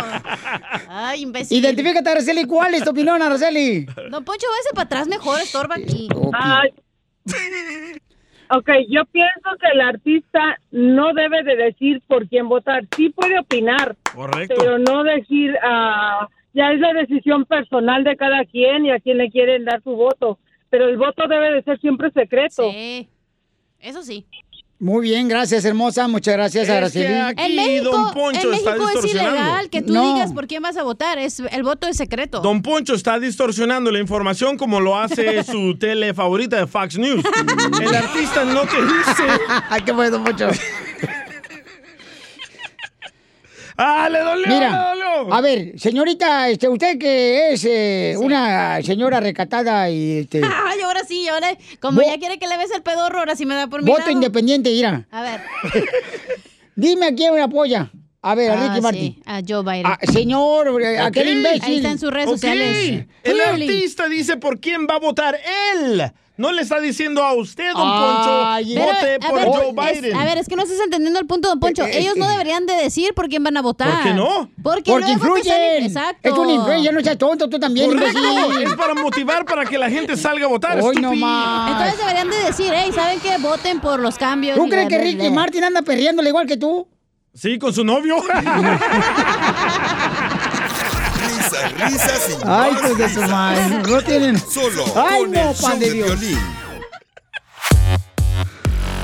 Ay, 0.89 1.21
imbécil. 1.23 1.57
Identifícate, 1.57 2.09
Araceli. 2.09 2.45
¿Cuál 2.45 2.73
es 2.75 2.83
tu 2.83 2.91
opinión, 2.91 3.21
Araceli? 3.21 3.85
Don 4.11 4.23
Poncho, 4.23 4.47
váyase 4.49 4.69
para 4.73 4.85
atrás 4.85 5.07
mejor, 5.07 5.39
estorba 5.41 5.75
aquí. 5.75 6.07
Ay. 6.33 6.69
Ok, 8.49 8.69
yo 8.89 9.05
pienso 9.05 9.49
que 9.59 9.67
el 9.73 9.81
artista 9.81 10.59
no 10.71 11.13
debe 11.13 11.43
de 11.43 11.55
decir 11.55 12.01
por 12.07 12.27
quién 12.27 12.47
votar. 12.47 12.85
Sí 12.95 13.09
puede 13.09 13.39
opinar, 13.39 13.95
Correcto. 14.13 14.55
pero 14.57 14.77
no 14.77 15.03
decir, 15.03 15.57
ah, 15.63 16.27
ya 16.53 16.71
es 16.71 16.79
la 16.79 16.93
decisión 16.93 17.45
personal 17.45 18.03
de 18.03 18.15
cada 18.15 18.45
quien 18.45 18.85
y 18.85 18.91
a 18.91 18.99
quién 18.99 19.17
le 19.17 19.31
quieren 19.31 19.65
dar 19.65 19.81
su 19.81 19.91
voto. 19.91 20.37
Pero 20.69 20.87
el 20.87 20.97
voto 20.97 21.27
debe 21.27 21.51
de 21.51 21.63
ser 21.63 21.79
siempre 21.79 22.11
secreto. 22.11 22.69
Sí. 22.69 23.07
Eso 23.79 24.03
sí. 24.03 24.25
Muy 24.79 25.03
bien, 25.03 25.29
gracias, 25.29 25.63
hermosa. 25.63 26.07
Muchas 26.09 26.33
gracias, 26.33 26.67
Araceli. 26.69 27.05
En 27.37 27.55
México, 27.55 28.11
en 28.33 28.49
México 28.49 28.89
es 28.97 29.05
ilegal 29.05 29.69
que 29.69 29.81
tú 29.81 29.93
No. 29.93 30.13
digas 30.13 30.33
por 30.33 30.45
quién 30.47 30.61
vas 30.61 30.75
a 30.75 30.83
votar. 30.83 31.17
Es, 31.19 31.39
el 31.39 31.63
voto 31.63 31.87
es 31.87 31.95
secreto. 31.95 32.41
Don 32.41 32.61
Poncho 32.61 32.93
está 32.93 33.17
distorsionando 33.17 33.91
la 33.91 33.99
información 33.99 34.57
como 34.57 34.81
lo 34.81 34.97
hace 34.99 35.43
su 35.45 35.77
tele 35.77 36.13
favorita 36.13 36.57
de 36.57 36.67
Fox 36.67 36.97
News. 36.97 37.23
El 37.81 37.95
artista 37.95 38.43
no 38.43 38.61
te 38.61 38.81
dice. 38.81 39.23
Ay, 39.69 39.81
qué 39.83 39.93
bueno, 39.93 40.17
Don 40.17 40.23
Poncho. 40.25 40.49
¡Ah, 43.77 44.07
le 44.09 44.19
dolió! 44.19 44.47
Mira, 44.47 44.69
le 44.69 44.77
dolió! 45.01 45.33
a 45.33 45.41
ver, 45.41 45.79
señorita, 45.79 46.49
este, 46.49 46.67
usted 46.69 46.97
que 46.97 47.53
es 47.53 47.65
eh, 47.65 48.15
una 48.17 48.81
señora 48.81 49.19
recatada 49.19 49.89
y 49.89 50.19
este, 50.19 50.41
Ay, 50.65 50.81
ahora 50.81 51.03
sí, 51.07 51.27
ahora, 51.27 51.57
como 51.79 52.01
ya 52.01 52.17
quiere 52.17 52.37
que 52.37 52.47
le 52.47 52.57
bese 52.57 52.75
el 52.75 52.83
pedorro, 52.83 53.19
ahora 53.19 53.35
sí 53.35 53.45
me 53.45 53.55
da 53.55 53.67
por 53.67 53.81
mi 53.81 53.89
voto 53.89 54.01
lado. 54.01 54.11
independiente, 54.11 54.69
mira. 54.69 55.07
A 55.11 55.21
ver. 55.21 55.41
Dime 56.75 57.07
a 57.07 57.15
quién 57.15 57.33
me 57.33 57.41
apoya. 57.41 57.91
A 58.25 58.35
ver, 58.35 58.51
a 58.51 58.53
Ah, 58.53 58.67
Ricky 58.69 58.81
Martin. 58.81 59.01
sí, 59.15 59.21
a 59.25 59.41
Joe 59.47 59.63
Biden. 59.63 59.85
Ah, 59.85 59.99
señor, 60.11 60.69
aquel 61.01 61.29
imbécil. 61.37 61.63
Ahí 61.63 61.75
está 61.77 61.91
en 61.91 61.99
sus 61.99 62.09
redes 62.11 62.27
Ok. 62.29 62.33
sociales. 62.35 63.05
El 63.23 63.33
Clearly. 63.33 63.63
artista 63.67 64.07
dice 64.07 64.37
por 64.37 64.59
quién 64.61 64.87
va 64.89 64.95
a 64.95 64.99
votar 64.99 65.37
él. 65.75 66.01
No 66.35 66.51
le 66.51 66.63
está 66.63 66.79
diciendo 66.79 67.23
a 67.23 67.33
usted, 67.35 67.71
don 67.73 67.87
Poncho, 67.87 68.45
vote 68.75 69.19
por 69.19 69.35
ver, 69.39 69.47
Joe 69.49 69.91
es- 69.91 70.01
Biden. 70.01 70.15
a 70.17 70.23
ver, 70.25 70.37
es 70.39 70.47
que 70.47 70.55
no 70.55 70.63
estás 70.63 70.79
entendiendo 70.79 71.19
el 71.19 71.27
punto, 71.27 71.47
don 71.47 71.59
Poncho. 71.59 71.85
Eh, 71.85 71.91
eh, 71.91 71.99
Ellos 71.99 72.15
no 72.17 72.25
eh. 72.25 72.31
deberían 72.31 72.65
de 72.65 72.73
decir 72.73 73.13
por 73.13 73.29
quién 73.29 73.43
van 73.43 73.55
a 73.57 73.61
votar. 73.61 73.91
¿Por 73.93 74.03
qué 74.03 74.13
no? 74.15 74.49
Porque, 74.63 74.89
Porque 74.91 75.11
influyen. 75.11 75.83
Exacto. 75.83 76.27
Es 76.29 76.35
una 76.35 76.53
influencia, 76.53 76.91
no 76.91 77.01
seas 77.01 77.17
tonto, 77.19 77.47
tú 77.49 77.59
también, 77.59 77.87
Correcto, 77.91 78.17
es 78.65 78.73
para 78.73 78.95
motivar 78.95 79.45
para 79.45 79.63
que 79.65 79.77
la 79.77 79.91
gente 79.91 80.17
salga 80.17 80.45
a 80.45 80.49
votar. 80.49 80.81
Hoy 80.81 80.95
no 80.95 81.13
más. 81.13 81.69
Entonces 81.71 81.99
deberían 81.99 82.29
de 82.31 82.37
decir, 82.47 82.71
hey, 82.73 82.89
¿saben 82.95 83.19
qué? 83.19 83.37
Voten 83.37 83.79
por 83.79 83.99
los 83.99 84.17
cambios. 84.17 84.57
¿Tú 84.57 84.67
crees 84.69 84.87
que 84.89 84.97
Ricky. 84.97 85.29
Martin 85.29 85.65
anda 85.65 85.81
perreándole 85.83 86.29
igual 86.29 86.47
que 86.47 86.57
tú? 86.57 86.87
Sí, 87.35 87.57
con 87.57 87.73
su 87.73 87.83
novio. 87.83 88.17
Risas, 91.23 91.71
risas 91.79 92.29
y 92.29 92.33
Ay, 92.45 92.75
pues 92.79 92.97
de 92.97 93.09
su 93.09 93.21
madre. 93.23 93.61
No 93.89 94.01
tienen. 94.01 94.37
Solo 94.39 94.83
Ay, 94.95 95.21
con 95.21 95.31
no, 95.31 95.49
el 95.51 95.55
pan 95.55 95.79
de 95.79 95.91
Dios. 95.91 96.19
violín. 96.19 96.39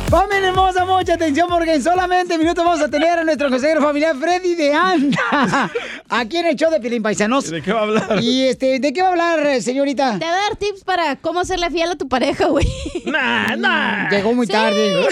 Familia 0.10 0.48
hermosa, 0.50 0.86
mucha 0.86 1.14
atención 1.14 1.48
porque 1.50 1.76
en 1.76 1.84
solamente 1.84 2.36
minutos 2.38 2.66
vamos 2.66 2.82
a 2.82 2.90
tener 2.90 3.20
a 3.20 3.24
nuestro 3.24 3.48
consejero 3.50 3.80
familiar 3.82 4.16
Freddy 4.16 4.56
de 4.56 4.74
Anda. 4.74 5.70
Aquí 6.10 6.38
en 6.38 6.48
el 6.48 6.56
show 6.56 6.72
de 6.72 6.80
Pilín 6.80 7.04
Paisanos. 7.04 7.50
¿De 7.50 7.62
qué 7.62 7.72
va 7.74 7.82
a 7.82 7.84
hablar? 7.84 8.20
Y 8.24 8.48
este, 8.48 8.80
¿de 8.80 8.92
qué 8.92 9.02
va 9.04 9.10
a 9.10 9.12
hablar, 9.12 9.46
eh, 9.46 9.62
señorita? 9.62 10.18
Te 10.18 10.26
va 10.26 10.32
a 10.32 10.36
dar 10.50 10.56
tips 10.56 10.84
para 10.84 11.16
cómo 11.18 11.46
serle 11.46 11.70
fiel 11.70 11.92
a 11.92 11.96
tu 11.96 12.08
pareja, 12.10 12.48
güey. 12.48 12.68
Nah, 13.06 13.56
nah. 13.56 14.10
Llegó 14.10 14.34
muy 14.34 14.48
Sí. 14.48 14.52
tarde. 14.52 15.08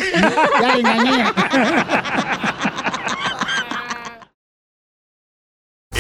Ya 0.61 0.74
engañé. 0.74 1.26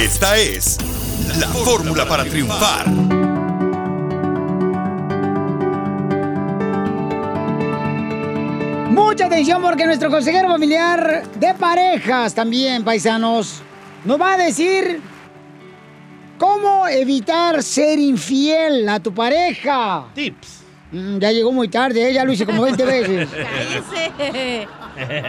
Esta 0.07 0.37
es 0.37 0.77
la 1.37 1.49
fórmula 1.49 2.07
para 2.07 2.23
triunfar. 2.23 2.87
Mucha 8.89 9.25
atención 9.25 9.61
porque 9.61 9.85
nuestro 9.85 10.09
consejero 10.09 10.47
familiar 10.47 11.27
de 11.35 11.53
parejas 11.55 12.33
también, 12.33 12.85
paisanos, 12.85 13.61
nos 14.05 14.19
va 14.19 14.35
a 14.35 14.37
decir 14.37 15.01
cómo 16.37 16.87
evitar 16.87 17.61
ser 17.61 17.99
infiel 17.99 18.87
a 18.87 19.01
tu 19.01 19.13
pareja. 19.13 20.05
Tips. 20.15 20.61
Mm, 20.93 21.17
ya 21.17 21.33
llegó 21.33 21.51
muy 21.51 21.67
tarde, 21.67 22.09
¿eh? 22.09 22.13
ya 22.13 22.23
lo 22.23 22.31
hice 22.31 22.45
como 22.45 22.61
20 22.61 22.85
veces. 22.85 23.27
Cállese. 24.17 24.67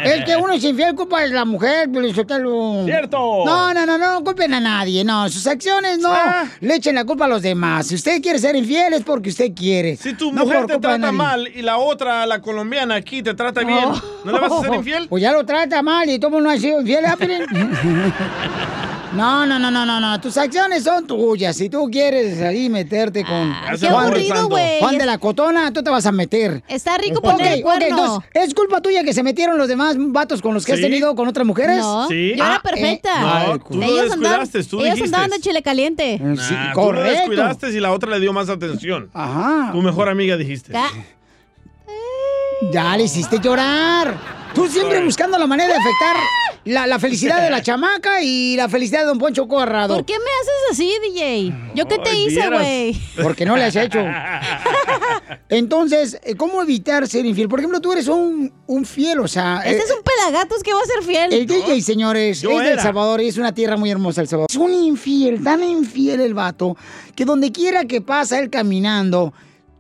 Es 0.05 0.25
que 0.25 0.37
uno 0.37 0.53
es 0.55 0.64
infiel, 0.64 0.95
culpa 0.95 1.21
de 1.21 1.29
la 1.29 1.45
mujer, 1.45 1.89
pero 1.93 2.12
Sotelo. 2.14 2.85
¡Cierto! 2.85 3.45
No, 3.45 3.73
no, 3.75 3.85
no, 3.87 3.99
no 3.99 4.25
culpen 4.25 4.55
a 4.55 4.61
nadie, 4.61 5.05
no. 5.05 5.29
Sus 5.29 5.47
acciones 5.47 5.99
no 5.99 6.09
Ah. 6.12 6.45
le 6.61 6.75
echen 6.77 6.95
la 6.95 7.05
culpa 7.05 7.27
a 7.27 7.29
los 7.29 7.43
demás. 7.43 7.87
Si 7.89 7.95
usted 7.95 8.21
quiere 8.23 8.39
ser 8.39 8.57
infiel 8.57 8.95
es 8.95 9.03
porque 9.03 9.29
usted 9.31 9.53
quiere. 9.55 9.97
Si 9.97 10.14
tu 10.14 10.33
No 10.33 10.45
mujer 10.45 10.66
te 10.66 10.79
trata 10.79 11.12
mal 11.12 11.49
y 11.49 11.62
la 11.62 11.77
otra, 11.79 12.25
la 12.27 12.41
colombiana 12.41 12.95
aquí, 12.97 13.23
te 13.23 13.35
trata 13.35 13.62
bien, 13.62 13.85
¿no 14.25 14.33
le 14.33 14.39
vas 14.41 14.53
a 14.53 14.61
ser 14.62 14.75
infiel? 14.75 15.07
Pues 15.09 15.23
ya 15.23 15.33
lo 15.33 15.45
trata 15.45 15.83
mal 15.83 16.09
y 16.09 16.19
todo 16.19 16.41
no 16.41 16.51
ha 16.51 16.57
sido 16.57 16.81
infiel. 16.81 17.05
No, 19.14 19.46
no, 19.46 19.59
no, 19.59 19.70
no, 19.70 19.86
no, 19.86 20.00
no. 20.00 20.20
Tus 20.20 20.36
acciones 20.36 20.84
son 20.84 21.06
tuyas. 21.06 21.56
Si 21.56 21.70
tú 21.70 21.88
quieres 21.90 22.40
ahí 22.42 22.68
meterte 22.68 23.24
con 23.24 23.32
Ah, 23.52 23.72
qué 23.80 23.88
aburrido, 23.88 24.48
güey. 24.48 24.80
Juan 24.80 24.98
de 24.98 25.06
la 25.06 25.16
Cotona, 25.18 25.72
tú 25.72 25.82
te 25.82 25.88
vas 25.90 26.04
a 26.04 26.12
meter. 26.12 26.62
Está 26.68 26.98
rico 26.98 27.18
Ok, 27.20 27.24
poner 27.32 27.46
el 27.54 27.59
ok, 27.61 27.62
cuerno. 27.62 27.86
entonces, 27.88 28.30
¿es 28.34 28.54
culpa 28.54 28.82
tuya 28.82 29.02
que 29.04 29.14
se 29.14 29.22
metieron 29.22 29.56
los 29.56 29.66
demás 29.66 29.96
vatos 29.98 30.42
con 30.42 30.52
los 30.52 30.66
que 30.66 30.74
has 30.74 30.80
tenido 30.80 31.14
con 31.14 31.26
otras 31.26 31.46
mujeres? 31.46 31.78
No, 31.78 32.06
Sí. 32.09 32.34
yo 32.36 32.44
Ah, 32.44 32.48
era 32.50 32.61
perfecta. 32.62 33.20
No, 33.20 33.32
Ay, 33.34 33.59
tú 33.66 33.76
lo 33.78 33.82
ellos 33.84 34.12
andaban, 34.12 34.48
tú 34.48 34.59
ellos 34.59 34.68
dijiste. 34.84 35.04
andaban 35.04 35.30
de 35.30 35.40
chile 35.40 35.62
caliente. 35.62 36.14
Eh, 36.14 36.34
Sí, 36.38 36.52
Nah, 36.54 36.72
tú 36.74 36.80
lo 36.80 36.86
correcto. 36.86 37.11
descuidaste 37.18 37.70
y 37.70 37.80
la 37.80 37.92
otra 37.92 38.11
le 38.11 38.20
dio 38.20 38.32
más 38.34 38.48
atención. 38.50 39.11
Ajá. 39.14 39.70
Tu 39.72 39.80
mejor 39.80 40.09
amiga 40.11 40.36
dijiste. 40.36 40.72
Ca- 40.72 40.90
Ya 42.72 42.96
le 42.96 43.04
hiciste 43.04 43.38
llorar. 43.40 44.14
Tú 44.54 44.66
siempre 44.66 45.02
buscando 45.04 45.38
la 45.38 45.46
manera 45.46 45.72
de 45.72 45.78
afectar 45.78 46.16
la, 46.64 46.86
la 46.86 46.98
felicidad 46.98 47.42
de 47.42 47.50
la 47.50 47.62
chamaca 47.62 48.22
y 48.22 48.56
la 48.56 48.68
felicidad 48.68 49.00
de 49.00 49.06
Don 49.06 49.18
Poncho 49.18 49.46
Corrado. 49.48 49.94
¿Por 49.94 50.04
qué 50.04 50.14
me 50.14 50.24
haces 50.24 50.72
así, 50.72 50.92
DJ? 51.02 51.54
¿Yo 51.74 51.86
qué 51.86 51.98
te 51.98 52.11
Ay, 52.11 52.26
hice, 52.26 52.48
güey? 52.48 53.00
Porque 53.22 53.44
no 53.44 53.56
le 53.56 53.64
has 53.64 53.76
hecho. 53.76 54.00
Entonces, 55.48 56.18
eh, 56.22 56.34
¿cómo 56.34 56.62
evitar 56.62 57.06
ser 57.06 57.24
infiel? 57.26 57.48
Por 57.48 57.61
ejemplo, 57.61 57.80
tú 57.80 57.92
eres 57.92 58.09
un, 58.09 58.52
un 58.66 58.84
fiel, 58.84 59.20
o 59.20 59.28
sea... 59.28 59.62
Este 59.64 59.78
eh, 59.78 59.84
es 59.84 59.90
un 59.90 60.02
pelagatos 60.02 60.62
que 60.62 60.72
va 60.72 60.80
a 60.80 60.84
ser 60.84 61.02
fiel. 61.02 61.32
El 61.32 61.46
DJ, 61.46 61.80
señores, 61.82 62.40
Yo 62.42 62.50
es 62.61 62.66
de 62.66 62.72
El. 62.72 62.80
Salvador 62.80 63.20
y 63.20 63.28
es 63.28 63.38
una 63.38 63.52
tierra 63.52 63.76
muy 63.76 63.90
hermosa 63.90 64.20
El 64.20 64.28
Salvador. 64.28 64.48
Es 64.50 64.56
un 64.56 64.72
infiel, 64.72 65.42
tan 65.42 65.62
infiel 65.62 66.20
el 66.20 66.34
vato, 66.34 66.76
que 67.14 67.24
donde 67.24 67.52
quiera 67.52 67.84
que 67.84 68.00
pasa 68.00 68.38
él 68.38 68.50
caminando, 68.50 69.32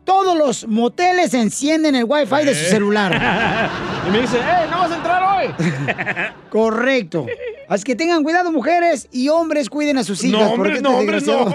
todos 0.08 0.38
los 0.38 0.66
moteles 0.66 1.34
encienden 1.34 1.94
el 1.94 2.04
wifi 2.08 2.46
de 2.46 2.54
su 2.54 2.64
Eh. 2.64 2.70
celular. 2.70 3.12
Y 4.08 4.10
me 4.10 4.22
dice, 4.22 4.38
¡eh, 4.38 4.66
no 4.70 4.78
vas 4.78 4.90
a 4.90 4.96
entrar 4.96 5.22
hoy! 5.36 5.54
Correcto. 6.50 7.26
Así 7.68 7.84
que 7.84 7.94
tengan 7.94 8.22
cuidado, 8.22 8.50
mujeres 8.50 9.06
y 9.12 9.28
hombres, 9.28 9.68
cuiden 9.68 9.98
a 9.98 10.04
sus 10.04 10.24
hijas. 10.24 10.40
No, 10.40 10.52
hombres, 10.54 10.80
no, 10.80 10.96
hombres, 10.96 11.26
no. 11.26 11.54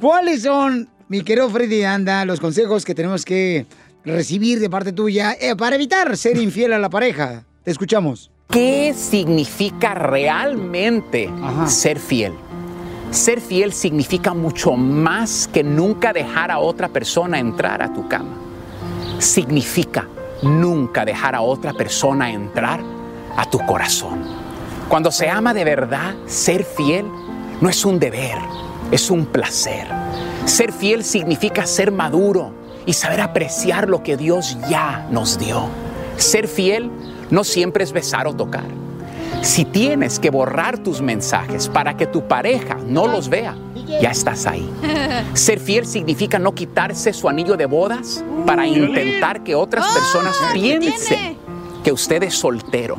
¿Cuáles 0.00 0.42
son, 0.42 0.88
mi 1.08 1.22
querido 1.22 1.48
Freddy 1.50 1.84
Anda, 1.84 2.24
los 2.24 2.40
consejos 2.40 2.84
que 2.84 2.96
tenemos 2.96 3.24
que 3.24 3.66
recibir 4.04 4.58
de 4.58 4.68
parte 4.68 4.92
tuya 4.92 5.36
eh, 5.40 5.54
para 5.54 5.76
evitar 5.76 6.16
ser 6.16 6.36
infiel 6.36 6.72
a 6.72 6.80
la 6.80 6.90
pareja? 6.90 7.44
Te 7.62 7.70
escuchamos. 7.70 8.32
¿Qué 8.50 8.92
significa 8.96 9.94
realmente 9.94 11.30
ser 11.68 12.00
fiel? 12.00 12.32
Ser 13.12 13.42
fiel 13.42 13.74
significa 13.74 14.32
mucho 14.32 14.72
más 14.72 15.46
que 15.52 15.62
nunca 15.62 16.14
dejar 16.14 16.50
a 16.50 16.58
otra 16.58 16.88
persona 16.88 17.38
entrar 17.38 17.82
a 17.82 17.92
tu 17.92 18.08
cama. 18.08 18.38
Significa 19.18 20.08
nunca 20.40 21.04
dejar 21.04 21.34
a 21.34 21.42
otra 21.42 21.74
persona 21.74 22.30
entrar 22.30 22.80
a 23.36 23.44
tu 23.44 23.58
corazón. 23.66 24.24
Cuando 24.88 25.12
se 25.12 25.28
ama 25.28 25.52
de 25.52 25.62
verdad, 25.62 26.14
ser 26.24 26.64
fiel 26.64 27.04
no 27.60 27.68
es 27.68 27.84
un 27.84 27.98
deber, 27.98 28.38
es 28.90 29.10
un 29.10 29.26
placer. 29.26 29.86
Ser 30.46 30.72
fiel 30.72 31.04
significa 31.04 31.66
ser 31.66 31.92
maduro 31.92 32.54
y 32.86 32.94
saber 32.94 33.20
apreciar 33.20 33.90
lo 33.90 34.02
que 34.02 34.16
Dios 34.16 34.56
ya 34.70 35.06
nos 35.10 35.38
dio. 35.38 35.66
Ser 36.16 36.48
fiel 36.48 36.90
no 37.30 37.44
siempre 37.44 37.84
es 37.84 37.92
besar 37.92 38.26
o 38.26 38.34
tocar. 38.34 38.64
Si 39.42 39.64
tienes 39.64 40.20
que 40.20 40.30
borrar 40.30 40.78
tus 40.78 41.02
mensajes 41.02 41.68
para 41.68 41.96
que 41.96 42.06
tu 42.06 42.28
pareja 42.28 42.76
no 42.86 43.08
los 43.08 43.28
vea, 43.28 43.56
ya 44.00 44.10
estás 44.10 44.46
ahí. 44.46 44.70
Ser 45.34 45.58
fiel 45.58 45.84
significa 45.84 46.38
no 46.38 46.54
quitarse 46.54 47.12
su 47.12 47.28
anillo 47.28 47.56
de 47.56 47.66
bodas 47.66 48.24
para 48.46 48.66
intentar 48.66 49.42
que 49.42 49.56
otras 49.56 49.84
personas 49.92 50.36
piensen 50.52 51.36
que 51.82 51.90
usted 51.90 52.22
es 52.22 52.34
soltero. 52.34 52.98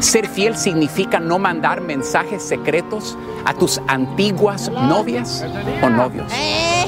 Ser 0.00 0.28
fiel 0.28 0.56
significa 0.56 1.20
no 1.20 1.38
mandar 1.38 1.80
mensajes 1.80 2.42
secretos 2.42 3.16
a 3.44 3.54
tus 3.54 3.80
antiguas 3.86 4.70
novias 4.70 5.44
o 5.80 5.88
novios. 5.88 6.32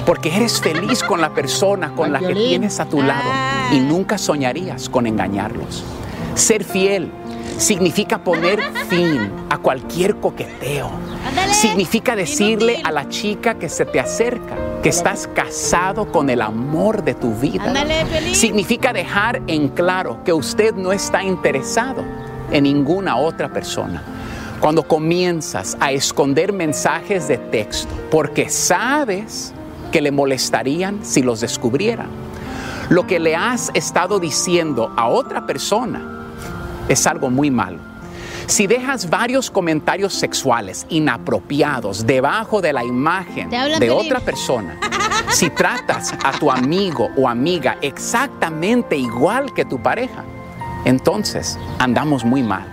Porque 0.04 0.34
eres 0.34 0.60
feliz 0.60 1.04
con 1.04 1.20
la 1.20 1.32
persona 1.32 1.94
con 1.94 2.12
la 2.12 2.18
que 2.18 2.34
tienes 2.34 2.80
a 2.80 2.86
tu 2.86 3.00
lado 3.00 3.30
y 3.72 3.78
nunca 3.78 4.18
soñarías 4.18 4.88
con 4.88 5.06
engañarlos. 5.06 5.84
Ser 6.34 6.64
fiel 6.64 7.12
significa 7.60 8.24
poner 8.24 8.58
fin 8.88 9.30
a 9.50 9.58
cualquier 9.58 10.16
coqueteo. 10.16 10.90
Significa 11.52 12.16
decirle 12.16 12.80
a 12.82 12.90
la 12.90 13.08
chica 13.08 13.58
que 13.58 13.68
se 13.68 13.84
te 13.84 14.00
acerca 14.00 14.56
que 14.82 14.88
estás 14.88 15.28
casado 15.34 16.10
con 16.10 16.30
el 16.30 16.40
amor 16.40 17.04
de 17.04 17.14
tu 17.14 17.34
vida. 17.34 17.72
Significa 18.32 18.94
dejar 18.94 19.42
en 19.46 19.68
claro 19.68 20.24
que 20.24 20.32
usted 20.32 20.74
no 20.74 20.90
está 20.90 21.22
interesado 21.22 22.02
en 22.50 22.64
ninguna 22.64 23.16
otra 23.16 23.50
persona. 23.50 24.02
Cuando 24.58 24.82
comienzas 24.82 25.76
a 25.80 25.92
esconder 25.92 26.52
mensajes 26.52 27.28
de 27.28 27.36
texto 27.36 27.94
porque 28.10 28.48
sabes 28.48 29.52
que 29.92 30.00
le 30.00 30.10
molestarían 30.10 31.04
si 31.04 31.22
los 31.22 31.40
descubrieran. 31.40 32.08
Lo 32.88 33.06
que 33.06 33.20
le 33.20 33.36
has 33.36 33.70
estado 33.74 34.18
diciendo 34.18 34.92
a 34.96 35.08
otra 35.08 35.46
persona 35.46 36.19
es 36.90 37.06
algo 37.06 37.30
muy 37.30 37.50
malo. 37.50 37.78
Si 38.46 38.66
dejas 38.66 39.08
varios 39.08 39.48
comentarios 39.48 40.12
sexuales 40.12 40.84
inapropiados 40.88 42.04
debajo 42.04 42.60
de 42.60 42.72
la 42.72 42.82
imagen 42.84 43.48
de 43.48 43.90
otra 43.90 44.18
persona, 44.18 44.76
si 45.30 45.50
tratas 45.50 46.12
a 46.24 46.32
tu 46.32 46.50
amigo 46.50 47.08
o 47.16 47.28
amiga 47.28 47.78
exactamente 47.80 48.96
igual 48.96 49.54
que 49.54 49.64
tu 49.64 49.80
pareja, 49.80 50.24
entonces 50.84 51.56
andamos 51.78 52.24
muy 52.24 52.42
mal. 52.42 52.66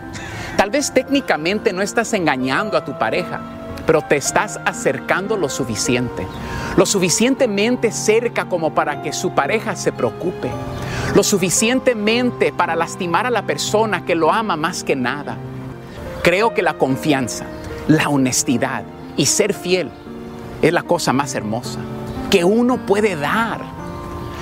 Tal 0.58 0.72
vez 0.72 0.92
técnicamente 0.92 1.72
no 1.72 1.84
estás 1.84 2.12
engañando 2.14 2.76
a 2.76 2.84
tu 2.84 2.98
pareja, 2.98 3.40
pero 3.88 4.02
te 4.04 4.18
estás 4.18 4.60
acercando 4.66 5.38
lo 5.38 5.50
suficiente, 5.50 6.28
lo 6.76 6.86
suficientemente 6.86 7.92
cerca 7.92 8.46
como 8.46 8.76
para 8.76 9.02
que 9.02 9.14
su 9.14 9.32
pareja 9.32 9.78
se 9.78 9.94
preocupe, 9.94 10.52
lo 11.16 11.24
suficientemente 11.24 12.52
para 12.52 12.76
lastimar 12.76 13.26
a 13.26 13.32
la 13.32 13.44
persona 13.44 14.06
que 14.06 14.14
lo 14.14 14.32
ama 14.32 14.58
más 14.58 14.84
que 14.84 14.96
nada. 14.96 15.38
Creo 16.22 16.54
que 16.54 16.62
la 16.62 16.74
confianza, 16.74 17.46
la 17.88 18.10
honestidad 18.10 18.84
y 19.16 19.26
ser 19.26 19.54
fiel 19.54 19.90
es 20.62 20.74
la 20.74 20.84
cosa 20.84 21.14
más 21.14 21.34
hermosa 21.34 21.80
que 22.30 22.44
uno 22.44 22.86
puede 22.86 23.16
dar. 23.16 23.62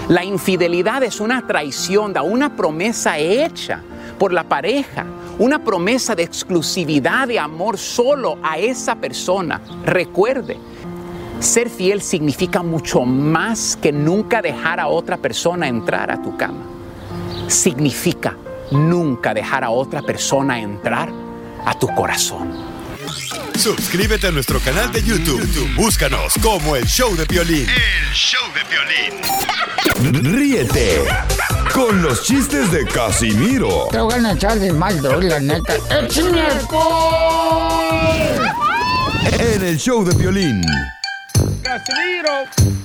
La 0.08 0.24
infidelidad 0.24 1.04
es 1.04 1.20
una 1.20 1.46
traición, 1.46 2.14
da 2.14 2.24
una 2.24 2.56
promesa 2.56 3.20
hecha 3.20 3.82
por 4.18 4.34
la 4.34 4.44
pareja, 4.44 5.06
una 5.40 5.64
promesa 5.64 6.16
de 6.16 6.24
exclusividad 6.24 7.28
de 7.28 7.40
amor 7.40 7.78
solo 7.78 8.38
a 8.42 8.58
esa 8.58 8.96
persona. 8.96 9.62
Recuerde, 9.84 10.58
ser 11.40 11.70
fiel 11.70 12.02
significa 12.02 12.64
mucho 12.64 13.02
más 13.02 13.78
que 13.82 13.92
nunca 13.92 14.42
dejar 14.42 14.80
a 14.80 14.88
otra 14.88 15.18
persona 15.18 15.68
entrar 15.68 16.10
a 16.12 16.22
tu 16.22 16.38
cama. 16.38 16.64
Significa 17.48 18.38
nunca 18.72 19.34
dejar 19.34 19.64
a 19.64 19.70
otra 19.70 20.02
persona 20.02 20.60
entrar 20.60 21.10
a 21.66 21.78
tu 21.78 21.88
corazón. 21.94 22.75
Suscríbete 23.58 24.28
a 24.28 24.32
nuestro 24.32 24.60
canal 24.60 24.92
de 24.92 25.02
YouTube. 25.04 25.42
YouTube, 25.42 25.76
Búscanos 25.76 26.34
como 26.42 26.76
el 26.76 26.86
show 26.86 27.16
de 27.16 27.26
violín. 27.26 27.68
El 27.70 28.14
show 28.14 28.42
de 28.54 28.64
violín. 28.70 30.36
Ríete 30.36 31.04
con 31.74 32.02
los 32.02 32.24
chistes 32.24 32.72
de 32.72 32.86
Casimiro 32.86 33.88
Te 33.92 34.00
voy 34.00 34.14
a 34.14 34.32
echar 34.32 34.60
de 34.60 34.72
mal, 34.72 35.02
doy, 35.02 35.26
la 35.26 35.40
neta. 35.40 35.76
¡Échame 35.90 36.42
alcohol! 36.42 38.06
en 39.40 39.64
el 39.64 39.78
show 39.78 40.04
de 40.06 40.16
violín. 40.16 40.62
¡Casimiro! 41.62 42.85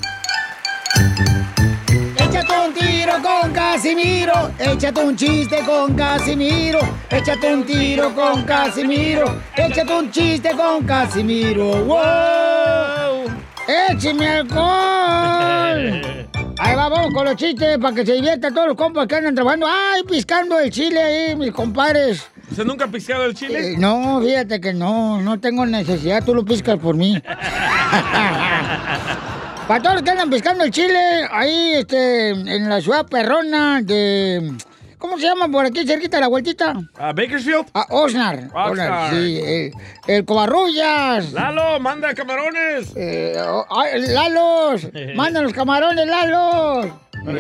Échate 2.30 2.54
un 2.64 2.72
tiro 2.72 3.12
con 3.20 3.52
Casimiro. 3.52 4.52
Échate 4.56 5.04
un 5.04 5.16
chiste 5.16 5.64
con 5.66 5.96
Casimiro. 5.96 6.78
Échate 7.10 7.52
un 7.52 7.64
tiro 7.64 8.14
con 8.14 8.44
Casimiro. 8.44 9.34
Échate 9.56 9.92
un 9.92 10.08
chiste 10.12 10.50
con 10.56 10.84
Casimiro. 10.84 11.84
¡Wow! 11.86 13.24
¡Écheme 13.66 14.28
alcohol! 14.28 14.60
Ahí 16.60 16.76
va, 16.76 16.88
vamos 16.88 17.12
con 17.12 17.24
los 17.24 17.34
chistes 17.34 17.78
para 17.78 17.96
que 17.96 18.06
se 18.06 18.12
diviertan 18.12 18.54
todos 18.54 18.68
los 18.68 18.76
compas 18.76 19.08
que 19.08 19.16
andan 19.16 19.34
trabajando. 19.34 19.66
¡Ay, 19.66 20.04
piscando 20.04 20.60
el 20.60 20.70
chile 20.70 21.02
ahí, 21.02 21.34
mis 21.34 21.50
compadres! 21.50 22.28
¿Usted 22.48 22.64
nunca 22.64 22.84
ha 22.84 22.88
piscado 22.88 23.24
el 23.24 23.34
chile? 23.34 23.72
Eh, 23.72 23.76
no, 23.76 24.20
fíjate 24.20 24.60
que 24.60 24.72
no, 24.72 25.20
no 25.20 25.40
tengo 25.40 25.66
necesidad, 25.66 26.24
tú 26.24 26.32
lo 26.34 26.44
piscas 26.44 26.78
por 26.78 26.94
mí. 26.94 27.20
Para 29.70 29.82
todos 29.84 29.94
los 29.94 30.02
que 30.02 30.10
andan 30.10 30.28
pescando 30.28 30.64
el 30.64 30.72
chile, 30.72 30.98
ahí 31.30 31.74
este, 31.76 32.30
en 32.30 32.68
la 32.68 32.80
ciudad 32.80 33.06
perrona 33.06 33.80
de. 33.80 34.52
¿Cómo 34.98 35.16
se 35.16 35.26
llama 35.26 35.46
por 35.46 35.64
aquí, 35.64 35.86
cerquita 35.86 36.16
de 36.16 36.22
la 36.22 36.26
vueltita? 36.26 36.74
¿A 36.98 37.12
Bakersfield? 37.12 37.66
A 37.72 37.86
Osnar. 37.90 38.48
Oxnard. 38.52 38.70
Osnar, 38.72 39.10
sí. 39.12 39.40
El, 39.40 39.72
el 40.08 40.24
Covarrullas. 40.24 41.32
¡Lalo, 41.32 41.78
manda 41.78 42.12
camarones! 42.14 42.92
Eh, 42.96 43.40
oh, 43.46 43.84
Lalos. 43.94 44.88
Manda 45.14 45.40
los 45.40 45.52
camarones, 45.52 46.04
Lalos. 46.04 46.86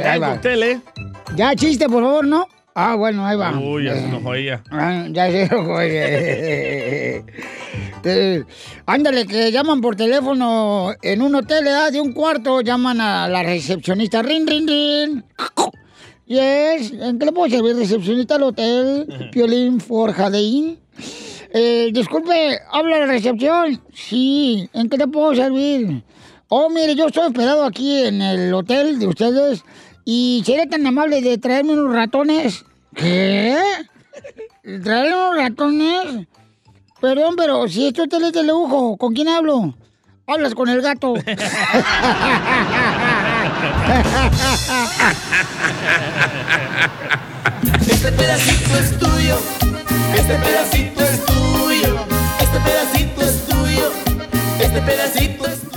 Ya 0.00 0.12
hay 0.12 0.20
cóctel, 0.20 0.62
¿eh? 0.62 0.80
Ya 1.34 1.56
chiste, 1.56 1.88
por 1.88 2.04
favor, 2.04 2.28
¿no? 2.28 2.46
Ah, 2.74 2.94
bueno, 2.94 3.26
ahí 3.26 3.36
va. 3.36 3.58
Uy, 3.58 3.84
ya 3.84 3.94
se 3.94 4.00
Eh, 4.00 4.04
enojó 4.08 4.34
ella. 4.34 4.62
Ah, 4.70 5.06
ya 5.10 5.30
se 5.30 5.42
enojó 5.42 5.80
ella. 5.80 7.24
Eh, 8.02 8.44
ándale, 8.86 9.26
que 9.26 9.52
llaman 9.52 9.80
por 9.80 9.96
teléfono 9.96 10.92
en 11.02 11.20
un 11.22 11.34
hotel, 11.34 11.64
¿verdad? 11.64 11.92
De 11.92 12.00
un 12.00 12.12
cuarto, 12.12 12.60
llaman 12.62 13.00
a 13.00 13.28
la 13.28 13.42
recepcionista. 13.42 14.22
Rin, 14.22 14.46
rin, 14.46 14.66
rin. 14.66 15.24
Yes, 16.26 16.92
¿en 16.92 17.18
qué 17.18 17.26
le 17.26 17.32
puedo 17.32 17.50
servir, 17.50 17.76
recepcionista 17.76 18.34
del 18.34 18.44
hotel? 18.44 19.30
Piolín 19.32 19.80
Forjadeín. 19.80 20.78
Eh, 21.52 21.90
disculpe, 21.92 22.60
¿habla 22.70 23.00
la 23.00 23.06
recepción? 23.06 23.82
Sí, 23.92 24.68
¿en 24.72 24.88
qué 24.88 24.96
te 24.96 25.08
puedo 25.08 25.34
servir? 25.34 26.04
Oh, 26.48 26.70
mire, 26.70 26.94
yo 26.94 27.08
estoy 27.08 27.24
hospedado 27.26 27.64
aquí 27.64 28.04
en 28.04 28.22
el 28.22 28.54
hotel 28.54 28.98
de 29.00 29.06
ustedes 29.08 29.64
y 30.04 30.42
sería 30.44 30.68
tan 30.68 30.86
amable 30.86 31.20
de 31.22 31.38
traerme 31.38 31.72
unos 31.72 31.94
ratones. 31.94 32.64
¿Qué? 32.94 33.56
¿Traerme 34.82 35.14
unos 35.14 35.36
ratones? 35.36 36.26
Perdón, 37.00 37.34
pero 37.36 37.66
si 37.68 37.86
este 37.86 38.02
hotel 38.02 38.24
es 38.24 38.32
de 38.32 38.42
lujo, 38.42 38.96
¿con 38.96 39.14
quién 39.14 39.28
hablo? 39.28 39.74
Hablas 40.26 40.54
con 40.54 40.68
el 40.68 40.82
gato. 40.82 41.14
Este 47.86 48.12
pedacito 48.12 48.78
es 48.78 48.98
tuyo, 48.98 49.38
este 50.14 50.34
pedacito 50.34 51.00
es 51.02 51.24
tuyo, 51.26 52.06
este 52.40 52.60
pedacito 52.60 53.22
es 53.22 53.46
tuyo, 53.46 53.92
este 54.60 54.82
pedacito 54.82 55.46
es 55.46 55.69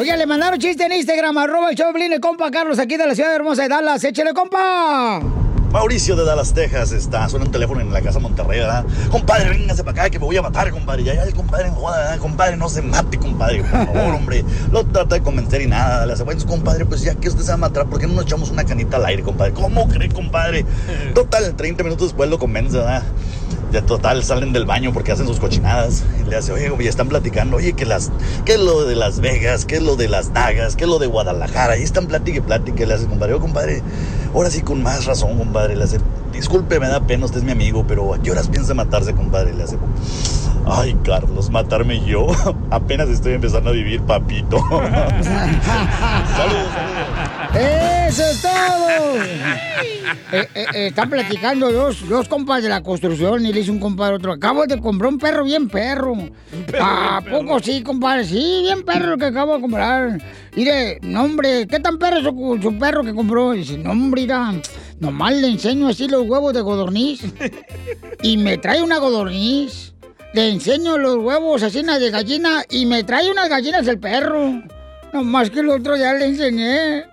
Oiga, 0.00 0.16
le 0.16 0.24
mandaron 0.24 0.58
chiste 0.58 0.86
en 0.86 0.92
Instagram, 0.92 1.36
arroba 1.36 1.68
el 1.68 1.76
show 1.76 1.92
de 1.92 2.20
compa 2.20 2.50
Carlos, 2.50 2.78
aquí 2.78 2.96
de 2.96 3.06
la 3.06 3.14
ciudad 3.14 3.34
hermosa 3.34 3.64
de 3.64 3.68
Dallas. 3.68 4.02
¡Échale, 4.02 4.32
compa! 4.32 5.20
Mauricio 5.72 6.16
de 6.16 6.24
Dallas, 6.24 6.52
Texas, 6.52 6.90
está. 6.90 7.28
Suena 7.28 7.46
un 7.46 7.52
teléfono 7.52 7.80
en 7.80 7.92
la 7.92 8.02
casa 8.02 8.18
Monterrey, 8.18 8.58
¿verdad? 8.58 8.84
Compadre, 9.08 9.50
véngase 9.50 9.84
para 9.84 10.02
acá 10.02 10.10
que 10.10 10.18
me 10.18 10.24
voy 10.24 10.36
a 10.36 10.42
matar, 10.42 10.68
compadre. 10.72 11.04
Ya, 11.04 11.14
ya, 11.14 11.22
el 11.22 11.32
compadre, 11.32 11.70
joda, 11.70 11.98
¿verdad? 11.98 12.18
Compadre, 12.18 12.56
no 12.56 12.68
se 12.68 12.82
mate, 12.82 13.18
compadre, 13.18 13.62
por 13.62 13.70
favor, 13.86 14.14
hombre. 14.14 14.44
Lo 14.72 14.84
trata 14.84 15.14
de 15.14 15.22
convencer 15.22 15.62
y 15.62 15.68
nada. 15.68 16.06
Le 16.06 16.14
hace, 16.14 16.24
bueno, 16.24 16.44
compadre, 16.44 16.86
pues 16.86 17.02
ya 17.02 17.14
que 17.14 17.28
usted 17.28 17.42
se 17.42 17.48
va 17.48 17.54
a 17.54 17.58
matar, 17.58 17.86
¿por 17.86 18.00
qué 18.00 18.08
no 18.08 18.14
nos 18.14 18.24
echamos 18.24 18.50
una 18.50 18.64
canita 18.64 18.96
al 18.96 19.06
aire, 19.06 19.22
compadre? 19.22 19.52
¿Cómo 19.52 19.88
cree, 19.88 20.08
compadre? 20.08 20.66
Total, 21.14 21.54
30 21.54 21.84
minutos 21.84 22.08
después 22.08 22.28
lo 22.28 22.40
convence, 22.40 22.76
¿verdad? 22.76 23.04
Ya 23.72 23.82
total, 23.82 24.24
salen 24.24 24.52
del 24.52 24.64
baño 24.64 24.92
porque 24.92 25.12
hacen 25.12 25.28
sus 25.28 25.38
cochinadas. 25.38 26.02
Y 26.20 26.28
le 26.28 26.34
hace, 26.36 26.50
oye, 26.50 26.72
y 26.80 26.88
están 26.88 27.08
platicando, 27.08 27.56
oye, 27.58 27.74
que 27.74 27.86
las, 27.86 28.10
¿qué 28.44 28.54
es 28.54 28.60
lo 28.60 28.84
de 28.84 28.96
Las 28.96 29.20
Vegas? 29.20 29.64
¿Qué 29.64 29.76
es 29.76 29.82
lo 29.82 29.94
de 29.94 30.08
Las 30.08 30.32
Dagas? 30.32 30.74
¿Qué 30.74 30.84
es 30.84 30.90
lo 30.90 30.98
de 30.98 31.06
Guadalajara? 31.06 31.78
Y 31.78 31.84
están 31.84 32.06
platique 32.06 32.38
y 32.38 32.40
platique. 32.40 32.84
Le 32.84 32.94
hace, 32.94 33.06
compadre, 33.06 33.34
oh, 33.34 33.40
compadre, 33.40 33.82
ahora 34.34 34.50
sí 34.50 34.62
con 34.62 34.82
más 34.82 35.06
razón, 35.06 35.36
compadre. 35.38 35.76
Le 35.76 35.84
hace, 35.84 35.98
disculpe, 36.32 36.80
me 36.80 36.88
da 36.88 37.00
pena, 37.00 37.26
usted 37.26 37.38
es 37.38 37.44
mi 37.44 37.52
amigo, 37.52 37.84
pero 37.86 38.14
¿a 38.14 38.18
qué 38.18 38.30
horas 38.30 38.48
piensa 38.48 38.74
matarse, 38.74 39.14
compadre? 39.14 39.54
Le 39.54 39.64
hace, 39.64 39.78
ay, 40.66 40.96
Carlos, 41.04 41.50
matarme 41.50 42.04
yo. 42.04 42.26
Apenas 42.70 43.08
estoy 43.08 43.34
empezando 43.34 43.70
a 43.70 43.72
vivir, 43.72 44.02
papito. 44.02 44.58
saludos, 46.36 46.72
¡Eso 47.54 48.22
es 48.22 48.42
todo! 48.42 49.16
Eh, 50.32 50.48
eh, 50.54 50.66
eh, 50.74 50.86
están 50.86 51.10
platicando 51.10 51.72
dos, 51.72 52.08
dos 52.08 52.28
compas 52.28 52.62
de 52.62 52.68
la 52.68 52.82
construcción 52.82 53.44
y 53.44 53.52
le 53.52 53.60
dice 53.60 53.70
un 53.72 53.80
compadre 53.80 54.14
a 54.14 54.16
otro, 54.16 54.32
acabo 54.32 54.64
de 54.66 54.80
comprar 54.80 55.12
un 55.12 55.18
perro 55.18 55.44
bien 55.44 55.68
perro. 55.68 56.14
perro 56.66 56.84
¿A 56.84 57.20
bien 57.20 57.34
poco 57.44 57.58
sí, 57.58 57.82
compadre? 57.82 58.24
Sí, 58.24 58.60
bien 58.62 58.84
perro 58.84 59.18
que 59.18 59.26
acabo 59.26 59.56
de 59.56 59.60
comprar. 59.60 60.22
Mire, 60.54 60.98
no 61.02 61.24
hombre, 61.24 61.66
¿qué 61.66 61.80
tan 61.80 61.98
perro 61.98 62.18
es 62.18 62.24
su, 62.24 62.58
su 62.62 62.78
perro 62.78 63.02
que 63.02 63.12
compró? 63.12 63.52
dice, 63.52 63.78
no 63.78 63.90
hombre, 63.90 64.22
mira, 64.22 64.52
nomás 65.00 65.34
le 65.34 65.48
enseño 65.48 65.88
así 65.88 66.06
los 66.06 66.28
huevos 66.28 66.54
de 66.54 66.62
codorniz. 66.62 67.22
Y 68.22 68.36
me 68.36 68.58
trae 68.58 68.82
una 68.82 69.00
codorniz. 69.00 69.94
Le 70.34 70.48
enseño 70.50 70.98
los 70.98 71.16
huevos 71.16 71.62
así 71.64 71.82
de 71.82 72.10
gallina 72.10 72.62
y 72.70 72.86
me 72.86 73.02
trae 73.02 73.28
unas 73.30 73.48
gallinas 73.48 73.86
el 73.88 73.98
perro. 73.98 74.62
Nomás 75.12 75.50
que 75.50 75.60
el 75.60 75.70
otro 75.70 75.96
ya 75.96 76.14
le 76.14 76.26
enseñé 76.26 77.09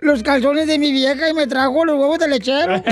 los 0.00 0.22
calzones 0.22 0.66
de 0.66 0.78
mi 0.78 0.92
vieja 0.92 1.28
y 1.28 1.34
me 1.34 1.46
trajo 1.46 1.84
los 1.84 1.96
huevos 1.98 2.18
de 2.18 2.28
lechero. 2.28 2.82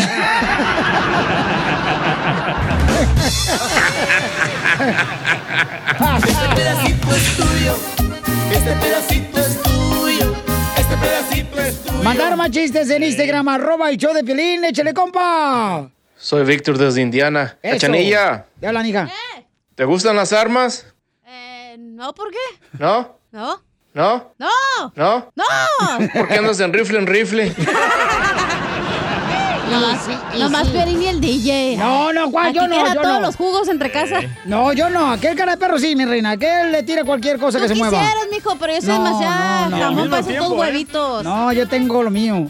Este 6.27 6.55
pedacito 6.55 7.15
es 7.15 7.37
tuyo, 7.37 7.77
este 8.51 8.73
pedacito 8.77 9.39
es 9.41 9.63
tuyo, 9.63 10.35
este 10.77 10.97
pedacito 10.97 11.61
es 11.61 11.83
tuyo. 11.83 12.03
Mandar 12.03 12.37
más 12.37 12.51
chistes 12.51 12.91
en 12.91 13.03
Instagram, 13.03 13.49
arroba 13.49 13.89
el 13.91 13.97
show 13.97 14.13
de 14.13 14.23
Piolín, 14.23 14.65
échale 14.65 14.93
compa. 14.93 15.91
Soy 16.17 16.45
Víctor 16.45 16.79
desde 16.79 17.01
Indiana. 17.01 17.59
Cachanilla, 17.63 18.47
Ya 18.61 18.69
hablan, 18.69 18.87
hija. 18.87 19.09
¿te 19.75 19.85
gustan 19.85 20.17
las 20.17 20.33
armas? 20.33 20.87
Eh, 21.27 21.77
no, 21.79 22.13
¿por 22.15 22.31
qué? 22.31 22.39
¿No? 22.79 23.19
No. 23.33 23.63
¿No? 23.97 24.35
¡No! 24.39 24.93
¿No? 24.95 25.33
¡No! 25.35 26.09
¿Por 26.13 26.29
qué 26.29 26.35
andas 26.35 26.61
en 26.61 26.71
rifle 26.71 26.99
en 26.99 27.07
rifle? 27.07 27.55
No, 29.69 29.81
nomás 30.39 30.69
Piolín 30.69 31.03
y 31.03 31.07
el 31.09 31.21
DJ. 31.21 31.77
No, 31.77 32.13
no, 32.13 32.31
Juan, 32.31 32.53
yo 32.55 32.69
no, 32.69 32.87
yo 32.87 32.95
todos 33.03 33.07
no. 33.15 33.21
los 33.21 33.37
jugos 33.37 33.69
entre 33.69 33.91
casa. 33.91 34.21
No, 34.45 34.73
yo 34.73 34.89
no. 34.89 35.11
Aquel 35.11 35.37
cara 35.37 35.53
de 35.53 35.59
perro 35.59 35.79
sí, 35.79 35.97
mi 35.97 36.05
reina. 36.05 36.31
Aquel 36.31 36.71
le 36.71 36.83
tira 36.85 37.03
cualquier 37.05 37.39
cosa 37.39 37.59
Tú 37.59 37.65
que 37.65 37.69
se 37.71 37.75
mueva. 37.75 37.99
quisieras, 37.99 38.25
mijo, 38.31 38.57
pero 38.61 38.75
yo 38.75 38.81
soy 38.81 38.89
No, 38.91 39.05
demasiado 39.05 39.65
no, 39.71 39.77
no. 39.77 39.83
jamón 39.83 40.09
para 40.11 40.21
esos 40.23 40.37
dos 40.37 40.53
¿eh? 40.53 40.55
huevitos. 40.61 41.25
No, 41.25 41.53
yo 41.53 41.67
tengo 41.69 42.03
lo 42.05 42.11
mío. 42.11 42.47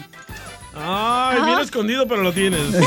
Ay, 0.79 1.41
bien 1.43 1.59
escondido, 1.59 2.07
pero 2.07 2.21
lo 2.21 2.31
tienes. 2.31 2.61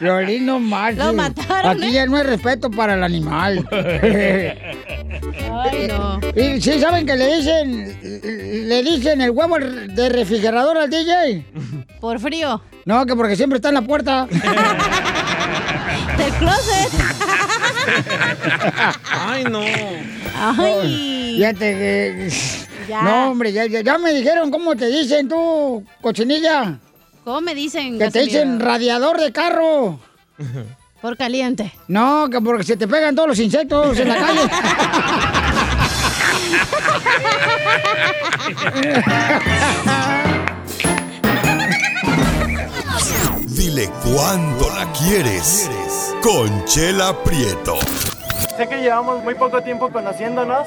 Violín, 0.00 0.46
no 0.46 0.58
marches. 0.58 1.04
Lo 1.04 1.12
mataron, 1.12 1.76
Aquí 1.76 1.86
¿eh? 1.86 1.92
ya 1.92 2.06
no 2.06 2.16
hay 2.16 2.24
respeto 2.24 2.70
para 2.70 2.94
el 2.94 3.02
animal. 3.02 3.66
Ay, 3.72 5.88
no. 5.88 6.20
Y 6.34 6.60
sí, 6.60 6.78
¿saben 6.78 7.06
que 7.06 7.16
le 7.16 7.36
dicen, 7.36 8.68
le 8.68 8.82
dicen 8.82 9.20
el 9.20 9.30
huevo 9.30 9.58
de 9.58 10.08
refrigerador 10.08 10.78
al 10.78 10.90
DJ? 10.90 11.44
Por 12.00 12.18
frío. 12.20 12.62
No, 12.84 13.06
que 13.06 13.16
porque 13.16 13.36
siempre 13.36 13.56
está 13.56 13.68
en 13.68 13.74
la 13.76 13.82
puerta. 13.82 14.26
Del 16.18 16.32
closet. 16.34 16.92
Ay, 19.10 19.44
no. 19.44 19.60
Ay. 20.34 21.34
Fíjate 21.36 21.58
que... 21.58 22.30
Ya. 22.88 23.02
No, 23.02 23.30
hombre, 23.32 23.52
ya, 23.52 23.66
ya, 23.66 23.80
ya 23.80 23.98
me 23.98 24.12
dijeron 24.12 24.50
cómo 24.50 24.76
te 24.76 24.86
dicen 24.86 25.28
tú, 25.28 25.84
cochinilla. 26.00 26.78
¿Cómo 27.26 27.40
me 27.40 27.56
dicen? 27.56 27.98
Que 27.98 28.08
te 28.08 28.20
dicen 28.20 28.60
radiador 28.60 29.18
de 29.20 29.32
carro. 29.32 29.98
Por 31.02 31.16
caliente. 31.16 31.72
No, 31.88 32.30
que 32.30 32.40
porque 32.40 32.62
se 32.62 32.76
te 32.76 32.86
pegan 32.86 33.16
todos 33.16 33.30
los 33.30 33.38
insectos 33.40 33.98
en 33.98 34.08
la 34.08 34.16
calle. 34.16 34.40
Dile 43.48 43.90
cuándo 44.04 44.70
la 44.70 44.90
quieres. 44.92 45.68
Conchela 46.22 47.24
Prieto. 47.24 47.76
Sé 48.56 48.68
que 48.68 48.76
llevamos 48.76 49.22
muy 49.24 49.34
poco 49.34 49.60
tiempo 49.62 49.90
conociéndonos. 49.90 50.66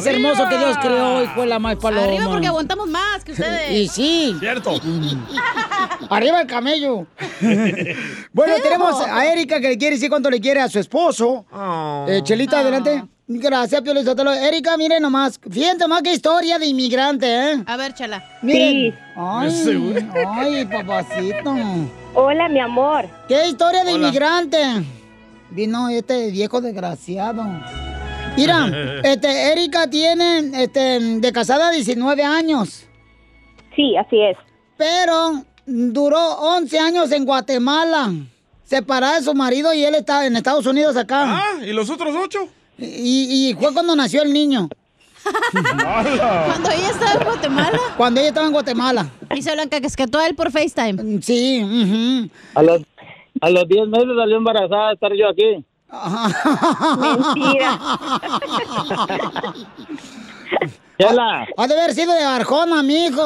Más 0.00 0.14
hermoso 0.14 0.48
que 0.48 0.58
Dios 0.58 0.76
creó 0.78 1.22
y 1.22 1.26
fue 1.28 1.46
la 1.46 1.58
más 1.58 1.76
paloma. 1.76 2.06
Arriba 2.06 2.24
porque 2.28 2.46
aguantamos 2.46 2.88
más 2.88 3.24
que 3.24 3.32
ustedes. 3.32 3.70
Y 3.72 3.88
sí. 3.88 4.36
Cierto. 4.38 4.72
Arriba 6.10 6.40
el 6.40 6.46
camello. 6.46 7.06
bueno, 8.32 8.54
tenemos 8.62 9.00
a 9.00 9.26
Erika 9.26 9.60
que 9.60 9.68
le 9.68 9.78
quiere 9.78 9.96
decir 9.96 10.08
cuánto 10.10 10.30
le 10.30 10.40
quiere 10.40 10.60
a 10.60 10.68
su 10.68 10.78
esposo. 10.78 11.44
Eh, 12.08 12.20
Chelita, 12.22 12.60
adelante. 12.60 13.04
Gracias, 13.32 13.80
Pio 13.82 13.94
Lizotelo. 13.94 14.32
Erika, 14.32 14.76
mire 14.76 14.98
nomás. 14.98 15.38
Fíjate 15.48 15.86
más 15.86 16.02
qué 16.02 16.12
historia 16.12 16.58
de 16.58 16.66
inmigrante, 16.66 17.26
¿eh? 17.52 17.62
A 17.64 17.76
ver, 17.76 17.94
chala. 17.94 18.24
Miren. 18.42 18.92
Sí. 18.92 18.94
Ay, 19.16 19.88
ay, 20.26 20.66
papacito. 20.66 21.54
Hola, 22.14 22.48
mi 22.48 22.58
amor. 22.58 23.06
¿Qué 23.28 23.46
historia 23.46 23.84
de 23.84 23.92
Hola. 23.94 24.08
inmigrante? 24.08 24.58
Vino 25.50 25.88
este 25.88 26.30
viejo 26.32 26.60
desgraciado. 26.60 27.44
Mira, 28.36 29.00
este, 29.04 29.52
Erika 29.52 29.88
tiene 29.88 30.50
este, 30.62 31.00
de 31.00 31.32
casada 31.32 31.70
19 31.70 32.22
años. 32.22 32.86
Sí, 33.76 33.96
así 33.96 34.20
es. 34.20 34.36
Pero 34.76 35.44
duró 35.66 36.18
11 36.38 36.78
años 36.78 37.12
en 37.12 37.24
Guatemala. 37.24 38.12
Separada 38.64 39.16
de 39.16 39.24
su 39.24 39.34
marido 39.34 39.74
y 39.74 39.82
él 39.84 39.96
está 39.96 40.26
en 40.26 40.36
Estados 40.36 40.64
Unidos 40.64 40.96
acá. 40.96 41.24
Ah, 41.26 41.64
¿y 41.64 41.72
los 41.72 41.90
otros 41.90 42.14
ocho? 42.14 42.48
Y, 42.78 43.50
y 43.50 43.54
fue 43.54 43.72
cuando 43.74 43.96
nació 43.96 44.22
el 44.22 44.32
niño. 44.32 44.68
Cuando 45.52 46.70
ella 46.70 46.90
estaba 46.90 47.12
en 47.12 47.24
Guatemala. 47.24 47.78
Cuando 47.96 48.20
ella 48.20 48.28
estaba 48.28 48.46
en 48.46 48.52
Guatemala. 48.52 49.10
Y 49.34 49.42
se 49.42 49.54
lo 49.54 49.62
encasquetó 49.62 50.18
a 50.18 50.26
él 50.26 50.34
por 50.34 50.50
FaceTime. 50.50 51.20
Sí. 51.22 52.30
A 52.54 52.62
los, 52.62 52.82
a 53.40 53.50
los 53.50 53.68
10 53.68 53.88
meses 53.88 54.08
salió 54.16 54.36
embarazada 54.36 54.88
de 54.88 54.94
estar 54.94 55.12
yo 55.14 55.28
aquí. 55.28 55.64
Mentira. 56.98 57.78
Chela, 60.98 61.46
Ha 61.56 61.66
de 61.66 61.74
haber 61.80 61.94
sido 61.94 62.12
de 62.12 62.22
Arjona, 62.22 62.82
mijo. 62.82 63.22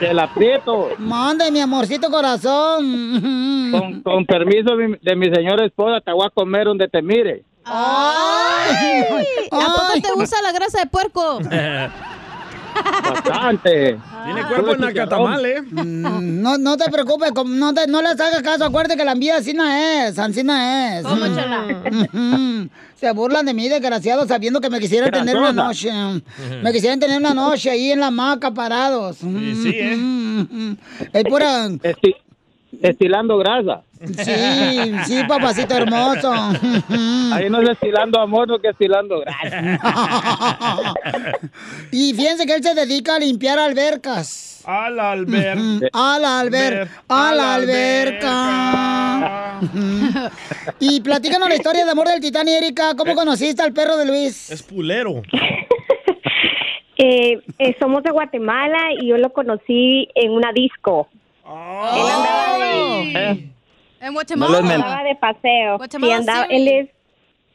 te 0.00 0.12
la 0.12 0.24
aprieto. 0.24 0.88
Mande, 0.98 1.48
mi 1.52 1.60
amorcito 1.60 2.10
corazón. 2.10 3.70
Con, 3.70 4.02
con 4.02 4.26
permiso 4.26 4.74
de 4.74 4.88
mi, 4.88 4.96
de 5.00 5.14
mi 5.16 5.26
señora 5.32 5.64
esposa, 5.64 6.00
te 6.00 6.10
voy 6.12 6.26
a 6.26 6.30
comer 6.30 6.64
donde 6.64 6.88
te 6.88 7.00
mire. 7.00 7.44
Ay, 7.64 9.14
¿A 9.52 9.56
poco 9.66 9.92
te 10.02 10.12
gusta 10.14 10.42
la 10.42 10.50
grasa 10.50 10.80
de 10.80 10.86
puerco? 10.86 11.38
Bastante. 12.84 13.98
Tiene 14.24 14.46
cuerpo 14.46 14.74
en 14.74 14.80
Nacatamal, 14.80 15.44
¿eh? 15.46 15.62
Mm, 15.62 16.40
No, 16.42 16.58
no 16.58 16.76
te 16.76 16.90
preocupes, 16.90 17.32
no, 17.46 17.74
te- 17.74 17.86
no 17.86 18.02
les 18.02 18.18
hagas 18.20 18.42
caso, 18.42 18.64
acuérdate 18.64 18.96
que 18.96 19.04
la 19.04 19.12
envidia 19.12 19.36
así 19.36 19.52
no 19.54 19.64
es, 19.66 20.18
así 20.18 20.42
no 20.44 20.54
es. 20.56 21.02
¿Cómo, 21.04 21.24
Mm. 21.26 21.34
chala? 21.34 21.66
Ujú. 22.12 22.68
Se 22.96 23.10
burlan 23.12 23.46
de 23.46 23.54
mí, 23.54 23.68
desgraciados, 23.68 24.28
sabiendo 24.28 24.60
que 24.60 24.68
me 24.70 24.78
quisieran 24.78 25.10
tener 25.10 25.36
una 25.36 25.52
noche. 25.52 25.90
Me 26.62 26.72
quisieran 26.72 27.00
tener 27.00 27.18
una 27.18 27.32
noche 27.34 27.70
ahí 27.70 27.92
en 27.92 28.00
la 28.00 28.08
hamaca 28.08 28.50
parados. 28.52 29.16
sí, 29.16 29.28
¿eh? 29.74 29.96
Ujú. 29.96 30.76
Es 31.12 31.24
pura... 31.24 31.66
Esti- 31.68 32.16
estilando 32.82 33.38
grasa. 33.38 33.82
Sí, 34.00 34.92
sí, 35.04 35.22
papacito 35.28 35.74
hermoso. 35.74 36.32
Ahí 37.32 37.50
no 37.50 37.60
es 37.60 37.68
estilando 37.70 38.18
amor, 38.18 38.48
no 38.48 38.58
que 38.58 38.68
estilando 38.68 39.20
grasa. 39.20 40.96
Y 41.92 42.14
fíjense 42.14 42.46
que 42.46 42.54
él 42.54 42.62
se 42.62 42.74
dedica 42.74 43.16
a 43.16 43.18
limpiar 43.18 43.58
albercas. 43.58 44.62
A 44.64 44.88
la 44.90 45.12
alberca. 45.12 45.88
A 45.92 46.18
la 46.18 46.40
alberca. 46.40 47.02
A 47.08 47.34
la 47.34 47.54
alberca. 47.54 49.60
Y 50.78 51.00
platícanos 51.00 51.48
la 51.48 51.56
historia 51.56 51.84
de 51.84 51.90
amor 51.90 52.08
del 52.08 52.20
Titanic, 52.20 52.54
Erika. 52.54 52.94
¿Cómo 52.96 53.14
conociste 53.14 53.62
al 53.62 53.72
perro 53.72 53.96
de 53.96 54.06
Luis? 54.06 54.50
Es 54.50 54.62
pulero. 54.62 55.22
Eh, 57.02 57.40
eh, 57.58 57.74
somos 57.80 58.02
de 58.02 58.10
Guatemala 58.10 58.92
y 59.00 59.06
yo 59.06 59.16
lo 59.16 59.32
conocí 59.32 60.06
en 60.14 60.32
una 60.32 60.52
disco. 60.52 61.08
Él 61.50 62.06
andaba 62.06 62.58
de, 62.58 63.30
En 64.00 64.06
No 64.06 64.12
Guatemala. 64.12 64.58
andaba 64.58 65.02
de 65.04 65.14
paseo. 65.16 65.76
Guatemala 65.76 66.12
Sí, 66.14 66.18
andaba- 66.20 66.46
él 66.50 66.68
es 66.68 66.88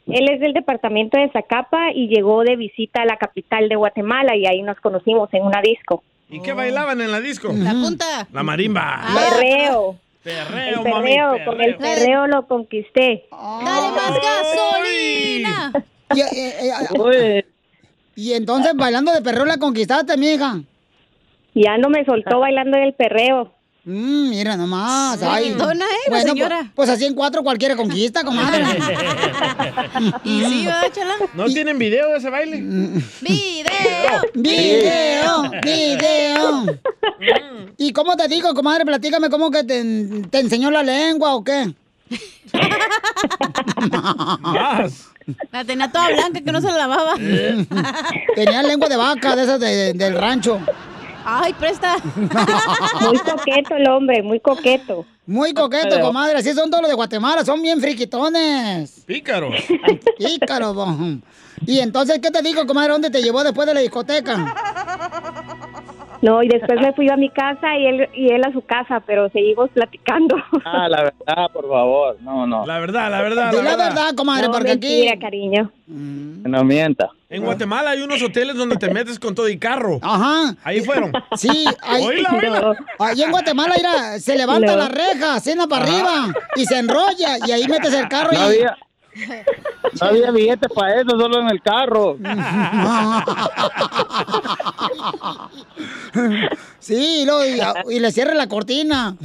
él 0.08 0.28
es 0.30 0.38
del 0.40 0.52
departamento 0.52 1.18
de 1.18 1.28
Zacapa 1.32 1.90
y 1.92 2.06
llegó 2.06 2.42
de 2.44 2.54
visita 2.54 3.02
a 3.02 3.06
la 3.06 3.16
capital 3.16 3.68
de 3.68 3.74
Guatemala 3.74 4.36
y 4.36 4.46
ahí 4.46 4.62
nos 4.62 4.78
conocimos 4.78 5.28
en 5.34 5.42
una 5.42 5.60
disco. 5.60 6.04
¿Y 6.28 6.40
qué 6.42 6.52
bailaban 6.52 7.00
en 7.00 7.10
la 7.10 7.20
disco? 7.20 7.48
La 7.52 7.72
punta. 7.72 8.28
La 8.32 8.42
marimba. 8.44 9.00
Perreo. 9.14 9.96
Perreo, 10.22 10.82
el 10.84 10.90
mami, 10.90 11.04
perreo, 11.06 11.44
con 11.44 11.60
el 11.60 11.76
perreo. 11.76 11.94
perreo 11.94 12.26
lo 12.28 12.46
conquisté. 12.46 13.24
Dale 13.30 13.90
más 13.92 14.12
gasolina. 14.22 15.72
Y, 16.14 16.20
eh, 16.20 16.24
eh, 16.62 16.98
Oye, 16.98 17.46
y 18.14 18.32
entonces, 18.32 18.74
bailando 18.74 19.12
de 19.12 19.22
perro, 19.22 19.44
la 19.44 19.56
conquistaste, 19.58 20.16
mija. 20.16 20.60
Ya 21.54 21.78
no 21.78 21.88
me 21.90 22.04
soltó 22.04 22.38
bailando 22.40 22.76
el 22.76 22.92
perreo. 22.94 23.52
Mm, 23.88 24.30
mira 24.30 24.56
nomás. 24.56 25.22
Ay. 25.22 25.54
La 25.56 25.64
Bueno, 25.64 25.84
señora. 26.24 26.58
Pues, 26.58 26.70
pues 26.74 26.88
así 26.90 27.04
en 27.04 27.14
cuatro 27.14 27.44
cualquiera 27.44 27.76
conquista, 27.76 28.24
comadre. 28.24 28.64
Y 30.24 30.44
sí, 30.44 30.66
¿verdad, 30.66 30.92
chala? 30.92 31.14
¿No 31.34 31.44
tienen 31.46 31.78
video 31.78 32.08
de 32.10 32.18
ese 32.18 32.28
baile? 32.28 32.56
Video. 33.20 34.22
Video, 34.34 35.50
video. 35.62 36.64
¿Y 37.78 37.92
cómo 37.92 38.16
te 38.16 38.26
digo, 38.26 38.52
comadre? 38.54 38.84
Platícame 38.84 39.30
cómo 39.30 39.50
que 39.52 39.62
te, 39.62 39.84
te 40.30 40.40
enseñó 40.40 40.70
la 40.72 40.82
lengua 40.82 41.34
o 41.36 41.44
qué. 41.44 41.72
Más. 44.40 45.08
La 45.52 45.64
tenía 45.64 45.90
toda 45.90 46.08
blanca 46.08 46.40
que 46.40 46.52
no 46.52 46.60
se 46.60 46.66
la 46.68 46.76
lavaba. 46.78 47.14
Tenía 48.34 48.62
lengua 48.62 48.88
de 48.88 48.96
vaca 48.96 49.34
de 49.36 49.42
esas 49.42 49.60
de- 49.60 49.92
del 49.92 50.14
rancho. 50.16 50.60
Ay, 51.28 51.52
presta. 51.54 51.96
Muy 53.00 53.18
coqueto 53.18 53.74
el 53.74 53.88
hombre, 53.88 54.22
muy 54.22 54.38
coqueto. 54.38 55.04
Muy 55.26 55.52
coqueto, 55.52 56.00
comadre. 56.00 56.38
Así 56.38 56.52
son 56.52 56.70
todos 56.70 56.82
los 56.82 56.88
de 56.88 56.94
Guatemala. 56.94 57.44
Son 57.44 57.60
bien 57.60 57.80
friquitones. 57.80 59.02
Pícaros. 59.04 59.56
Pícaros. 60.18 60.76
Y 61.66 61.80
entonces, 61.80 62.20
¿qué 62.22 62.30
te 62.30 62.42
digo, 62.42 62.64
comadre? 62.64 62.92
¿Dónde 62.92 63.10
te 63.10 63.20
llevó 63.20 63.42
después 63.42 63.66
de 63.66 63.74
la 63.74 63.80
discoteca? 63.80 64.54
No, 66.22 66.42
y 66.42 66.48
después 66.48 66.80
me 66.80 66.92
fui 66.94 67.08
a 67.10 67.16
mi 67.16 67.30
casa 67.30 67.76
y 67.78 67.86
él, 67.86 68.08
y 68.14 68.30
él 68.32 68.42
a 68.44 68.52
su 68.52 68.62
casa, 68.62 69.00
pero 69.06 69.28
seguimos 69.30 69.70
platicando. 69.70 70.36
Ah, 70.64 70.88
la 70.88 71.02
verdad, 71.04 71.50
por 71.52 71.68
favor. 71.68 72.16
No, 72.20 72.46
no. 72.46 72.66
La 72.66 72.78
verdad, 72.78 73.10
la 73.10 73.22
verdad. 73.22 73.50
Di 73.52 73.62
la 73.62 73.76
verdad, 73.76 74.14
comadre, 74.16 74.46
No, 74.48 74.52
porque 74.52 74.72
aquí... 74.72 74.88
mentira, 74.88 75.18
cariño. 75.18 75.70
No 75.86 76.64
mienta. 76.64 77.08
En 77.28 77.44
Guatemala 77.44 77.90
hay 77.90 78.02
unos 78.02 78.20
hoteles 78.22 78.56
donde 78.56 78.76
te 78.76 78.90
metes 78.90 79.18
con 79.18 79.34
todo 79.34 79.48
y 79.48 79.58
carro. 79.58 79.98
Ajá. 80.02 80.54
Ahí 80.64 80.80
fueron. 80.80 81.12
Sí, 81.36 81.64
ahí, 81.82 82.04
Oíla, 82.04 82.30
oíla. 82.34 82.76
ahí 82.98 83.22
en 83.22 83.30
Guatemala 83.30 83.74
mira, 83.76 84.18
se 84.18 84.36
levanta 84.36 84.72
No. 84.72 84.78
la 84.78 84.88
reja, 84.88 85.38
cena 85.40 85.66
para 85.66 85.84
Ajá. 85.84 85.94
arriba 85.94 86.34
y 86.56 86.64
se 86.66 86.78
enrolla 86.78 87.36
y 87.46 87.52
ahí 87.52 87.66
metes 87.68 87.92
el 87.94 88.08
carro 88.08 88.32
No 88.32 88.38
y... 88.38 88.42
había, 88.42 88.76
no 90.00 90.06
había 90.08 90.30
billete 90.30 90.68
para 90.68 91.00
eso, 91.00 91.10
solo 91.10 91.40
en 91.40 91.50
el 91.50 91.60
carro. 91.62 92.16
Sí, 96.78 97.22
y, 97.22 97.24
luego- 97.26 97.44
y, 97.44 97.60
y 97.96 97.98
le 97.98 98.12
cierra 98.12 98.32
la 98.34 98.46
cortina. 98.48 99.16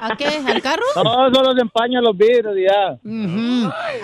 ¿A 0.00 0.14
qué? 0.16 0.26
¿Al 0.46 0.60
carro? 0.60 0.82
No, 0.96 1.32
solo 1.34 1.54
se 1.54 1.62
empañan 1.62 2.04
los 2.04 2.14
vidrios 2.16 2.54
y 2.56 2.64
ya. 2.64 2.98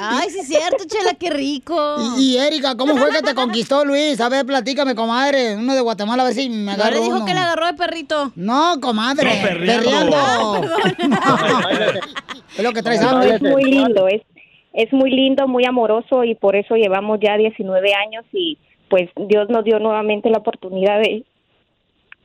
Ay, 0.00 0.30
sí 0.30 0.38
es 0.40 0.46
cierto, 0.48 0.84
chela, 0.86 1.12
qué 1.14 1.28
rico. 1.30 1.96
Y, 2.16 2.34
y 2.34 2.38
Erika, 2.38 2.76
¿cómo 2.76 2.96
fue 2.96 3.10
que 3.10 3.20
te 3.20 3.34
conquistó 3.36 3.84
Luis? 3.84 4.18
A 4.22 4.28
ver, 4.30 4.46
platícame, 4.46 4.94
comadre. 4.94 5.54
Uno 5.56 5.74
de 5.74 5.80
Guatemala, 5.82 6.22
a 6.22 6.26
ver 6.26 6.34
si 6.34 6.48
me 6.48 6.64
No 6.64 6.72
agarro 6.72 6.96
le 6.96 7.00
dijo 7.02 7.16
uno. 7.16 7.24
que 7.26 7.34
le 7.34 7.40
agarró 7.40 7.66
de 7.66 7.74
perrito. 7.74 8.32
No, 8.36 8.80
comadre. 8.80 9.36
No, 9.36 9.42
perreando. 9.42 9.90
perreando. 9.90 10.16
Ah, 11.22 11.40
es 12.56 12.64
lo 12.64 12.72
que 12.72 12.82
traes 12.82 13.02
No, 13.02 13.08
hambre. 13.10 13.34
es 13.34 13.42
muy 13.42 13.64
lindo, 13.64 13.95
es, 14.08 14.22
es 14.72 14.92
muy 14.92 15.10
lindo, 15.10 15.48
muy 15.48 15.64
amoroso 15.64 16.24
y 16.24 16.34
por 16.34 16.56
eso 16.56 16.76
llevamos 16.76 17.18
ya 17.20 17.36
19 17.36 17.94
años 17.94 18.24
y 18.32 18.58
pues 18.88 19.10
Dios 19.16 19.48
nos 19.48 19.64
dio 19.64 19.78
nuevamente 19.78 20.30
la 20.30 20.38
oportunidad 20.38 21.00
de, 21.00 21.24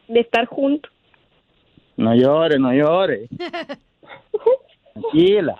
de 0.08 0.20
estar 0.20 0.46
juntos. 0.46 0.92
No 1.98 2.14
llores, 2.14 2.60
no 2.60 2.74
llores. 2.74 3.30
Tranquila. 4.94 5.60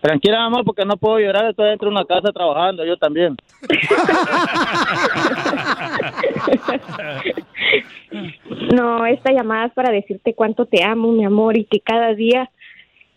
Tranquila, 0.00 0.44
amor, 0.44 0.64
porque 0.64 0.84
no 0.84 0.96
puedo 0.96 1.18
llorar. 1.18 1.50
Estoy 1.50 1.70
dentro 1.70 1.88
de 1.88 1.94
una 1.94 2.04
casa 2.04 2.32
trabajando, 2.32 2.84
yo 2.84 2.96
también. 2.96 3.36
No, 8.74 9.06
esta 9.06 9.32
llamada 9.32 9.66
es 9.66 9.72
para 9.72 9.92
decirte 9.92 10.34
cuánto 10.34 10.66
te 10.66 10.82
amo, 10.82 11.12
mi 11.12 11.24
amor, 11.24 11.56
y 11.56 11.64
que 11.64 11.80
cada 11.80 12.14
día 12.14 12.50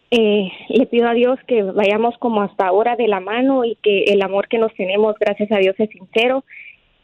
eh, 0.09 0.51
le 0.69 0.85
pido 0.85 1.07
a 1.07 1.13
Dios 1.13 1.37
que 1.47 1.63
vayamos 1.63 2.17
como 2.17 2.41
hasta 2.41 2.67
ahora 2.67 2.95
de 2.95 3.07
la 3.07 3.19
mano 3.19 3.65
y 3.65 3.75
que 3.81 4.05
el 4.05 4.21
amor 4.21 4.47
que 4.47 4.57
nos 4.57 4.73
tenemos, 4.73 5.15
gracias 5.19 5.51
a 5.51 5.57
Dios, 5.57 5.75
es 5.77 5.89
sincero. 5.89 6.43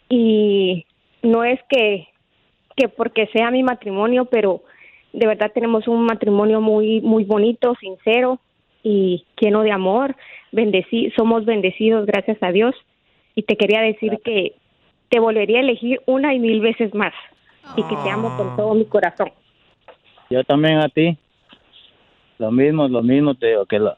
Y 0.10 0.86
no 1.22 1.44
es 1.44 1.60
que, 1.70 2.08
que 2.76 2.88
porque 2.88 3.28
sea 3.28 3.52
mi 3.52 3.64
matrimonio, 3.64 4.26
pero 4.26 4.62
de 5.12 5.28
verdad 5.28 5.52
tenemos 5.54 5.88
un 5.88 6.06
matrimonio 6.06 6.62
muy, 6.62 7.02
muy 7.02 7.24
bonito, 7.24 7.76
sincero 7.80 8.40
y 8.84 9.26
lleno 9.40 9.64
de 9.64 9.72
amor. 9.72 10.16
Bendeci 10.52 11.12
somos 11.12 11.46
bendecidos, 11.46 12.06
gracias 12.06 12.38
a 12.42 12.52
Dios. 12.52 12.76
Y 13.36 13.44
te 13.44 13.58
quería 13.58 13.82
decir 13.82 14.20
que 14.24 14.54
te 15.10 15.20
volvería 15.20 15.58
a 15.58 15.62
elegir 15.64 16.02
una 16.06 16.34
y 16.34 16.40
mil 16.40 16.62
veces 16.62 16.94
más 16.94 17.14
y 17.76 17.84
que 17.84 17.96
te 18.04 18.10
amo 18.10 18.36
con 18.38 18.56
todo 18.56 18.74
mi 18.74 18.86
corazón. 18.86 19.32
Yo 20.30 20.44
también 20.44 20.80
a 20.80 20.90
ti. 20.90 21.18
Lo 22.44 22.52
mismo, 22.52 22.90
lo 22.90 23.02
mismo 23.02 23.36
te 23.36 23.48
digo, 23.48 23.66
que 23.66 23.80
lo, 23.80 23.96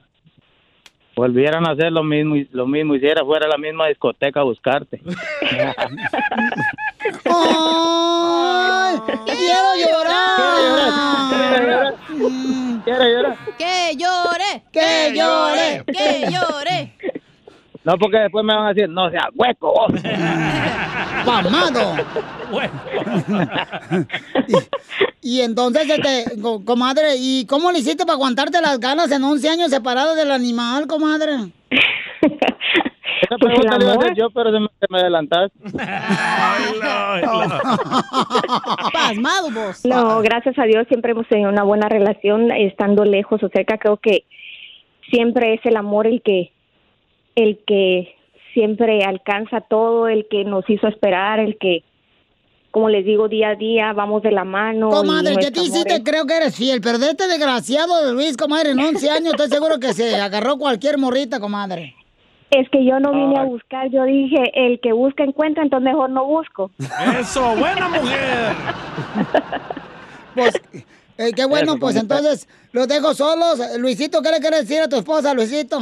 volvieran 1.16 1.68
a 1.68 1.72
hacer 1.72 1.92
lo 1.92 2.04
mismo, 2.04 2.36
y- 2.36 2.48
lo 2.52 2.68
mismo, 2.68 2.94
hiciera 2.94 3.26
fuera 3.26 3.48
la 3.48 3.58
misma 3.58 3.88
discoteca 3.88 4.42
a 4.42 4.44
buscarte. 4.44 5.02
¡Ay! 7.26 8.98
¡Quiero 9.26 9.70
llorar! 9.82 11.96
Quiero 12.84 13.04
llorar. 13.04 13.36
Que 13.58 13.96
llore, 13.98 14.62
que 14.72 15.12
llore, 15.16 15.84
que 15.88 16.28
llore. 16.30 16.94
No, 17.86 17.98
porque 18.00 18.18
después 18.18 18.44
me 18.44 18.56
van 18.56 18.66
a 18.66 18.74
decir, 18.74 18.90
no 18.90 19.10
sea 19.12 19.30
hueco 19.36 19.72
vos. 19.74 19.92
¡Pamado! 21.26 21.96
y, 25.22 25.38
y 25.38 25.42
entonces, 25.42 25.88
este, 25.90 26.42
co- 26.42 26.64
comadre, 26.66 27.16
¿y 27.18 27.46
cómo 27.46 27.72
le 27.72 27.80
hiciste 27.80 28.06
para 28.06 28.16
aguantarte 28.16 28.60
las 28.62 28.80
ganas 28.80 29.12
en 29.12 29.24
11 29.24 29.50
años 29.50 29.70
separado 29.70 30.16
del 30.16 30.32
animal, 30.32 30.88
comadre? 30.88 31.34
Esa 33.22 33.38
Pues 33.40 33.54
pregunta 33.56 33.78
la 33.78 33.84
iba 33.84 33.94
a 33.94 33.98
hacer 33.98 34.16
yo, 34.16 34.30
pero 34.32 34.52
se 34.52 34.60
me, 34.60 34.68
se 34.80 34.86
me 34.90 35.00
adelantaste. 35.00 35.58
Pasmado 38.94 39.50
vos. 39.52 39.86
No, 39.86 40.22
gracias 40.22 40.58
a 40.60 40.64
Dios 40.64 40.88
siempre 40.88 41.12
hemos 41.12 41.28
tenido 41.28 41.50
una 41.50 41.64
buena 41.64 41.88
relación, 41.90 42.52
estando 42.52 43.04
lejos 43.06 43.42
o 43.44 43.50
cerca. 43.50 43.78
Creo 43.78 43.98
que 43.98 44.26
siempre 45.10 45.54
es 45.56 45.62
el 45.66 45.78
amor 45.78 46.08
el 46.08 46.22
que, 46.24 46.52
el 47.36 47.60
que 47.68 48.16
siempre 48.54 49.04
alcanza 49.04 49.62
todo, 49.62 50.08
el 50.08 50.28
que 50.30 50.44
nos 50.46 50.70
hizo 50.70 50.88
esperar, 50.88 51.40
el 51.40 51.58
que, 51.58 51.84
como 52.72 52.90
les 52.90 53.06
digo, 53.06 53.28
día 53.28 53.50
a 53.50 53.56
día 53.56 53.94
vamos 53.94 54.22
de 54.24 54.32
la 54.32 54.44
mano. 54.46 54.90
Comadre, 54.90 55.36
¿qué 55.38 55.52
te 55.52 55.60
nuestro 55.60 55.62
amor 55.64 55.74
hiciste? 55.88 55.94
es- 55.96 56.02
Creo 56.04 56.26
que 56.26 56.38
eres 56.38 56.56
fiel, 56.56 56.82
pero 56.82 56.98
de 56.98 57.10
este 57.10 57.28
desgraciado 57.28 58.06
de 58.06 58.14
Luis, 58.14 58.38
comadre, 58.38 58.72
en 58.72 58.80
11 58.80 59.10
años, 59.10 59.34
estoy 59.34 59.50
seguro 59.50 59.80
que 59.80 59.94
se 59.94 60.16
agarró 60.16 60.58
cualquier 60.58 60.98
morrita, 60.98 61.40
comadre. 61.40 61.96
Es 62.52 62.70
que 62.70 62.86
yo 62.86 63.00
no 63.00 63.12
vine 63.12 63.38
a 63.40 63.44
buscar, 63.44 63.90
yo 63.90 64.04
dije, 64.06 64.38
el 64.54 64.80
que 64.80 64.94
busca 64.94 65.24
encuentra, 65.24 65.64
entonces 65.64 65.84
mejor 65.92 66.10
no 66.12 66.26
busco. 66.26 66.72
Eso, 67.20 67.56
buena 67.58 67.90
mujer. 67.90 68.54
Pues, 70.36 70.54
eh, 71.18 71.32
qué 71.34 71.46
bueno, 71.46 71.78
pues 71.80 71.96
entonces 71.96 72.48
los 72.74 72.88
dejo 72.90 73.14
solos. 73.14 73.58
Luisito, 73.80 74.22
¿qué 74.22 74.32
le 74.32 74.40
quieres 74.40 74.68
decir 74.68 74.82
a 74.84 74.90
tu 74.90 74.98
esposa, 74.98 75.34
Luisito? 75.34 75.80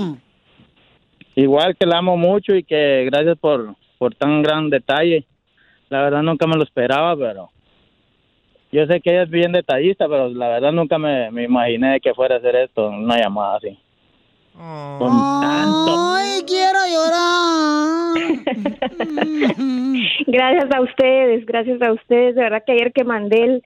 Igual 1.36 1.76
que 1.76 1.86
la 1.86 1.98
amo 1.98 2.16
mucho 2.18 2.56
y 2.56 2.64
que 2.64 3.06
gracias 3.06 3.38
por, 3.38 3.76
por 3.98 4.16
tan 4.16 4.44
gran 4.44 4.70
detalle. 4.70 5.26
La 5.90 6.02
verdad 6.02 6.24
nunca 6.24 6.48
me 6.48 6.56
lo 6.56 6.64
esperaba, 6.64 7.16
pero 7.16 7.50
yo 8.72 8.86
sé 8.88 9.02
que 9.02 9.12
ella 9.12 9.24
es 9.24 9.30
bien 9.30 9.52
detallista, 9.52 10.08
pero 10.08 10.30
la 10.30 10.48
verdad 10.48 10.72
nunca 10.72 10.98
me, 10.98 11.30
me 11.32 11.44
imaginé 11.44 12.00
que 12.00 12.14
fuera 12.14 12.36
a 12.36 12.38
hacer 12.40 12.56
esto, 12.56 12.88
una 12.88 13.20
llamada 13.20 13.58
así. 13.58 13.78
Con 14.54 15.12
tanto. 15.42 16.14
Ay, 16.16 16.44
quiero 16.46 16.80
llorar. 16.88 18.14
Gracias 20.28 20.72
a 20.72 20.82
ustedes, 20.82 21.46
gracias 21.46 21.82
a 21.82 21.92
ustedes. 21.92 22.36
De 22.36 22.42
verdad 22.42 22.64
que 22.66 22.74
ayer 22.74 22.94
que 22.94 23.04
mandé 23.04 23.44
el, 23.44 23.64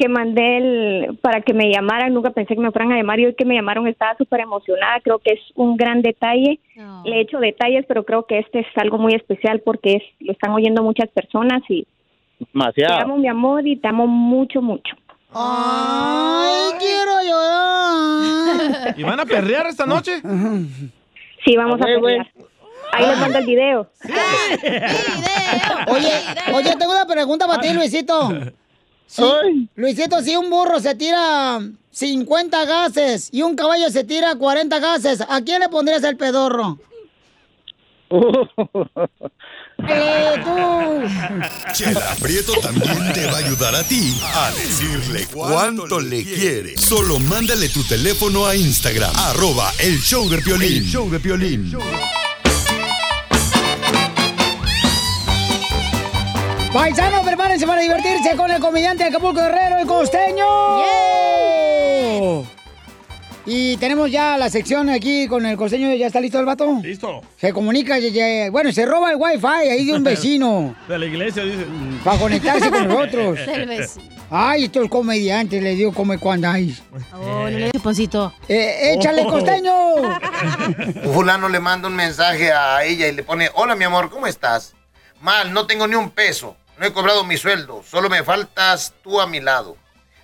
que 0.00 0.08
mandé 0.08 0.56
el, 0.56 1.18
para 1.18 1.42
que 1.42 1.52
me 1.52 1.70
llamaran, 1.70 2.14
nunca 2.14 2.30
pensé 2.30 2.54
que 2.54 2.60
me 2.62 2.70
fueran 2.72 2.90
a 2.92 2.96
llamar 2.96 3.20
y 3.20 3.26
hoy 3.26 3.34
que 3.34 3.44
me 3.44 3.54
llamaron 3.54 3.86
estaba 3.86 4.16
súper 4.16 4.40
emocionada. 4.40 4.98
Creo 5.04 5.18
que 5.18 5.34
es 5.34 5.40
un 5.56 5.76
gran 5.76 6.00
detalle. 6.00 6.58
Le 7.04 7.16
he 7.16 7.20
hecho 7.20 7.38
detalles, 7.38 7.84
pero 7.86 8.04
creo 8.04 8.24
que 8.24 8.38
este 8.38 8.60
es 8.60 8.66
algo 8.76 8.96
muy 8.96 9.12
especial 9.14 9.60
porque 9.60 9.96
es, 9.96 10.02
lo 10.20 10.32
están 10.32 10.52
oyendo 10.52 10.82
muchas 10.82 11.10
personas 11.10 11.60
y 11.68 11.82
te 12.38 12.46
Demasiado. 12.54 13.00
amo, 13.02 13.18
mi 13.18 13.28
amor, 13.28 13.66
y 13.66 13.76
te 13.76 13.88
amo 13.88 14.06
mucho, 14.06 14.62
mucho. 14.62 14.96
Ay, 15.34 16.72
quiero 16.78 17.12
llorar. 17.28 18.94
¿Y 18.98 19.02
van 19.02 19.20
a 19.20 19.26
perrear 19.26 19.66
esta 19.66 19.84
noche? 19.84 20.22
Sí, 21.44 21.56
vamos 21.56 21.78
a 21.78 21.84
pelear. 21.84 22.26
Ahí 22.92 23.06
les 23.06 23.18
mando 23.18 23.38
el 23.38 23.46
video. 23.46 23.86
Oye, 25.88 26.10
oye, 26.54 26.76
tengo 26.76 26.92
una 26.92 27.06
pregunta 27.06 27.46
para 27.46 27.60
ti, 27.60 27.74
Luisito. 27.74 28.30
Sí, 29.10 29.68
Luisito, 29.74 30.22
si 30.22 30.36
un 30.36 30.48
burro 30.50 30.78
se 30.78 30.94
tira 30.94 31.58
50 31.90 32.64
gases 32.64 33.28
y 33.32 33.42
un 33.42 33.56
caballo 33.56 33.90
se 33.90 34.04
tira 34.04 34.36
40 34.36 34.78
gases, 34.78 35.20
¿a 35.28 35.42
quién 35.42 35.58
le 35.60 35.68
pondrías 35.68 36.04
el 36.04 36.16
pedorro? 36.16 36.78
Eh, 39.88 40.34
tú. 40.44 41.72
Chela 41.72 42.14
Prieto 42.20 42.52
también 42.60 43.12
te 43.14 43.24
va 43.24 43.32
a 43.32 43.38
ayudar 43.38 43.74
a 43.74 43.82
ti 43.82 44.14
a 44.22 44.50
decirle 44.50 45.26
cuánto 45.32 46.00
le 46.00 46.22
quiere. 46.22 46.76
Solo 46.76 47.18
mándale 47.18 47.70
tu 47.70 47.82
teléfono 47.84 48.46
a 48.46 48.54
Instagram, 48.54 49.10
arroba 49.16 49.72
el 49.78 49.98
show 49.98 50.28
de 50.28 50.36
Piolín. 50.42 50.82
El 50.82 50.84
show 50.84 51.08
de 51.08 51.18
Piolín. 51.18 51.72
Paisanos, 56.72 57.26
prepárense 57.26 57.66
para 57.66 57.80
divertirse 57.80 58.36
con 58.36 58.48
el 58.48 58.60
comediante 58.60 59.02
de 59.02 59.10
Acapulco 59.10 59.40
Guerrero, 59.40 59.78
el 59.78 59.86
costeño. 59.86 60.44
Y 63.44 63.76
tenemos 63.78 64.08
ya 64.08 64.38
la 64.38 64.48
sección 64.48 64.88
aquí 64.88 65.26
con 65.26 65.44
el 65.46 65.56
costeño. 65.56 65.92
¿Ya 65.94 66.06
está 66.06 66.20
listo 66.20 66.38
el 66.38 66.46
vato? 66.46 66.78
Listo. 66.80 67.22
Se 67.36 67.52
comunica, 67.52 67.96
bueno, 68.52 68.70
se 68.70 68.86
roba 68.86 69.10
el 69.10 69.16
wifi 69.16 69.46
ahí 69.46 69.84
de 69.84 69.94
un 69.94 70.04
vecino 70.04 70.76
De 70.88 70.96
la 70.96 71.06
iglesia, 71.06 71.42
dice. 71.42 71.64
para 72.04 72.18
conectarse 72.18 72.70
con 72.70 72.86
nosotros. 72.86 73.38
Del 73.46 73.66
vecino. 73.66 74.04
Ay, 74.30 74.66
estos 74.66 74.88
comediantes, 74.88 75.60
les 75.60 75.76
digo 75.76 75.92
come 75.92 76.18
cuando 76.18 76.48
hay. 76.48 76.78
Oh, 77.12 77.48
no 77.50 77.50
le. 77.50 77.70
Eh, 78.46 78.94
échale, 78.94 79.24
costeño. 79.24 79.72
Un 79.94 81.12
fulano 81.14 81.48
le 81.48 81.58
manda 81.58 81.88
un 81.88 81.96
mensaje 81.96 82.52
a 82.52 82.84
ella 82.84 83.08
y 83.08 83.12
le 83.12 83.24
pone, 83.24 83.50
hola 83.54 83.74
mi 83.74 83.82
amor, 83.82 84.08
¿cómo 84.08 84.28
estás? 84.28 84.74
Mal, 85.20 85.52
no 85.52 85.66
tengo 85.66 85.88
ni 85.88 85.96
un 85.96 86.10
peso. 86.10 86.56
No 86.80 86.86
he 86.86 86.92
cobrado 86.94 87.24
mi 87.24 87.36
sueldo, 87.36 87.84
solo 87.86 88.08
me 88.08 88.24
faltas 88.24 88.94
tú 89.02 89.20
a 89.20 89.26
mi 89.26 89.38
lado. 89.38 89.76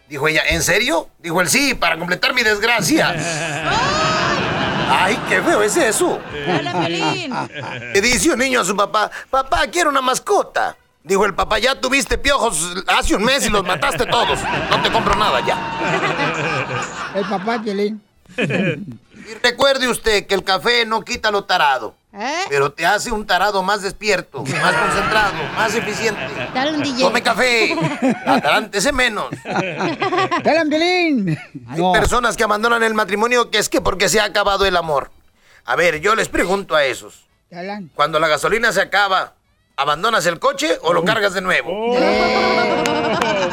Dijo 0.08 0.26
ella, 0.26 0.42
¿en 0.48 0.62
serio? 0.62 1.10
Dijo 1.18 1.42
él, 1.42 1.50
sí, 1.50 1.74
para 1.74 1.98
completar 1.98 2.32
mi 2.32 2.42
desgracia. 2.42 3.14
Ay, 4.88 5.20
qué 5.28 5.42
feo 5.42 5.62
es 5.62 5.76
eso. 5.76 6.18
Le 6.32 8.00
dice 8.00 8.30
un 8.30 8.38
niño 8.38 8.62
a 8.62 8.64
su 8.64 8.74
papá, 8.74 9.10
papá, 9.28 9.66
quiero 9.66 9.90
una 9.90 10.00
mascota. 10.00 10.74
Dijo 11.04 11.26
el 11.26 11.34
papá, 11.34 11.58
ya 11.58 11.78
tuviste 11.78 12.16
piojos 12.16 12.74
hace 12.86 13.14
un 13.14 13.24
mes 13.24 13.44
y 13.44 13.50
los 13.50 13.62
mataste 13.62 14.06
todos. 14.06 14.38
No 14.70 14.80
te 14.80 14.90
compro 14.90 15.14
nada 15.14 15.44
ya. 15.44 17.12
El 17.14 17.24
papá 17.26 17.58
de 17.58 17.64
Piolín. 17.64 18.02
Y 19.26 19.34
recuerde 19.42 19.88
usted 19.88 20.26
que 20.28 20.36
el 20.36 20.44
café 20.44 20.86
no 20.86 21.02
quita 21.02 21.32
lo 21.32 21.42
tarado. 21.44 21.96
Pero 22.48 22.72
te 22.72 22.86
hace 22.86 23.12
un 23.12 23.26
tarado 23.26 23.62
más 23.62 23.82
despierto, 23.82 24.42
más 24.42 24.74
concentrado, 24.74 25.34
más 25.54 25.74
eficiente. 25.74 26.22
Dale 26.54 26.72
un 26.72 26.82
DJ. 26.82 27.00
Tome 27.00 27.22
café, 27.22 27.76
atarántese 28.26 28.92
menos. 28.92 29.26
¡Dale, 29.44 30.66
Piolín! 30.68 31.38
Hay 31.68 31.82
personas 31.92 32.36
que 32.36 32.44
abandonan 32.44 32.82
el 32.82 32.94
matrimonio 32.94 33.50
que 33.50 33.58
es 33.58 33.68
que 33.68 33.80
porque 33.80 34.08
se 34.08 34.20
ha 34.20 34.24
acabado 34.24 34.64
el 34.64 34.76
amor. 34.76 35.10
A 35.64 35.76
ver, 35.76 36.00
yo 36.00 36.14
les 36.14 36.28
pregunto 36.28 36.74
a 36.74 36.84
esos. 36.84 37.26
Dale. 37.50 37.88
Cuando 37.94 38.18
la 38.18 38.28
gasolina 38.28 38.72
se 38.72 38.80
acaba, 38.80 39.34
¿abandonas 39.76 40.24
el 40.26 40.38
coche 40.38 40.78
o 40.82 40.92
lo 40.92 41.04
cargas 41.04 41.34
de 41.34 41.42
nuevo? 41.42 41.96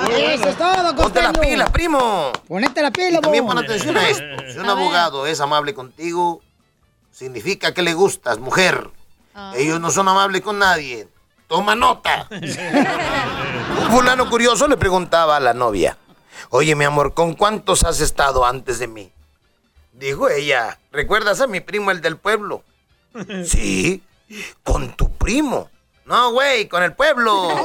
Eso 0.09 0.49
es 0.49 0.57
todo, 0.57 0.95
Ponte 0.95 1.21
las 1.21 1.37
pilas, 1.37 1.69
primo. 1.69 2.31
Ponete 2.47 2.81
la 2.81 2.91
pila, 2.91 3.19
también 3.19 3.45
pon 3.45 3.57
atención 3.57 3.97
a 3.97 4.07
esto. 4.07 4.23
Si 4.51 4.57
un 4.57 4.69
abogado 4.69 5.27
es 5.27 5.41
amable 5.41 5.73
contigo, 5.73 6.41
significa 7.13 7.73
que 7.73 7.81
le 7.81 7.93
gustas, 7.93 8.39
mujer. 8.39 8.89
Ellos 9.55 9.79
no 9.79 9.91
son 9.91 10.09
amables 10.09 10.41
con 10.41 10.59
nadie. 10.59 11.07
Toma 11.47 11.75
nota. 11.75 12.27
Un 12.31 13.91
fulano 13.91 14.29
curioso 14.29 14.67
le 14.67 14.77
preguntaba 14.77 15.37
a 15.37 15.39
la 15.39 15.53
novia, 15.53 15.97
oye 16.49 16.75
mi 16.75 16.85
amor, 16.85 17.13
¿con 17.13 17.33
cuántos 17.35 17.83
has 17.83 18.01
estado 18.01 18.45
antes 18.45 18.79
de 18.79 18.87
mí? 18.87 19.11
Dijo 19.93 20.29
ella, 20.29 20.79
¿recuerdas 20.91 21.41
a 21.41 21.47
mi 21.47 21.59
primo 21.59 21.91
el 21.91 22.01
del 22.01 22.17
pueblo? 22.17 22.63
Sí, 23.45 24.01
con 24.63 24.95
tu 24.95 25.11
primo. 25.15 25.69
No, 26.05 26.31
güey, 26.31 26.67
con 26.67 26.81
el 26.81 26.93
pueblo. 26.93 27.51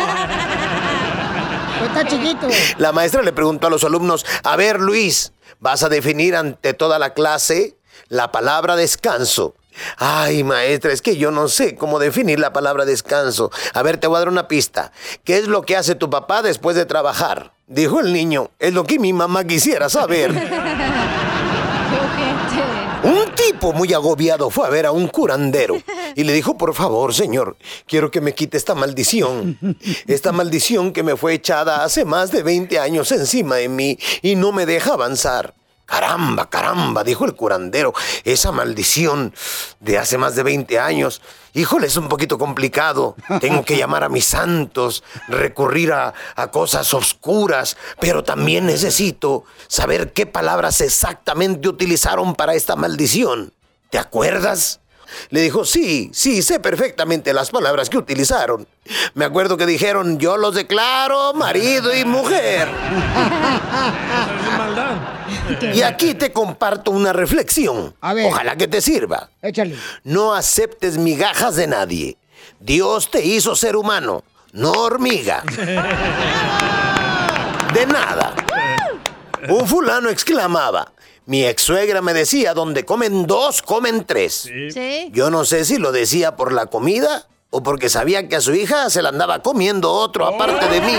Está 1.86 2.06
chiquito. 2.06 2.46
La 2.76 2.92
maestra 2.92 3.22
le 3.22 3.32
preguntó 3.32 3.68
a 3.68 3.70
los 3.70 3.84
alumnos, 3.84 4.26
a 4.42 4.56
ver 4.56 4.80
Luis, 4.80 5.32
¿vas 5.60 5.82
a 5.82 5.88
definir 5.88 6.36
ante 6.36 6.74
toda 6.74 6.98
la 6.98 7.14
clase 7.14 7.77
la 8.08 8.32
palabra 8.32 8.76
descanso? 8.76 9.54
Ay, 9.96 10.44
maestra, 10.44 10.92
es 10.92 11.02
que 11.02 11.16
yo 11.16 11.30
no 11.30 11.48
sé 11.48 11.76
cómo 11.76 11.98
definir 11.98 12.38
la 12.40 12.52
palabra 12.52 12.84
descanso. 12.84 13.50
A 13.74 13.82
ver, 13.82 13.98
te 13.98 14.06
voy 14.06 14.16
a 14.16 14.20
dar 14.20 14.28
una 14.28 14.48
pista. 14.48 14.92
¿Qué 15.24 15.38
es 15.38 15.46
lo 15.46 15.62
que 15.62 15.76
hace 15.76 15.94
tu 15.94 16.10
papá 16.10 16.42
después 16.42 16.76
de 16.76 16.86
trabajar? 16.86 17.52
Dijo 17.66 18.00
el 18.00 18.12
niño, 18.12 18.50
es 18.58 18.72
lo 18.72 18.84
que 18.84 18.98
mi 18.98 19.12
mamá 19.12 19.44
quisiera 19.44 19.88
saber. 19.88 20.32
Un 23.02 23.32
tipo 23.34 23.72
muy 23.72 23.92
agobiado 23.94 24.50
fue 24.50 24.66
a 24.66 24.70
ver 24.70 24.84
a 24.84 24.90
un 24.90 25.06
curandero 25.06 25.80
y 26.16 26.24
le 26.24 26.32
dijo, 26.32 26.58
por 26.58 26.74
favor, 26.74 27.14
señor, 27.14 27.56
quiero 27.86 28.10
que 28.10 28.20
me 28.20 28.34
quite 28.34 28.56
esta 28.56 28.74
maldición. 28.74 29.56
Esta 30.06 30.32
maldición 30.32 30.92
que 30.92 31.04
me 31.04 31.16
fue 31.16 31.34
echada 31.34 31.84
hace 31.84 32.04
más 32.04 32.32
de 32.32 32.42
20 32.42 32.78
años 32.80 33.12
encima 33.12 33.56
de 33.56 33.68
mí 33.68 33.98
y 34.20 34.34
no 34.34 34.50
me 34.50 34.66
deja 34.66 34.94
avanzar. 34.94 35.54
Caramba, 35.88 36.50
caramba, 36.50 37.02
dijo 37.02 37.24
el 37.24 37.34
curandero, 37.34 37.94
esa 38.22 38.52
maldición 38.52 39.32
de 39.80 39.96
hace 39.96 40.18
más 40.18 40.34
de 40.34 40.42
20 40.42 40.78
años. 40.78 41.22
Híjole, 41.54 41.86
es 41.86 41.96
un 41.96 42.10
poquito 42.10 42.36
complicado. 42.36 43.16
Tengo 43.40 43.64
que 43.64 43.78
llamar 43.78 44.04
a 44.04 44.10
mis 44.10 44.26
santos, 44.26 45.02
recurrir 45.28 45.94
a, 45.94 46.12
a 46.36 46.50
cosas 46.50 46.92
oscuras, 46.92 47.78
pero 48.00 48.22
también 48.22 48.66
necesito 48.66 49.44
saber 49.66 50.12
qué 50.12 50.26
palabras 50.26 50.82
exactamente 50.82 51.66
utilizaron 51.70 52.34
para 52.34 52.54
esta 52.54 52.76
maldición. 52.76 53.54
¿Te 53.88 53.98
acuerdas? 53.98 54.80
Le 55.30 55.40
dijo, 55.40 55.64
sí, 55.64 56.10
sí, 56.12 56.42
sé 56.42 56.60
perfectamente 56.60 57.32
las 57.32 57.50
palabras 57.50 57.88
que 57.90 57.98
utilizaron. 57.98 58.66
Me 59.14 59.24
acuerdo 59.24 59.56
que 59.56 59.66
dijeron, 59.66 60.18
yo 60.18 60.36
los 60.36 60.54
declaro 60.54 61.34
marido 61.34 61.94
y 61.94 62.04
mujer. 62.04 62.68
Y 65.74 65.82
aquí 65.82 66.14
te 66.14 66.32
comparto 66.32 66.90
una 66.90 67.12
reflexión. 67.12 67.94
Ojalá 68.00 68.56
que 68.56 68.68
te 68.68 68.80
sirva. 68.80 69.30
Échale. 69.42 69.76
No 70.04 70.34
aceptes 70.34 70.98
migajas 70.98 71.56
de 71.56 71.66
nadie. 71.66 72.16
Dios 72.60 73.10
te 73.10 73.24
hizo 73.24 73.54
ser 73.54 73.76
humano, 73.76 74.24
no 74.52 74.72
hormiga. 74.72 75.42
De 77.74 77.84
nada. 77.86 78.34
Un 79.48 79.66
fulano 79.68 80.08
exclamaba. 80.08 80.90
Mi 81.28 81.44
ex 81.44 81.62
suegra 81.62 82.00
me 82.00 82.14
decía, 82.14 82.54
donde 82.54 82.86
comen 82.86 83.26
dos, 83.26 83.60
comen 83.60 84.06
tres. 84.06 84.48
Sí. 84.72 85.10
Yo 85.12 85.28
no 85.28 85.44
sé 85.44 85.66
si 85.66 85.76
lo 85.76 85.92
decía 85.92 86.36
por 86.36 86.52
la 86.54 86.64
comida 86.64 87.26
o 87.50 87.62
porque 87.62 87.90
sabía 87.90 88.26
que 88.28 88.36
a 88.36 88.40
su 88.40 88.54
hija 88.54 88.88
se 88.88 89.02
la 89.02 89.10
andaba 89.10 89.42
comiendo 89.42 89.92
otro 89.92 90.26
aparte 90.26 90.66
de 90.66 90.80
mí. 90.80 90.98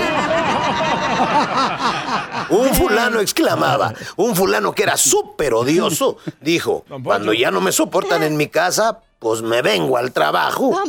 Un 2.49 2.75
fulano 2.75 3.21
exclamaba, 3.21 3.95
un 4.17 4.35
fulano 4.35 4.71
que 4.71 4.83
era 4.83 4.97
súper 4.97 5.55
odioso, 5.55 6.17
dijo, 6.41 6.85
cuando 7.03 7.33
ya 7.33 7.49
no 7.49 7.59
me 7.59 7.71
soportan 7.71 8.21
en 8.21 8.37
mi 8.37 8.49
casa, 8.49 8.99
pues 9.17 9.41
me 9.41 9.63
vengo 9.63 9.97
al 9.97 10.11
trabajo. 10.11 10.79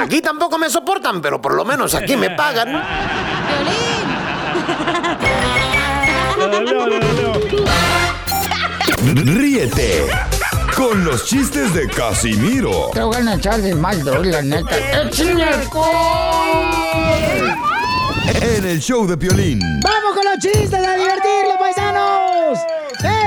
Aquí 0.00 0.20
tampoco 0.20 0.58
me 0.58 0.68
soportan, 0.68 1.22
pero 1.22 1.40
por 1.40 1.54
lo 1.54 1.64
menos 1.64 1.94
aquí 1.94 2.14
me 2.14 2.28
pagan. 2.28 2.82
Ríete 9.04 10.06
con 10.76 11.04
los 11.04 11.24
chistes 11.24 11.74
de 11.74 11.88
Casimiro 11.88 12.90
Te 12.94 13.02
voy 13.02 13.16
a 13.16 13.34
echar 13.34 13.60
de 13.60 13.74
mal, 13.74 14.00
la 14.04 14.42
neta. 14.42 15.02
¡Échame 15.02 15.42
alcohol! 15.42 17.02
en 18.40 18.64
el 18.64 18.80
show 18.80 19.06
de 19.06 19.16
Piolín. 19.16 19.58
¡Vamos 19.82 20.14
con 20.14 20.24
los 20.24 20.38
chistes 20.38 20.74
a 20.74 20.96
divertirlos, 20.96 21.56
paisanos! 21.58 22.58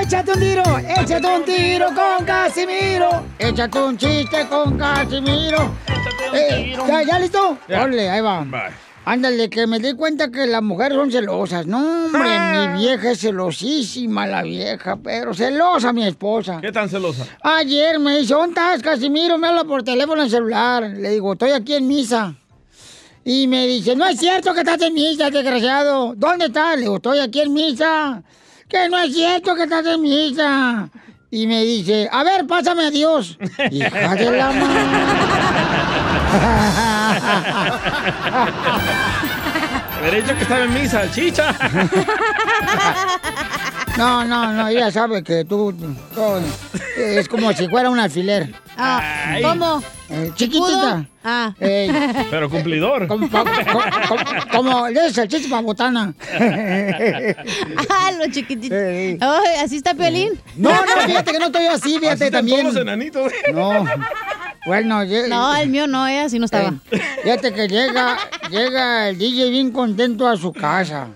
¡Échate 0.01 0.31
un 0.31 0.39
tiro! 0.39 0.63
¡Échate 0.77 1.27
un 1.27 1.43
tiro 1.43 1.87
con 1.87 2.25
Casimiro! 2.25 3.25
¡Échate 3.37 3.79
un 3.79 3.97
chiste 3.97 4.47
con 4.47 4.77
Casimiro! 4.77 5.71
Eh, 6.33 6.77
¿ya, 6.87 7.03
¿Ya 7.03 7.19
listo? 7.19 7.57
Órale, 7.67 8.09
ahí 8.09 8.21
va. 8.21 8.45
Ándale, 9.05 9.51
que 9.51 9.67
me 9.67 9.79
di 9.79 9.93
cuenta 9.93 10.31
que 10.31 10.47
las 10.47 10.63
mujeres 10.63 10.97
son 10.97 11.11
celosas. 11.11 11.67
No, 11.67 12.05
hombre, 12.05 12.29
mi 12.73 12.79
vieja 12.79 13.11
es 13.11 13.19
celosísima, 13.19 14.25
la 14.25 14.41
vieja, 14.41 14.97
pero 14.97 15.33
celosa 15.33 15.93
mi 15.93 16.05
esposa. 16.05 16.59
¿Qué 16.59 16.71
tan 16.71 16.89
celosa? 16.89 17.23
Ayer 17.43 17.99
me 17.99 18.17
dice, 18.17 18.33
¿dónde 18.33 18.59
estás, 18.59 18.81
Casimiro? 18.81 19.37
Me 19.37 19.47
habla 19.47 19.63
por 19.63 19.83
teléfono 19.83 20.23
en 20.23 20.29
celular. 20.29 20.83
Le 20.83 21.11
digo, 21.11 21.33
estoy 21.33 21.51
aquí 21.51 21.75
en 21.75 21.87
misa. 21.87 22.35
Y 23.23 23.47
me 23.47 23.67
dice, 23.67 23.95
no 23.95 24.05
es 24.07 24.19
cierto 24.19 24.53
que 24.53 24.61
estás 24.61 24.81
en 24.81 24.93
misa, 24.93 25.29
desgraciado. 25.29 26.13
¿Dónde 26.15 26.45
estás? 26.45 26.75
Le 26.75 26.81
digo, 26.81 26.95
estoy 26.95 27.19
aquí 27.19 27.41
en 27.41 27.53
misa. 27.53 28.23
Que 28.67 28.89
no 28.89 28.99
es 28.99 29.13
cierto 29.13 29.53
que 29.53 29.63
estás 29.63 29.85
en 29.85 30.01
misa. 30.01 30.89
Y 31.29 31.45
me 31.45 31.63
dice, 31.63 32.09
a 32.11 32.23
ver, 32.23 32.47
pásame 32.47 32.85
a 32.85 32.91
Dios. 32.91 33.37
Hija 33.71 34.15
de 34.15 34.31
la 34.31 34.51
Haber 39.97 40.21
dicho 40.23 40.35
que 40.35 40.41
estaba 40.43 40.63
en 40.65 40.73
misa, 40.73 41.11
chicha. 41.11 41.55
No, 43.97 44.25
no, 44.25 44.51
no, 44.51 44.67
ella 44.67 44.91
sabe 44.91 45.23
que 45.23 45.45
tú, 45.45 45.71
tú- 45.73 46.41
es 46.97 47.27
como 47.29 47.51
si 47.53 47.67
fuera 47.69 47.89
un 47.89 47.97
alfiler. 47.99 48.53
Ah, 48.77 49.37
¿Cómo? 49.41 49.81
Eh, 50.09 50.31
chiquitita. 50.35 51.05
Ah. 51.23 51.53
Eh, 51.59 52.25
Pero 52.29 52.49
cumplidor. 52.49 53.07
como, 53.07 53.27
como, 53.29 53.45
como, 53.71 54.23
como 54.51 54.85
de 54.87 55.11
salchicha 55.13 55.49
para 55.49 55.61
botana. 55.61 56.13
Ah, 57.89 58.11
lo 58.19 58.29
chiquitito. 58.31 58.75
Ay, 58.75 59.63
¿así 59.63 59.77
está 59.77 59.93
Piolín? 59.93 60.39
No, 60.57 60.69
no, 60.71 61.01
fíjate 61.05 61.31
que 61.31 61.39
no 61.39 61.45
estoy 61.45 61.65
así, 61.67 61.97
fíjate 61.99 62.07
Así 62.09 62.23
están 62.25 62.31
también. 62.39 62.61
todos 62.61 62.73
los 62.73 62.81
enanitos. 62.83 63.31
No. 63.53 63.85
Bueno, 64.65 65.03
No, 65.29 65.55
el 65.55 65.69
mío 65.69 65.85
no, 65.85 66.05
así 66.05 66.39
no 66.39 66.45
estaba. 66.45 66.73
Eh, 66.89 66.99
fíjate 67.23 67.53
que 67.53 67.67
llega, 67.67 68.17
llega 68.49 69.09
el 69.09 69.17
DJ 69.17 69.51
bien 69.51 69.71
contento 69.71 70.27
a 70.27 70.35
su 70.35 70.51
casa. 70.51 71.07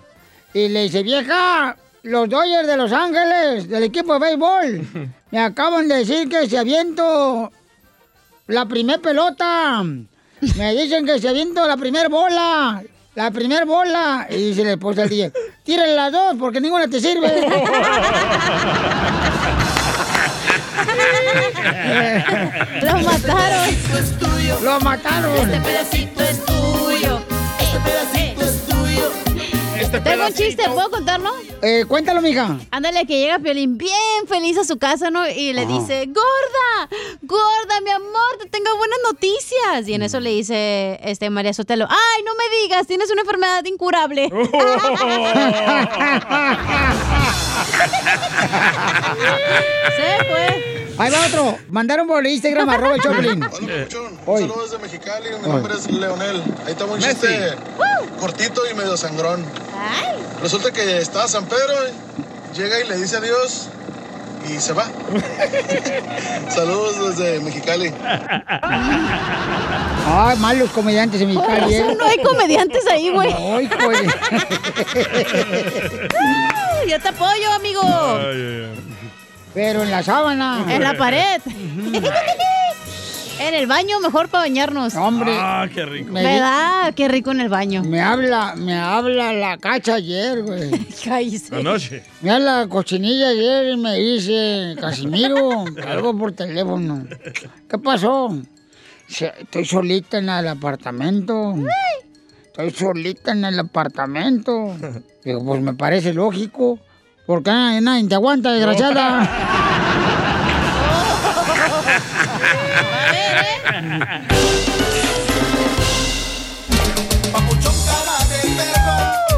Y 0.54 0.70
le 0.70 0.84
dice, 0.84 1.02
vieja, 1.02 1.76
los 2.04 2.30
Dodgers 2.30 2.68
de 2.68 2.78
Los 2.78 2.92
Ángeles, 2.92 3.68
del 3.68 3.84
equipo 3.84 4.14
de 4.14 4.20
béisbol, 4.20 5.12
me 5.32 5.40
acaban 5.40 5.88
de 5.88 5.96
decir 5.96 6.30
que 6.30 6.48
se 6.48 6.60
aviento 6.60 7.52
la 8.48 8.68
primer 8.68 9.02
pelota. 9.02 9.84
Me 9.84 10.76
dicen 10.76 11.06
que 11.06 11.20
se 11.20 11.30
aviento 11.30 11.68
la 11.68 11.76
primer 11.76 12.10
bola. 12.10 12.84
La 13.16 13.32
primer 13.32 13.66
bola. 13.66 14.28
Y 14.30 14.50
dice 14.50 14.64
la 14.64 14.74
esposa 14.74 15.02
al 15.04 15.10
DJ, 15.10 15.34
tírale 15.64 15.96
las 15.96 16.12
dos 16.12 16.36
porque 16.40 16.62
ninguna 16.62 16.88
te 16.88 17.00
sirve. 17.00 17.28
Lo 22.82 22.98
mataron. 23.00 24.64
Lo 24.64 24.80
mataron. 24.80 25.38
Este 25.38 25.62
pedacito 25.62 26.24
es 26.24 26.46
tuyo. 26.46 27.22
Este 27.60 27.80
pedacito 27.80 28.19
Este 29.92 30.02
Tengo 30.02 30.28
un 30.28 30.34
chiste, 30.36 30.64
¿puedo 30.70 30.92
contarlo? 30.92 31.32
Eh, 31.64 31.84
cuéntalo, 31.88 32.22
mija. 32.22 32.60
Ándale, 32.70 33.08
que 33.08 33.18
llega 33.22 33.40
Piolín 33.40 33.76
bien 33.76 34.28
feliz 34.28 34.56
a 34.60 34.64
su 34.64 34.78
casa, 34.78 35.10
¿no? 35.10 35.28
Y 35.28 35.52
le 35.52 35.64
Ajá. 35.64 35.72
dice, 35.80 36.06
gorda, 36.06 36.90
gorda, 37.24 37.82
mi 37.84 37.90
amor, 37.90 38.38
te 38.40 38.48
tengo 38.50 38.78
buenas 38.78 39.00
noticias. 39.04 39.88
Y 39.88 39.96
en 39.96 40.04
eso 40.04 40.20
le 40.20 40.30
dice 40.30 41.00
este 41.02 41.32
María 41.32 41.54
Sotelo, 41.54 41.88
ay, 41.90 42.24
no 42.24 42.34
me 42.36 42.44
digas, 42.62 42.86
tienes 42.86 43.10
una 43.10 43.22
enfermedad 43.22 43.66
incurable. 43.66 44.30
Se 49.98 50.26
fue. 50.26 50.96
Ahí 51.00 51.12
va 51.12 51.26
otro. 51.28 51.58
Mandaron 51.70 52.08
por 52.08 52.26
Instagram 52.28 52.70
arroba 52.70 52.96
el 52.96 53.02
Choplin. 53.02 53.44
Hoy. 54.26 54.42
Saludos 54.42 54.72
desde 54.72 54.84
Mexicali, 54.84 55.30
mi 55.42 55.50
nombre 55.50 55.74
es 55.74 55.90
Leonel. 55.90 56.44
Ahí 56.66 56.74
está 56.74 56.86
un 56.86 57.00
chiste 57.00 57.56
cortito 58.20 58.62
y 58.70 58.74
medio 58.76 58.98
sangrón. 58.98 59.46
Resulta 60.42 60.72
que 60.72 61.00
está 61.00 61.28
San 61.28 61.46
Pedro, 61.46 61.74
llega 62.56 62.80
y 62.80 62.88
le 62.88 62.98
dice 62.98 63.18
adiós 63.18 63.70
y 64.50 64.60
se 64.60 64.74
va. 64.74 64.86
Saludos 66.50 67.18
desde 67.18 67.40
Mexicali. 67.42 67.94
Ay, 70.08 70.38
malos 70.38 70.70
comediantes 70.72 71.22
en 71.22 71.40
calle. 71.40 71.78
eso 71.78 71.94
no 71.96 72.06
hay 72.06 72.18
comediantes 72.24 72.88
ahí, 72.88 73.10
güey. 73.10 73.34
Ay, 73.34 73.70
güey. 73.84 74.08
Yo 76.88 77.00
te 77.00 77.08
apoyo, 77.10 77.52
amigo. 77.54 77.82
Pero 79.54 79.84
en 79.84 79.92
la 79.92 80.04
sábana. 80.04 80.66
En 80.70 80.84
la 80.84 80.94
pared. 80.98 81.42
En 83.40 83.54
el 83.54 83.68
baño, 83.68 84.00
mejor 84.00 84.30
para 84.30 84.44
bañarnos. 84.44 84.96
Hombre. 84.96 85.34
Ah, 85.36 85.68
qué 85.74 85.86
rico. 85.86 86.14
¿Verdad? 86.14 86.94
Qué 86.94 87.08
rico 87.08 87.32
en 87.32 87.42
el 87.42 87.50
baño. 87.50 87.84
Me 87.84 88.02
habla, 88.02 88.56
me 88.56 88.76
habla 88.76 89.34
la 89.34 89.58
cacha 89.58 89.96
ayer, 89.96 90.44
güey. 90.44 90.72
Cállese. 91.04 91.56
Anoche. 91.56 92.04
Me 92.22 92.32
habla 92.32 92.62
la 92.62 92.68
cochinilla 92.68 93.30
ayer 93.30 93.74
y 93.74 93.78
me 93.78 93.96
dice, 93.96 94.76
Casimiro, 94.80 95.66
algo 95.88 96.18
por 96.18 96.34
teléfono. 96.34 97.06
¿Qué 97.70 97.78
pasó? 97.78 98.38
Estoy 99.08 99.66
solita 99.66 100.20
en 100.20 100.30
el 100.30 100.48
apartamento. 100.48 101.56
Estoy 102.46 102.72
solita 102.72 103.32
en 103.32 103.46
el 103.46 103.60
apartamento. 103.60 104.76
Digo, 105.24 105.44
pues 105.46 105.62
me 105.62 105.74
parece 105.74 106.14
lógico. 106.14 106.80
Porque 107.26 107.52
nadie, 107.52 107.82
nadie 107.82 108.08
te 108.08 108.16
aguanta, 108.16 108.52
desgraciada. 108.52 109.68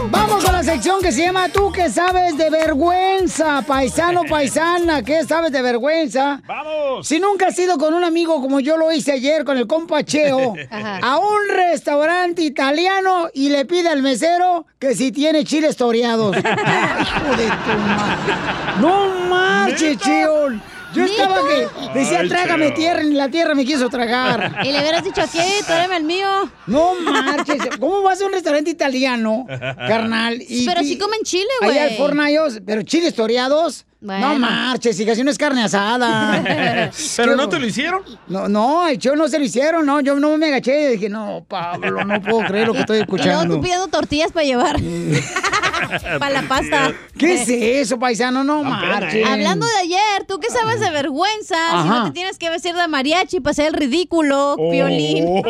Vamos 0.09 0.43
con 0.43 0.53
la 0.53 0.64
sección 0.64 1.01
que 1.01 1.12
se 1.12 1.24
llama 1.24 1.49
Tú 1.49 1.72
que 1.72 1.89
sabes 1.89 2.38
de 2.38 2.49
vergüenza, 2.49 3.62
paisano, 3.68 4.24
paisana, 4.24 5.03
¿qué 5.03 5.24
sabes 5.26 5.51
de 5.51 5.62
vergüenza? 5.62 6.41
¡Vamos! 6.45 7.07
Si 7.07 7.20
nunca 7.20 7.47
has 7.47 7.59
ido 7.59 7.78
con 7.78 7.93
un 7.93 8.03
amigo 8.03 8.41
como 8.41 8.59
yo 8.59 8.78
lo 8.78 8.91
hice 8.91 9.14
ayer 9.14 9.43
con 9.45 9.57
el 9.57 9.68
compa 9.68 10.03
Cheo 10.03 10.53
Ajá. 10.70 10.99
a 11.01 11.18
un 11.20 11.49
restaurante 11.49 12.41
italiano 12.41 13.30
y 13.34 13.49
le 13.49 13.66
pide 13.66 13.89
al 13.89 14.01
mesero 14.01 14.66
que 14.80 14.95
si 14.95 15.12
tiene 15.12 15.43
chiles 15.43 15.76
toreados. 15.78 16.36
Hijo 16.38 17.36
de 17.38 17.45
tu 17.47 17.78
madre. 17.88 18.34
No 18.80 19.07
marches, 19.30 19.97
Cheo. 19.97 20.49
Yo 20.94 21.06
estaba 21.06 21.39
que 21.48 22.00
decía, 22.00 22.20
Ay, 22.22 22.30
trágame 22.30 22.68
Cheo. 22.68 22.76
tierra, 22.76 23.04
y 23.04 23.12
la 23.14 23.30
tierra 23.30 23.56
me 23.56 23.66
quiso 23.66 23.89
tragar. 23.89 24.60
Y 24.64 24.72
le 24.72 24.80
hubieras 24.80 25.04
dicho, 25.04 25.22
¿qué? 25.32 25.62
Tráeme 25.66 25.98
el 25.98 26.04
mío. 26.04 26.28
No 26.68 26.96
marches. 26.96 27.62
¿Cómo 27.80 28.02
vas 28.02 28.22
a 28.22 28.26
un 28.26 28.34
restaurante 28.34 28.70
italiano, 28.72 29.46
carnal? 29.48 30.42
Pero 30.66 30.82
sí 30.82 30.98
comen 30.98 31.22
chile, 31.24 31.50
güey. 31.62 31.78
Allá 31.78 31.84
al 31.84 32.62
pero 32.66 32.82
chiles 32.84 33.14
toreados. 33.14 33.86
Bueno. 34.04 34.30
No 34.30 34.39
marches, 34.39 34.97
si 34.97 35.06
no 35.06 35.30
es 35.30 35.38
carne 35.38 35.64
asada. 35.64 36.41
¿Pero 37.18 37.36
no 37.36 37.47
te 37.47 37.60
lo 37.60 37.68
hicieron? 37.68 38.02
No, 38.28 38.49
no, 38.49 38.88
Cheo 38.95 39.16
no 39.16 39.28
se 39.28 39.38
lo 39.38 39.45
hicieron, 39.45 39.86
no. 39.86 40.02
Yo 40.02 40.20
no 40.20 40.38
me 40.38 40.47
agaché 40.47 40.86
y 40.86 40.91
dije, 40.93 41.08
no, 41.08 41.45
Pablo, 41.47 42.04
no 42.04 42.20
puedo 42.20 42.39
creer 42.47 42.66
lo 42.66 42.74
que 42.74 42.80
estoy 42.80 42.99
escuchando. 43.02 43.56
tú 43.56 43.62
pidiendo 43.62 43.88
tortillas 43.89 44.32
para 44.32 44.43
llevar. 44.43 44.78
para 46.20 46.41
la 46.41 46.47
pasta. 46.47 46.93
¿Qué 47.16 47.36
es 47.36 47.47
eso, 47.47 47.99
paisano? 47.99 48.43
No 48.43 48.64
marches. 48.64 49.24
Hablando 49.24 49.68
de 49.68 49.78
ayer, 49.82 50.26
¿tú 50.28 50.39
qué 50.39 50.49
sabes 50.49 50.80
de 50.80 50.89
vergüenza? 50.89 51.84
Si 51.84 51.88
no 51.88 52.06
te 52.06 52.12
tienes 52.12 52.39
que 52.39 52.49
vestir 52.49 52.74
de 52.74 52.88
mariachi 52.88 53.39
para 53.39 53.52
hacer 53.52 53.68
el 53.68 53.74
ridículo, 53.74 54.58
violín. 54.58 55.43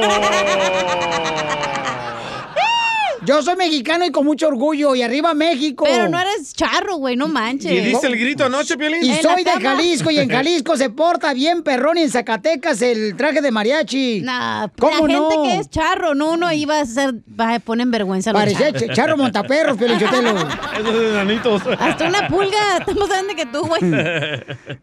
Yo 3.25 3.41
soy 3.43 3.55
mexicano 3.55 4.05
y 4.05 4.11
con 4.11 4.25
mucho 4.25 4.47
orgullo. 4.47 4.95
Y 4.95 5.01
arriba 5.03 5.33
México. 5.33 5.83
Pero 5.87 6.09
no 6.09 6.19
eres 6.19 6.53
charro, 6.53 6.95
güey, 6.95 7.15
no 7.15 7.27
manches. 7.27 7.71
¿Y 7.71 7.79
diste 7.79 8.07
el 8.07 8.17
grito 8.17 8.45
anoche, 8.45 8.77
Piolín? 8.77 9.03
Y 9.05 9.11
En 9.11 9.21
soy 9.21 9.43
de. 9.43 9.51
Jalisco 9.51 10.09
y 10.09 10.17
en 10.19 10.29
Jalisco 10.31 10.75
se 10.75 10.89
porta 10.89 11.33
bien 11.33 11.61
perrón 11.61 11.97
y 11.99 12.01
en 12.01 12.09
Zacatecas 12.09 12.81
el 12.81 13.15
traje 13.15 13.41
de 13.41 13.51
mariachi. 13.51 14.21
Nah, 14.21 14.67
¿Cómo 14.79 15.07
la 15.07 15.13
gente 15.13 15.35
no? 15.37 15.43
que 15.43 15.55
es 15.57 15.69
charro, 15.69 16.15
no 16.15 16.31
uno 16.31 16.51
iba 16.51 16.77
a 16.79 16.81
hacer, 16.81 17.13
va 17.39 17.55
a 17.55 17.59
poner 17.59 17.85
en 17.85 17.91
vergüenza. 17.91 18.31
a 18.31 18.33
los 18.33 18.41
Parecía 18.41 18.71
charros. 18.73 18.81
ch- 18.89 18.93
charro 18.95 19.17
montaperros, 19.17 19.77
Piolichotelo. 19.77 20.35
Esos 20.79 20.95
enanitos. 21.13 21.61
Hasta 21.79 22.07
una 22.07 22.27
pulga, 22.27 22.57
estamos 22.79 23.07
grande 23.07 23.35
que 23.35 23.45
tú, 23.45 23.59
güey. 23.67 23.81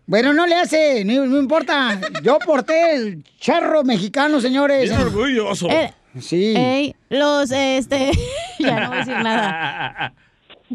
Bueno, 0.07 0.33
no 0.33 0.47
le 0.47 0.55
hace, 0.55 1.05
no, 1.05 1.27
no 1.27 1.39
importa. 1.39 1.99
Yo 2.23 2.39
porté 2.39 2.95
el 2.95 3.25
charro 3.41 3.83
mexicano, 3.85 4.41
señores. 4.41 4.91
Bien 4.91 5.01
orgulloso. 5.03 5.69
Eh, 5.69 5.93
Sí. 6.21 6.55
Ey, 6.57 6.95
los, 7.09 7.51
este, 7.51 8.13
ya 8.59 8.81
no 8.81 8.89
voy 8.89 8.97
a 8.97 9.01
decir 9.01 9.17
nada. 9.19 10.15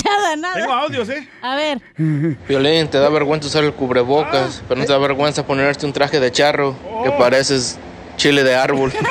Nada, 0.03 0.35
nada. 0.35 0.55
Tengo 0.55 0.73
audios, 0.73 1.09
¿eh? 1.09 1.27
A 1.41 1.55
ver. 1.55 1.81
Violín, 2.47 2.87
te 2.87 2.97
da 2.97 3.09
vergüenza 3.09 3.47
usar 3.47 3.63
el 3.63 3.73
cubrebocas, 3.73 4.63
pero 4.67 4.79
no 4.79 4.87
te 4.87 4.91
da 4.91 4.97
vergüenza 4.97 5.45
ponerte 5.45 5.85
un 5.85 5.93
traje 5.93 6.19
de 6.19 6.31
charro 6.31 6.75
que 7.03 7.11
pareces 7.11 7.77
chile 8.17 8.43
de 8.43 8.55
árbol. 8.55 8.91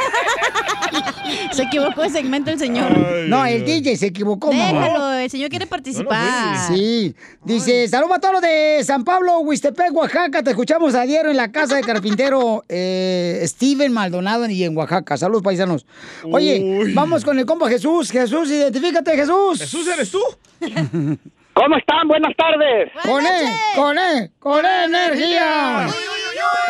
Se 1.52 1.62
equivocó 1.62 2.02
de 2.02 2.10
segmento 2.10 2.50
el 2.50 2.58
señor. 2.58 2.96
No, 3.28 3.44
el 3.44 3.64
DJ 3.64 3.96
se 3.96 4.06
equivocó, 4.06 4.52
mamá. 4.52 4.84
Déjalo, 4.84 5.11
el 5.24 5.30
señor 5.30 5.50
quiere 5.50 5.66
participar. 5.66 6.68
Sí, 6.68 7.14
dice, 7.44 7.88
saludos 7.88 8.16
a 8.16 8.20
todos 8.20 8.34
los 8.34 8.42
de 8.42 8.80
San 8.84 9.04
Pablo, 9.04 9.40
Huistepec, 9.40 9.94
Oaxaca. 9.94 10.42
Te 10.42 10.50
escuchamos 10.50 10.94
a 10.94 11.02
diario 11.02 11.30
en 11.30 11.36
la 11.36 11.50
casa 11.50 11.76
de 11.76 11.82
carpintero 11.82 12.64
eh, 12.68 13.42
Steven 13.46 13.92
Maldonado 13.92 14.48
y 14.48 14.64
en 14.64 14.76
Oaxaca. 14.76 15.16
Saludos, 15.16 15.42
paisanos. 15.42 15.86
Oye, 16.30 16.92
vamos 16.94 17.24
con 17.24 17.38
el 17.38 17.46
compa 17.46 17.68
Jesús. 17.68 18.10
Jesús, 18.10 18.50
identifícate, 18.50 19.16
Jesús. 19.16 19.60
¿Jesús 19.60 19.88
eres 19.88 20.10
tú? 20.10 20.20
¿Cómo 21.54 21.76
están? 21.76 22.08
Buenas 22.08 22.34
tardes. 22.36 22.90
Con 23.02 23.24
él, 23.24 23.46
con 23.76 23.98
él, 23.98 24.30
con 24.38 24.64
él, 24.64 24.94
energía. 24.94 25.88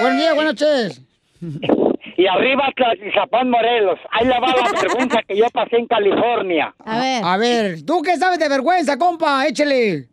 Buen 0.01 0.17
día, 0.17 0.35
buenas 0.35 0.61
noches. 0.61 1.03
Y 2.23 2.27
arriba 2.29 2.73
Zapón 3.15 3.51
Morelos. 3.51 3.99
Ahí 4.13 4.29
le 4.29 4.39
va 4.39 4.47
la 4.47 4.81
vergüenza 4.81 5.23
que 5.27 5.37
yo 5.37 5.47
pasé 5.53 5.79
en 5.79 5.89
California. 5.89 6.73
A 6.79 7.01
ver. 7.01 7.25
A 7.25 7.37
ver, 7.37 7.85
¿tú 7.85 8.01
qué 8.01 8.17
sabes 8.17 8.39
de 8.39 8.49
vergüenza, 8.49 8.97
compa? 8.97 9.45
Échele. 9.45 10.07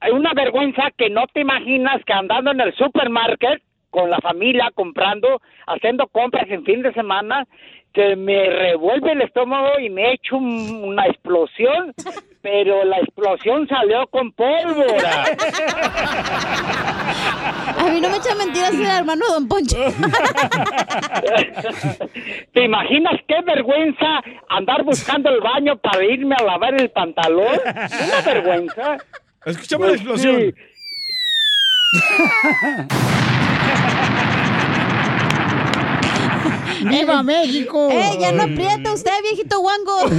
Hay 0.00 0.12
una 0.12 0.34
vergüenza 0.34 0.90
que 0.98 1.08
no 1.08 1.26
te 1.32 1.40
imaginas 1.40 2.04
que 2.04 2.12
andando 2.12 2.50
en 2.50 2.60
el 2.60 2.74
supermarket 2.74 3.62
con 3.88 4.10
la 4.10 4.18
familia 4.18 4.70
comprando, 4.74 5.40
haciendo 5.66 6.06
compras 6.06 6.44
en 6.50 6.64
fin 6.64 6.82
de 6.82 6.92
semana, 6.92 7.46
que 7.92 8.14
me 8.16 8.48
revuelve 8.48 9.12
el 9.12 9.22
estómago 9.22 9.78
y 9.80 9.90
me 9.90 10.12
echo 10.12 10.36
un- 10.36 10.84
una 10.84 11.06
explosión, 11.06 11.92
pero 12.42 12.84
la 12.84 12.98
explosión 12.98 13.66
salió 13.68 14.06
con 14.08 14.30
pólvora. 14.32 15.24
A 17.78 17.84
mí 17.92 18.00
no 18.00 18.08
me 18.10 18.16
echa 18.18 18.34
mentiras 18.34 18.74
el 18.74 18.86
hermano 18.86 19.26
de 19.26 19.32
Don 19.32 19.48
Poncho. 19.48 19.76
¿Te 22.52 22.64
imaginas 22.64 23.14
qué 23.26 23.36
vergüenza 23.44 24.20
andar 24.48 24.82
buscando 24.84 25.30
el 25.30 25.40
baño 25.40 25.76
para 25.78 26.04
irme 26.04 26.34
a 26.38 26.44
lavar 26.44 26.74
el 26.80 26.90
pantalón? 26.90 27.58
Una 27.66 28.20
vergüenza. 28.24 28.96
Escuchamos 29.46 29.88
Pues 29.88 30.04
la 30.04 30.12
explosión. 30.12 30.40
sí. 30.40 30.54
¡Viva 36.84 37.22
México! 37.22 37.88
¡Eh, 37.90 38.16
ya 38.20 38.32
no 38.32 38.42
aprieta 38.44 38.92
usted, 38.92 39.12
viejito 39.22 39.60
guango! 39.60 40.04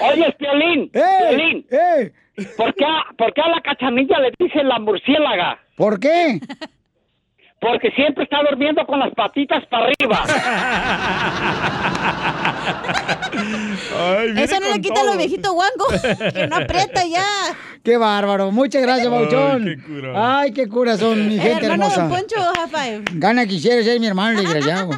Oye, 0.00 0.34
Piolín, 0.38 0.90
Piolín, 0.90 1.66
¡Eh! 1.70 2.12
¿por 2.56 2.74
qué, 2.74 2.84
a- 2.84 3.04
¿por 3.16 3.32
qué 3.32 3.40
a 3.42 3.48
la 3.48 3.60
cachanilla 3.62 4.18
le 4.18 4.32
dicen 4.38 4.68
la 4.68 4.78
murciélaga? 4.78 5.58
¿Por 5.76 5.98
qué? 6.00 6.40
Porque 7.64 7.90
siempre 7.92 8.24
está 8.24 8.40
durmiendo 8.48 8.84
con 8.84 8.98
las 8.98 9.10
patitas 9.14 9.64
para 9.68 9.86
arriba. 9.86 10.22
Eso 14.36 14.60
no 14.60 14.74
le 14.74 14.80
quita 14.82 15.02
lo 15.02 15.16
viejito 15.16 15.50
guango. 15.54 15.86
Que 16.34 16.46
no 16.46 16.56
aprieta 16.56 17.06
ya. 17.06 17.24
¡Qué 17.82 17.96
bárbaro! 17.96 18.50
Muchas 18.50 18.82
gracias, 18.82 19.06
Ay, 19.06 19.12
Bauchón. 19.12 19.64
qué 19.64 19.82
cura. 19.82 20.38
Ay, 20.40 20.52
qué 20.52 20.68
cura 20.68 20.98
son, 20.98 21.26
mi 21.26 21.36
El 21.36 21.40
gente 21.40 21.64
hermano 21.64 21.88
de 21.88 21.94
hermosa. 21.94 22.02
Don 22.02 22.10
Poncho, 22.10 22.36
high 22.54 22.68
five. 22.68 23.04
Gana 23.18 23.46
quisiera 23.46 23.82
ser 23.82 23.98
mi 23.98 24.08
hermano 24.08 24.38
desgraciado. 24.38 24.90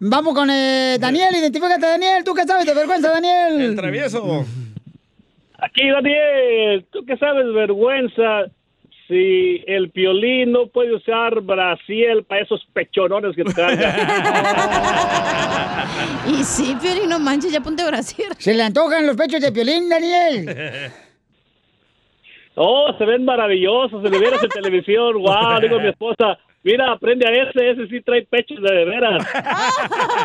Vamos 0.00 0.34
con 0.34 0.50
eh, 0.50 0.96
Daniel, 0.98 1.32
identifícate 1.36 1.86
Daniel, 1.86 2.24
¿tú 2.24 2.34
qué 2.34 2.42
sabes 2.42 2.66
de 2.66 2.74
vergüenza, 2.74 3.10
Daniel? 3.10 3.60
El 3.60 3.76
travieso. 3.76 4.44
Aquí, 5.58 5.88
Daniel, 5.88 6.86
¿tú 6.90 7.04
qué 7.06 7.16
sabes 7.18 7.46
de 7.46 7.52
vergüenza 7.52 8.46
si 9.10 9.62
el 9.66 9.90
piolín 9.90 10.52
no 10.52 10.68
puede 10.68 10.94
usar 10.94 11.40
Brasil 11.40 12.24
para 12.26 12.42
esos 12.42 12.64
pechonones 12.72 13.36
que 13.36 13.44
trae? 13.44 13.76
Y 16.28 16.44
sí, 16.44 16.76
Piolín, 16.80 17.08
no 17.08 17.18
manches, 17.18 17.52
ya 17.52 17.60
ponte 17.60 17.84
Brasil. 17.84 18.26
¿Se 18.38 18.54
le 18.54 18.62
antojan 18.62 19.06
los 19.06 19.16
pechos 19.16 19.40
de 19.40 19.50
Piolín, 19.52 19.88
Daniel? 19.88 20.92
Oh, 22.54 22.92
se 22.98 23.04
ven 23.04 23.24
maravillosos, 23.24 24.02
se 24.02 24.10
le 24.10 24.18
vieras 24.18 24.42
en 24.42 24.48
televisión, 24.62 25.14
wow, 25.14 25.60
digo 25.60 25.76
a 25.76 25.80
mi 25.80 25.88
esposa, 25.88 26.38
mira, 26.62 26.92
aprende 26.92 27.26
a 27.26 27.30
ese, 27.30 27.70
ese 27.70 27.86
sí 27.88 28.00
trae 28.02 28.26
pechos 28.26 28.58
de 28.62 28.84
veras. 28.84 29.26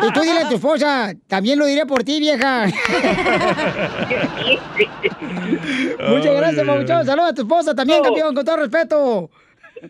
Y 0.06 0.12
tú 0.12 0.20
dile 0.20 0.40
a 0.40 0.48
tu 0.48 0.56
esposa, 0.56 1.14
también 1.26 1.58
lo 1.58 1.66
diré 1.66 1.86
por 1.86 2.04
ti, 2.04 2.20
vieja. 2.20 2.66
Muchas 6.08 6.36
gracias, 6.36 6.64
Mabuchón. 6.66 7.06
Saludos 7.06 7.30
a 7.30 7.34
tu 7.34 7.42
esposa 7.42 7.74
también, 7.74 8.02
campeón, 8.02 8.34
con 8.34 8.44
todo 8.44 8.56
respeto. 8.56 9.30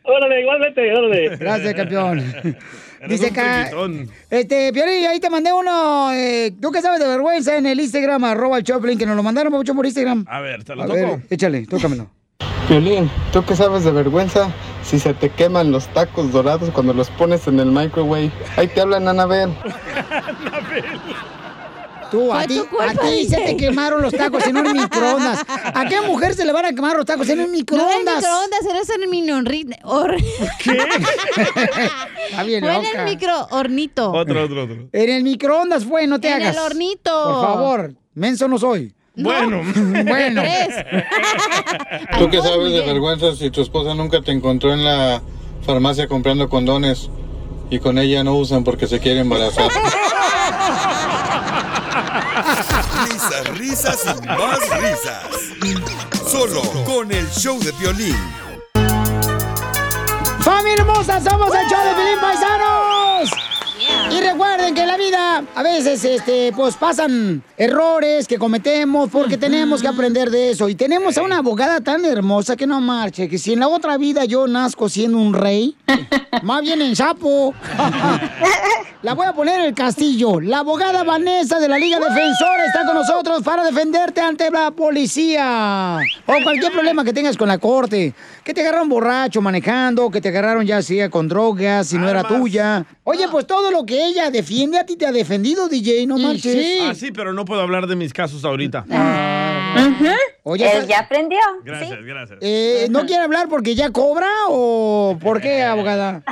Órale, 0.02 0.40
igualmente, 0.40 0.92
órale. 0.92 1.36
Gracias, 1.36 1.74
campeón. 1.74 2.20
Dice 3.08 3.28
acá, 3.28 3.70
este, 4.30 4.72
Piolín, 4.72 5.06
ahí 5.06 5.20
te 5.20 5.30
mandé 5.30 5.52
uno, 5.52 6.12
eh, 6.12 6.52
¿tú 6.60 6.72
qué 6.72 6.80
sabes 6.80 6.98
de 6.98 7.06
vergüenza? 7.06 7.56
En 7.56 7.66
el 7.66 7.78
Instagram, 7.78 8.24
arroba 8.24 8.58
el 8.58 8.64
Choplin, 8.64 8.98
que 8.98 9.06
nos 9.06 9.14
lo 9.14 9.22
mandaron 9.22 9.52
mucho 9.52 9.74
por 9.74 9.84
Instagram. 9.86 10.24
A 10.28 10.40
ver, 10.40 10.64
te 10.64 10.74
lo 10.74 10.82
A 10.82 10.86
toco. 10.86 10.98
ver, 10.98 11.18
échale, 11.30 11.66
tócamelo. 11.66 12.08
Violín, 12.68 13.08
¿tú 13.32 13.44
qué 13.44 13.54
sabes 13.54 13.84
de 13.84 13.92
vergüenza 13.92 14.50
si 14.82 14.98
se 14.98 15.14
te 15.14 15.28
queman 15.28 15.70
los 15.70 15.86
tacos 15.88 16.32
dorados 16.32 16.70
cuando 16.70 16.94
los 16.94 17.10
pones 17.10 17.46
en 17.46 17.60
el 17.60 17.66
microwave? 17.70 18.32
Ahí 18.56 18.66
te 18.66 18.80
hablan, 18.80 19.06
Anabel. 19.06 19.50
Tú, 22.10 22.32
a 22.32 22.44
ti, 22.46 22.60
a 22.80 22.92
ti 22.94 23.26
se 23.28 23.36
te 23.36 23.56
quemaron 23.56 24.00
los 24.02 24.12
tacos 24.12 24.46
en 24.46 24.56
un 24.56 24.72
microondas. 24.72 25.44
¿A 25.48 25.84
qué 25.88 26.00
mujer 26.02 26.34
se 26.34 26.44
le 26.44 26.52
van 26.52 26.66
a 26.66 26.72
quemar 26.72 26.96
los 26.96 27.04
tacos 27.04 27.28
en 27.28 27.40
un 27.40 27.46
No 27.46 27.50
en 27.50 27.54
el 27.54 27.58
microondas? 27.60 28.16
microondas, 28.16 28.66
eres 28.70 28.90
en 28.90 29.02
el 29.02 29.10
horri- 29.30 29.78
hor- 29.82 30.16
Está 32.30 32.42
bien 32.44 32.64
Fue 32.64 32.76
en 32.76 33.00
el 33.00 33.04
micro 33.06 33.46
hornito. 33.50 34.12
Otro, 34.12 34.44
otro, 34.44 34.64
otro. 34.64 34.76
En 34.92 35.10
el 35.10 35.22
microondas 35.22 35.84
fue, 35.84 36.06
no 36.06 36.20
te 36.20 36.28
En 36.28 36.34
hagas. 36.34 36.56
el 36.56 36.62
hornito. 36.62 37.10
Por 37.24 37.42
favor, 37.44 37.94
menso 38.14 38.48
no 38.48 38.58
soy. 38.58 38.94
Bueno. 39.16 39.62
bueno. 40.04 40.42
¿Tú 42.18 42.28
qué 42.30 42.40
sabes 42.42 42.72
de 42.72 42.82
vergüenza 42.82 43.34
si 43.34 43.50
tu 43.50 43.62
esposa 43.62 43.94
nunca 43.94 44.20
te 44.22 44.30
encontró 44.32 44.72
en 44.72 44.84
la 44.84 45.22
farmacia 45.62 46.06
comprando 46.06 46.48
condones 46.48 47.10
y 47.70 47.78
con 47.78 47.98
ella 47.98 48.22
no 48.22 48.36
usan 48.36 48.62
porque 48.62 48.86
se 48.86 49.00
quiere 49.00 49.20
embarazar? 49.20 49.70
Risas, 52.36 53.58
risas 53.58 54.04
y 54.04 54.26
más 54.26 54.58
risas. 54.80 55.24
Solo 56.30 56.62
con 56.84 57.10
el 57.10 57.28
show 57.30 57.58
de 57.60 57.72
violín. 57.72 58.16
¡Familia 60.40 60.82
hermosa! 60.82 61.20
¡Somos 61.20 61.54
el 61.54 61.66
show 61.68 61.82
de 61.84 61.94
Pelín 61.94 62.20
Paisanos! 62.20 63.45
Y 64.10 64.20
recuerden 64.20 64.74
que 64.74 64.82
en 64.82 64.88
la 64.88 64.96
vida 64.96 65.44
a 65.54 65.62
veces 65.62 66.04
este, 66.04 66.52
pues 66.52 66.76
pasan 66.76 67.42
errores 67.56 68.26
que 68.26 68.38
cometemos 68.38 69.10
porque 69.10 69.36
tenemos 69.36 69.82
que 69.82 69.88
aprender 69.88 70.30
de 70.30 70.50
eso. 70.50 70.68
Y 70.68 70.74
tenemos 70.74 71.18
a 71.18 71.22
una 71.22 71.38
abogada 71.38 71.80
tan 71.80 72.04
hermosa 72.04 72.56
que 72.56 72.66
no 72.66 72.80
marche, 72.80 73.28
que 73.28 73.38
si 73.38 73.52
en 73.52 73.60
la 73.60 73.68
otra 73.68 73.96
vida 73.98 74.24
yo 74.24 74.46
nazco 74.46 74.88
siendo 74.88 75.18
un 75.18 75.34
rey, 75.34 75.76
más 76.42 76.62
bien 76.62 76.80
en 76.82 76.94
sapo, 76.94 77.54
la 79.02 79.14
voy 79.14 79.26
a 79.26 79.32
poner 79.32 79.60
en 79.60 79.66
el 79.66 79.74
castillo. 79.74 80.40
La 80.40 80.58
abogada 80.58 81.04
Vanessa 81.04 81.58
de 81.58 81.68
la 81.68 81.78
Liga 81.78 81.98
Defensora 81.98 82.66
está 82.66 82.86
con 82.86 82.94
nosotros 82.94 83.42
para 83.42 83.64
defenderte 83.64 84.20
ante 84.20 84.50
la 84.50 84.70
policía. 84.70 85.98
O 86.26 86.32
cualquier 86.42 86.72
problema 86.72 87.04
que 87.04 87.12
tengas 87.12 87.36
con 87.36 87.48
la 87.48 87.58
corte. 87.58 88.14
Que 88.44 88.54
te 88.54 88.60
agarraron 88.60 88.88
borracho 88.88 89.40
manejando, 89.42 90.10
que 90.10 90.20
te 90.20 90.28
agarraron 90.28 90.64
ya 90.64 90.82
sea 90.82 91.10
con 91.10 91.28
drogas, 91.28 91.88
si 91.88 91.98
no 91.98 92.08
era 92.08 92.22
tuya. 92.22 92.84
Oye, 93.08 93.28
pues 93.30 93.46
todo 93.46 93.70
lo 93.70 93.86
que 93.86 94.04
ella 94.04 94.32
defiende 94.32 94.80
a 94.80 94.84
ti 94.84 94.96
te 94.96 95.06
ha 95.06 95.12
defendido, 95.12 95.68
DJ, 95.68 96.08
no 96.08 96.18
marches. 96.18 96.80
Ah, 96.82 96.92
sí, 96.92 97.12
pero 97.12 97.32
no 97.32 97.44
puedo 97.44 97.60
hablar 97.60 97.86
de 97.86 97.94
mis 97.94 98.12
casos 98.12 98.44
ahorita. 98.44 98.84
Oye, 100.42 100.76
Él 100.76 100.86
ya 100.88 101.00
aprendió. 101.00 101.38
Gracias, 101.64 102.02
gracias. 102.04 102.38
eh, 102.40 102.88
¿no 102.90 103.06
quiere 103.06 103.22
hablar 103.22 103.48
porque 103.48 103.76
ya 103.76 103.90
cobra 103.92 104.28
o 104.48 105.16
por 105.20 105.40
qué, 105.40 105.62
abogada? 105.62 106.24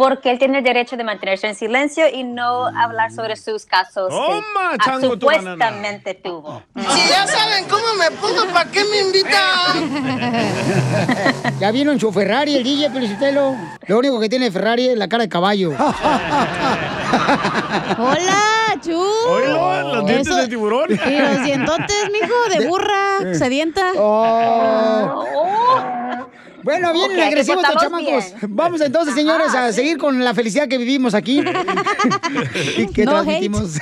Porque 0.00 0.30
él 0.30 0.38
tiene 0.38 0.56
el 0.58 0.64
derecho 0.64 0.96
de 0.96 1.04
mantenerse 1.04 1.46
en 1.46 1.54
silencio 1.54 2.04
y 2.10 2.24
no 2.24 2.68
hablar 2.68 3.12
sobre 3.12 3.36
sus 3.36 3.66
casos 3.66 4.08
Toma, 4.08 4.70
que 4.70 4.78
ah, 4.80 4.82
chango, 4.82 5.10
supuestamente 5.10 6.14
tuvo. 6.14 6.62
Si 6.74 7.06
ya 7.06 7.26
saben 7.26 7.66
cómo 7.68 7.84
me 7.98 8.10
pongo, 8.12 8.50
¿para 8.50 8.70
qué 8.70 8.82
me 8.82 9.00
invitan? 9.00 10.40
Ya 11.60 11.70
vino 11.70 11.92
en 11.92 12.00
su 12.00 12.10
Ferrari 12.10 12.56
el 12.56 12.64
DJ 12.64 12.88
Felicitelo. 12.88 13.54
Lo 13.86 13.98
único 13.98 14.18
que 14.18 14.30
tiene 14.30 14.50
Ferrari 14.50 14.88
es 14.88 14.96
la 14.96 15.06
cara 15.06 15.24
de 15.24 15.28
caballo. 15.28 15.72
Hola, 17.98 18.78
Chu. 18.80 18.98
Oílo, 19.28 19.94
los 19.96 20.06
dientes 20.06 20.34
de 20.34 20.48
tiburón. 20.48 20.90
Y 20.90 21.18
los 21.18 21.44
dientotes, 21.44 22.10
mijo, 22.10 22.34
de 22.48 22.66
burra, 22.66 23.34
sedienta. 23.34 23.92
Oh. 23.98 24.99
Bueno, 26.62 26.92
vienen 26.92 27.18
Ok, 27.18 27.24
agresivos 27.24 27.64
empezamos 27.64 27.82
chamacos. 27.82 28.34
bien. 28.40 28.56
Vamos 28.56 28.80
entonces, 28.80 29.14
señores, 29.14 29.54
a 29.54 29.72
seguir 29.72 29.98
con 29.98 30.22
la 30.22 30.34
felicidad 30.34 30.68
que 30.68 30.78
vivimos 30.78 31.14
aquí. 31.14 31.40
y 32.76 32.86
que 32.88 33.04
No 33.04 33.12
transmitimos. 33.12 33.78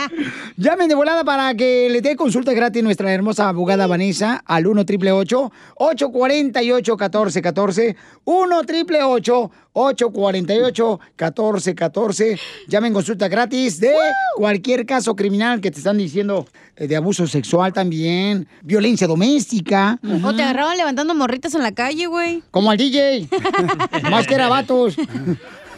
Llamen 0.56 0.88
de 0.88 0.94
volada 0.94 1.24
para 1.24 1.54
que 1.54 1.88
le 1.90 2.00
dé 2.00 2.16
consulta 2.16 2.52
gratis 2.52 2.82
nuestra 2.82 3.12
hermosa 3.12 3.48
abogada 3.48 3.86
Vanessa 3.86 4.42
al 4.46 4.66
1 4.66 4.80
888 4.82 5.52
848 5.76 6.92
1414 6.96 7.96
1 8.24 8.58
888 8.58 9.50
848 9.72 11.00
1414 11.16 12.38
Llamen 12.68 12.92
consulta 12.92 13.28
gratis 13.28 13.78
de 13.78 13.94
cualquier 14.36 14.84
caso 14.86 15.14
criminal 15.14 15.60
que 15.60 15.70
te 15.70 15.78
están 15.78 15.98
diciendo 15.98 16.46
eh, 16.76 16.86
de 16.86 16.96
abuso 16.96 17.26
sexual 17.26 17.72
también, 17.72 18.48
violencia 18.62 19.06
doméstica. 19.06 19.98
O 20.24 20.34
te 20.34 20.42
agarraban 20.42 20.76
levantando 20.76 21.14
morritas 21.14 21.54
en 21.54 21.62
la 21.62 21.72
calle, 21.72 22.06
güey. 22.06 22.42
Como 22.50 22.70
al 22.70 22.78
DJ. 22.78 23.28
Más 24.10 24.26
que 24.26 24.34
era 24.34 24.48
vatos. 24.48 24.96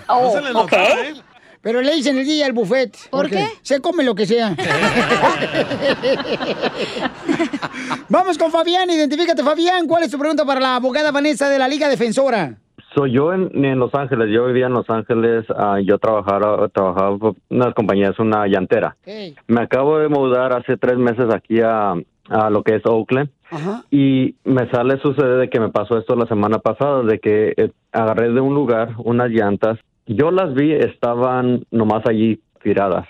Oh, 0.08 0.22
No 0.22 0.32
se 0.32 0.40
le 0.40 0.52
notaba, 0.52 0.84
ok. 0.84 0.90
¿eh? 1.02 1.14
Pero 1.60 1.80
le 1.80 1.94
dicen 1.94 2.18
el 2.18 2.26
DJ 2.26 2.44
al 2.44 2.52
buffet. 2.52 2.96
¿Por 3.08 3.22
porque 3.22 3.36
qué? 3.36 3.48
Se 3.62 3.80
come 3.80 4.02
lo 4.02 4.16
que 4.16 4.26
sea. 4.26 4.56
Vamos 8.08 8.36
con 8.36 8.50
Fabián. 8.50 8.90
Identifícate, 8.90 9.44
Fabián. 9.44 9.86
¿Cuál 9.86 10.02
es 10.02 10.10
tu 10.10 10.18
pregunta 10.18 10.44
para 10.44 10.58
la 10.58 10.74
abogada 10.76 11.12
Vanessa 11.12 11.48
de 11.48 11.60
la 11.60 11.68
Liga 11.68 11.88
Defensora? 11.88 12.58
Soy 12.94 13.12
yo 13.12 13.32
en, 13.32 13.64
en 13.64 13.78
Los 13.78 13.94
Ángeles, 13.94 14.28
yo 14.30 14.46
vivía 14.46 14.66
en 14.66 14.74
Los 14.74 14.88
Ángeles, 14.90 15.44
ah, 15.56 15.78
yo 15.82 15.98
trabajaba, 15.98 16.68
trabajaba 16.68 17.16
por 17.16 17.34
una 17.48 17.72
compañía, 17.72 18.10
es 18.10 18.18
una 18.18 18.46
llantera. 18.46 18.96
Me 19.46 19.62
acabo 19.62 19.98
de 19.98 20.08
mudar 20.08 20.52
hace 20.52 20.76
tres 20.76 20.98
meses 20.98 21.32
aquí 21.32 21.60
a, 21.60 21.94
a 22.28 22.50
lo 22.50 22.62
que 22.62 22.76
es 22.76 22.86
Oakland 22.86 23.30
y 23.90 24.34
me 24.44 24.68
sale 24.70 24.98
sucede 24.98 25.36
de 25.36 25.50
que 25.50 25.60
me 25.60 25.68
pasó 25.68 25.98
esto 25.98 26.16
la 26.16 26.26
semana 26.26 26.58
pasada, 26.58 27.02
de 27.02 27.18
que 27.18 27.52
eh, 27.56 27.70
agarré 27.92 28.32
de 28.32 28.40
un 28.40 28.54
lugar 28.54 28.94
unas 28.98 29.30
llantas, 29.30 29.78
yo 30.06 30.30
las 30.30 30.54
vi, 30.54 30.72
estaban 30.72 31.64
nomás 31.70 32.06
allí 32.06 32.40
tiradas. 32.62 33.06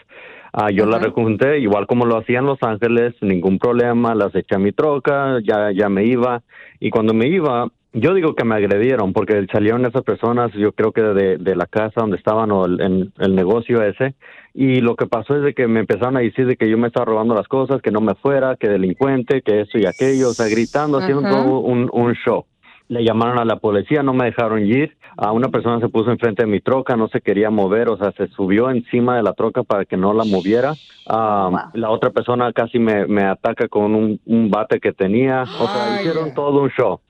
Ah, 0.52 0.70
yo 0.70 0.84
las 0.84 1.00
recunté, 1.00 1.60
igual 1.60 1.86
como 1.86 2.04
lo 2.04 2.18
hacía 2.18 2.40
en 2.40 2.46
Los 2.46 2.62
Ángeles, 2.62 3.14
ningún 3.22 3.58
problema, 3.58 4.14
las 4.14 4.34
eché 4.34 4.56
a 4.56 4.58
mi 4.58 4.72
troca, 4.72 5.38
ya, 5.42 5.70
ya 5.72 5.88
me 5.88 6.04
iba. 6.04 6.42
Y 6.78 6.90
cuando 6.90 7.14
me 7.14 7.26
iba, 7.28 7.68
yo 7.92 8.14
digo 8.14 8.34
que 8.34 8.44
me 8.44 8.54
agredieron 8.54 9.12
porque 9.12 9.46
salieron 9.52 9.84
esas 9.84 10.02
personas, 10.02 10.50
yo 10.54 10.72
creo 10.72 10.92
que 10.92 11.02
de, 11.02 11.36
de 11.36 11.56
la 11.56 11.66
casa 11.66 12.00
donde 12.00 12.16
estaban 12.16 12.50
o 12.50 12.64
el, 12.64 12.80
en 12.80 13.12
el 13.18 13.34
negocio 13.34 13.82
ese. 13.82 14.14
Y 14.54 14.80
lo 14.80 14.96
que 14.96 15.06
pasó 15.06 15.36
es 15.36 15.42
de 15.42 15.54
que 15.54 15.66
me 15.66 15.80
empezaron 15.80 16.16
a 16.16 16.20
decir 16.20 16.46
de 16.46 16.56
que 16.56 16.68
yo 16.68 16.78
me 16.78 16.88
estaba 16.88 17.06
robando 17.06 17.34
las 17.34 17.48
cosas, 17.48 17.82
que 17.82 17.90
no 17.90 18.00
me 18.00 18.14
fuera, 18.14 18.56
que 18.56 18.68
delincuente, 18.68 19.42
que 19.42 19.60
esto 19.62 19.78
y 19.78 19.86
aquello, 19.86 20.30
o 20.30 20.32
sea, 20.32 20.48
gritando, 20.48 20.98
haciendo 20.98 21.26
Ajá. 21.26 21.42
todo 21.42 21.58
un, 21.60 21.88
un 21.92 22.14
show. 22.14 22.46
Le 22.88 23.04
llamaron 23.04 23.38
a 23.38 23.44
la 23.44 23.56
policía, 23.56 24.02
no 24.02 24.12
me 24.12 24.26
dejaron 24.26 24.66
ir. 24.66 24.96
A 25.16 25.32
una 25.32 25.48
persona 25.48 25.80
se 25.80 25.88
puso 25.88 26.10
enfrente 26.10 26.42
de 26.44 26.50
mi 26.50 26.60
troca, 26.60 26.96
no 26.96 27.08
se 27.08 27.20
quería 27.20 27.48
mover, 27.50 27.88
o 27.88 27.96
sea, 27.96 28.12
se 28.12 28.28
subió 28.28 28.70
encima 28.70 29.16
de 29.16 29.22
la 29.22 29.32
troca 29.34 29.62
para 29.62 29.84
que 29.84 29.96
no 29.96 30.12
la 30.12 30.24
moviera. 30.24 30.74
Ah, 31.08 31.70
La 31.74 31.90
otra 31.90 32.10
persona 32.10 32.52
casi 32.52 32.78
me, 32.78 33.06
me 33.06 33.24
ataca 33.24 33.68
con 33.68 33.94
un, 33.94 34.20
un 34.26 34.50
bate 34.50 34.80
que 34.80 34.92
tenía. 34.92 35.42
O 35.42 35.66
sea, 35.68 36.00
hicieron 36.00 36.34
todo 36.34 36.62
un 36.62 36.70
show. 36.70 37.00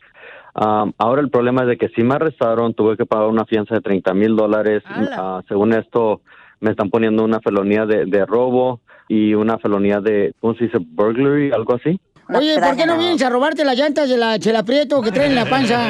Ah, 0.55 0.85
ahora 0.99 1.23
el 1.23 1.31
problema 1.31 1.63
es 1.63 1.69
de 1.69 1.77
que 1.79 1.89
si 1.89 2.03
me 2.03 2.15
arrestaron, 2.15 2.75
tuve 2.75 2.97
que 2.97 3.07
pagar 3.07 3.29
una 3.29 3.47
fianza 3.47 3.75
de 3.75 3.81
30 3.81 4.13
mil 4.15 4.37
dólares. 4.37 4.83
Ah, 4.87 5.43
según 5.49 5.73
esto, 5.73 6.21
me 6.61 6.71
están 6.71 6.91
poniendo 6.91 7.25
una 7.25 7.41
felonía 7.41 7.87
de, 7.87 8.05
de 8.07 8.27
robo 8.27 8.81
y 9.09 9.35
una 9.35 9.59
felonía 9.59 10.01
de, 10.01 10.35
¿cómo 10.41 10.55
se 10.55 10.65
dice? 10.65 10.79
Burglary, 10.81 11.53
algo 11.53 11.75
así. 11.75 11.99
Oye, 12.29 12.59
¿por 12.59 12.77
qué 12.77 12.87
no 12.87 12.97
vienes 12.97 13.23
a 13.23 13.31
robarte 13.31 13.65
las 13.65 13.77
llantas 13.77 14.09
de 14.09 14.17
la 14.17 14.39
Chela 14.39 14.63
Prieto 14.63 15.03
que 15.03 15.11
traen 15.11 15.31
en 15.31 15.37
la 15.37 15.47
panza? 15.47 15.89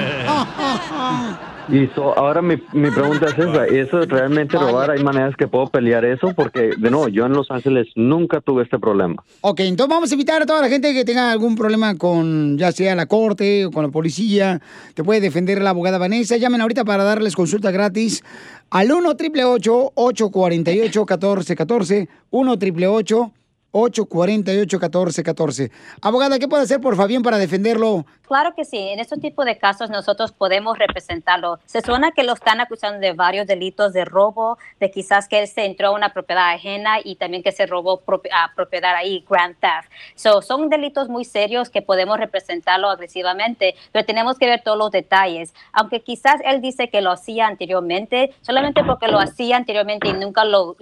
Y 1.73 1.87
so, 1.95 2.17
ahora 2.19 2.43
mi, 2.43 2.57
mi 2.75 2.91
pregunta 2.91 3.29
es 3.29 3.39
esa, 3.39 3.65
¿eso 3.65 4.01
es 4.01 4.09
realmente 4.11 4.59
robar? 4.59 4.91
¿Hay 4.91 5.03
maneras 5.03 5.35
que 5.39 5.49
puedo 5.49 5.69
pelear 5.69 6.05
eso? 6.05 6.35
Porque, 6.37 6.73
de 6.77 6.91
nuevo, 6.91 7.09
yo 7.09 7.25
en 7.25 7.33
Los 7.33 7.51
Ángeles 7.51 7.89
nunca 7.97 8.43
tuve 8.43 8.65
este 8.65 8.79
problema. 8.79 9.25
Ok, 9.41 9.61
entonces 9.61 9.89
vamos 9.89 10.11
a 10.11 10.15
invitar 10.15 10.43
a 10.43 10.45
toda 10.45 10.61
la 10.61 10.69
gente 10.69 10.93
que 10.93 11.07
tenga 11.07 11.33
algún 11.33 11.57
problema 11.57 11.97
con, 11.97 12.59
ya 12.59 12.73
sea 12.73 12.95
la 12.95 13.07
corte 13.07 13.65
o 13.65 13.71
con 13.71 13.85
la 13.85 13.91
policía. 13.91 14.61
Te 14.93 15.03
puede 15.03 15.23
defender 15.23 15.63
la 15.63 15.71
abogada 15.71 15.97
Vanessa. 15.97 16.37
Llamen 16.37 16.61
ahorita 16.61 16.85
para 16.85 17.05
darles 17.05 17.35
consulta 17.35 17.71
gratis 17.71 18.23
al 18.69 18.93
1 18.93 19.09
888 19.09 19.93
848 19.95 21.01
1414 21.01 22.09
1 22.31 22.53
888 22.53 23.33
848-1414. 23.73 25.71
Abogada, 26.01 26.39
¿qué 26.39 26.49
puede 26.49 26.63
hacer 26.65 26.81
por 26.81 26.97
Fabián 26.97 27.23
para 27.23 27.39
defenderlo? 27.39 28.05
Claro 28.27 28.55
que 28.55 28.65
sí, 28.65 28.79
en 28.79 28.99
este 29.01 29.19
tipo 29.19 29.45
de 29.45 29.59
casos 29.59 29.91
nosotros 29.91 30.33
podemos 30.33 30.79
representarlo. 30.79 31.59
Se 31.67 31.83
suena 31.83 32.13
que 32.13 32.23
lo 32.23 32.33
están 32.33 32.61
acusando 32.61 32.99
de 33.01 33.13
varios 33.13 33.47
delitos 33.47 33.93
de 33.93 34.05
robo, 34.07 34.57
de 34.81 34.91
quizás 34.91 35.29
que 35.29 35.41
él 35.41 35.49
se 35.49 35.65
entró 35.67 35.89
a 35.89 35.91
una 35.91 36.13
propiedad 36.15 36.51
ajena 36.51 36.97
y 37.05 37.17
también 37.17 37.43
que 37.43 37.53
se 37.53 37.67
robó 37.67 38.03
a 38.33 38.55
propiedad 38.55 38.95
ahí, 38.95 39.25
grand 39.29 39.55
theft. 39.61 39.91
So, 40.15 40.41
son 40.41 40.71
delitos 40.71 41.09
muy 41.11 41.25
serios 41.27 41.69
que 41.69 41.83
podemos 41.83 42.19
representarlo 42.19 42.89
agresivamente, 42.89 43.75
pero 43.93 44.07
tenemos 44.07 44.39
que 44.39 44.47
ver 44.47 44.63
todos 44.63 44.79
los 44.79 44.91
detalles. 44.91 45.53
Aunque 45.73 46.01
quizás 46.01 46.37
él 46.45 46.63
dice 46.63 46.89
que 46.89 47.03
lo 47.03 47.11
hacía 47.11 47.47
anteriormente, 47.49 48.35
solamente 48.41 48.83
porque 48.85 49.09
lo 49.09 49.19
hacía 49.19 49.57
anteriormente 49.59 50.09
y 50.09 50.13
nunca 50.15 50.45
lo- 50.45 50.77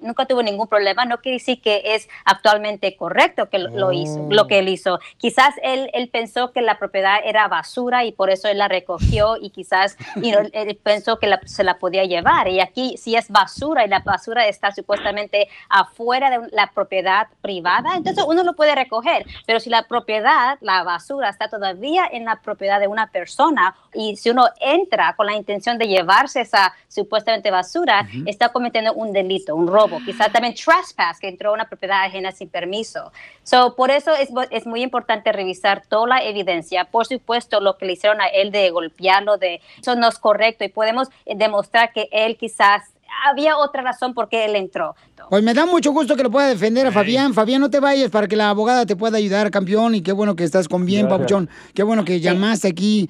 nunca 0.00 0.26
tuvo 0.26 0.42
ningún 0.42 0.68
problema, 0.68 1.04
no 1.06 1.18
quiere 1.18 1.38
decir 1.38 1.62
que 1.62 1.80
es 1.94 2.08
actualmente 2.30 2.96
correcto 2.96 3.48
que 3.48 3.58
lo, 3.58 3.92
hizo, 3.92 4.26
lo 4.30 4.46
que 4.46 4.58
él 4.60 4.68
hizo. 4.68 4.98
Quizás 5.18 5.54
él, 5.62 5.90
él 5.92 6.08
pensó 6.08 6.52
que 6.52 6.62
la 6.62 6.78
propiedad 6.78 7.18
era 7.24 7.48
basura 7.48 8.04
y 8.04 8.12
por 8.12 8.30
eso 8.30 8.48
él 8.48 8.58
la 8.58 8.68
recogió 8.68 9.36
y 9.40 9.50
quizás 9.50 9.96
él 10.22 10.78
pensó 10.82 11.18
que 11.18 11.26
la- 11.26 11.40
se 11.44 11.64
la 11.64 11.78
podía 11.78 12.04
llevar. 12.04 12.48
Y 12.48 12.60
aquí 12.60 12.96
si 12.96 13.16
es 13.16 13.28
basura 13.30 13.84
y 13.84 13.88
la 13.88 14.00
basura 14.00 14.46
está 14.46 14.72
supuestamente 14.72 15.48
afuera 15.68 16.30
de 16.30 16.48
la 16.52 16.70
propiedad 16.74 17.28
privada, 17.40 17.94
entonces 17.96 18.24
uno 18.26 18.42
lo 18.42 18.54
puede 18.54 18.74
recoger. 18.74 19.24
Pero 19.46 19.60
si 19.60 19.70
la 19.70 19.82
propiedad, 19.84 20.58
la 20.60 20.82
basura, 20.84 21.28
está 21.28 21.48
todavía 21.48 22.04
en 22.10 22.24
la 22.24 22.36
propiedad 22.40 22.80
de 22.80 22.86
una 22.88 23.08
persona 23.08 23.74
y 23.94 24.16
si 24.16 24.30
uno 24.30 24.44
entra 24.60 25.14
con 25.16 25.26
la 25.26 25.34
intención 25.34 25.78
de 25.78 25.88
llevarse 25.88 26.40
esa 26.42 26.72
supuestamente 26.88 27.50
basura, 27.50 28.06
está 28.26 28.50
cometiendo 28.50 28.92
un 28.94 29.12
delito, 29.12 29.54
un 29.56 29.66
robo. 29.66 29.98
Quizás 30.04 30.30
también 30.32 30.54
trespass, 30.54 31.18
que 31.18 31.28
entró 31.28 31.50
a 31.50 31.54
una 31.54 31.64
propiedad 31.68 32.04
ajena 32.04 32.19
sin 32.32 32.48
permiso. 32.48 33.12
So, 33.42 33.74
por 33.74 33.90
eso 33.90 34.14
es, 34.14 34.30
es 34.50 34.66
muy 34.66 34.82
importante 34.82 35.32
revisar 35.32 35.82
toda 35.86 36.06
la 36.06 36.24
evidencia. 36.24 36.84
Por 36.84 37.06
supuesto, 37.06 37.60
lo 37.60 37.76
que 37.76 37.86
le 37.86 37.92
hicieron 37.94 38.20
a 38.20 38.26
él 38.26 38.50
de 38.52 38.70
golpearlo, 38.70 39.36
de 39.38 39.60
eso 39.80 39.96
no 39.96 40.08
es 40.08 40.18
correcto 40.18 40.64
y 40.64 40.68
podemos 40.68 41.08
eh, 41.26 41.34
demostrar 41.36 41.92
que 41.92 42.08
él 42.12 42.36
quizás 42.36 42.82
había 43.24 43.56
otra 43.56 43.82
razón 43.82 44.14
por 44.14 44.28
qué 44.28 44.44
él 44.44 44.56
entró. 44.56 44.94
Pues 45.28 45.42
me 45.42 45.54
da 45.54 45.66
mucho 45.66 45.92
gusto 45.92 46.16
que 46.16 46.22
lo 46.22 46.30
pueda 46.30 46.48
defender 46.48 46.86
a 46.86 46.92
Fabián. 46.92 47.34
Fabián, 47.34 47.60
no 47.60 47.70
te 47.70 47.80
vayas 47.80 48.10
para 48.10 48.26
que 48.26 48.36
la 48.36 48.50
abogada 48.50 48.86
te 48.86 48.96
pueda 48.96 49.18
ayudar, 49.18 49.50
campeón. 49.50 49.94
Y 49.94 50.02
qué 50.02 50.12
bueno 50.12 50.34
que 50.34 50.44
estás 50.44 50.68
con 50.68 50.84
bien, 50.84 51.06
Gracias. 51.06 51.18
Papuchón. 51.18 51.50
Qué 51.74 51.82
bueno 51.82 52.04
que 52.04 52.20
llamaste 52.20 52.68
aquí. 52.68 53.08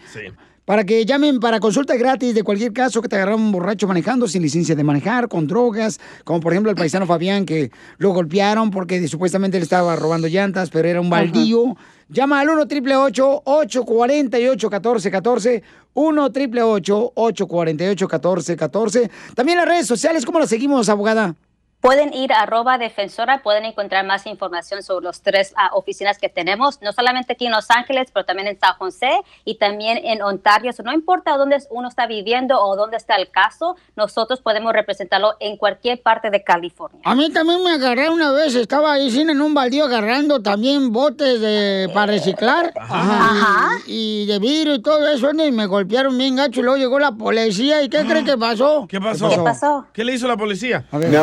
Para 0.65 0.85
que 0.85 1.05
llamen 1.05 1.41
para 1.41 1.59
consulta 1.59 1.97
gratis 1.97 2.35
de 2.35 2.43
cualquier 2.43 2.73
caso 2.73 3.03
que 3.03 3.09
te 3.09 3.16
agarraron 3.16 3.41
un 3.43 3.53
borracho 3.53 3.89
manejando 3.89 4.28
sin 4.28 4.43
licencia 4.43 4.74
de 4.74 4.85
manejar, 4.85 5.28
con 5.28 5.47
drogas, 5.47 5.99
como 6.24 6.41
por 6.41 6.53
ejemplo 6.53 6.70
el 6.70 6.77
paisano 6.77 7.07
Fabián 7.07 7.45
que 7.45 7.70
lo 7.99 8.11
golpearon 8.11 8.70
porque 8.70 9.09
supuestamente 9.09 9.59
le 9.59 9.65
estaba 9.65 9.97
robando 9.97 10.28
llantas, 10.28 10.70
pero 10.70 10.89
era 10.89 11.01
un 11.01 11.11
baldío. 11.11 11.77
Llama 12.09 12.41
al 12.41 12.51
1 12.51 12.62
888 12.62 13.43
848 13.45 14.66
1414 14.69 15.62
1 15.95 16.24
888 16.24 17.12
848 17.15 18.05
1414 18.07 19.11
También 19.35 19.59
las 19.59 19.66
redes 19.66 19.87
sociales, 19.87 20.27
¿cómo 20.27 20.41
las 20.41 20.49
seguimos, 20.49 20.89
abogada? 20.89 21.35
Pueden 21.81 22.12
ir 22.12 22.32
a 22.32 22.43
arroba 22.43 22.77
defensora, 22.77 23.43
pueden 23.43 23.65
encontrar 23.65 24.05
más 24.05 24.27
información 24.27 24.82
sobre 24.82 25.07
las 25.07 25.23
tres 25.23 25.55
ah, 25.57 25.70
oficinas 25.73 26.19
que 26.19 26.28
tenemos, 26.28 26.82
no 26.82 26.93
solamente 26.93 27.32
aquí 27.32 27.47
en 27.47 27.52
Los 27.52 27.70
Ángeles, 27.70 28.11
pero 28.12 28.27
también 28.27 28.48
en 28.48 28.59
San 28.59 28.74
José 28.74 29.11
y 29.47 29.55
también 29.57 29.98
en 30.05 30.20
Ontario. 30.20 30.73
So, 30.73 30.82
no 30.82 30.93
importa 30.93 31.36
dónde 31.39 31.57
uno 31.70 31.89
está 31.89 32.07
viviendo 32.07 32.61
o 32.61 32.77
dónde 32.77 32.98
está 32.98 33.16
el 33.16 33.31
caso, 33.31 33.77
nosotros 33.97 34.40
podemos 34.40 34.73
representarlo 34.73 35.36
en 35.40 35.57
cualquier 35.57 36.02
parte 36.02 36.31
de 36.31 36.44
California. 36.44 37.01
A 37.05 37.15
mí 37.15 37.31
también 37.31 37.62
me 37.65 37.73
agarré 37.73 38.11
una 38.11 38.31
vez, 38.31 38.55
estaba 38.55 38.93
ahí 38.93 39.11
sin 39.11 39.31
en 39.31 39.40
un 39.40 39.55
baldío 39.55 39.86
agarrando 39.86 40.43
también 40.43 40.93
botes 40.93 41.40
de, 41.40 41.90
para 41.94 42.12
reciclar. 42.12 42.74
Ajá. 42.77 43.78
Y, 43.86 44.01
y 44.11 44.27
de 44.27 44.39
vidrio 44.39 44.74
y 44.74 44.82
todo 44.82 45.07
eso, 45.09 45.31
y 45.31 45.52
me 45.52 45.66
golpearon 45.66 46.16
bien 46.19 46.36
gacho 46.36 46.61
y 46.61 46.62
luego 46.62 46.77
llegó 46.77 46.98
la 46.98 47.12
policía. 47.12 47.82
¿Y 47.82 47.89
qué 47.89 48.05
cree 48.05 48.24
que 48.24 48.36
pasó? 48.36 48.86
¿Qué 48.89 49.01
pasó? 49.01 49.86
¿Qué 49.93 50.05
le 50.05 50.15
hizo 50.15 50.27
la 50.27 50.36
policía? 50.36 50.85
Me 50.90 51.16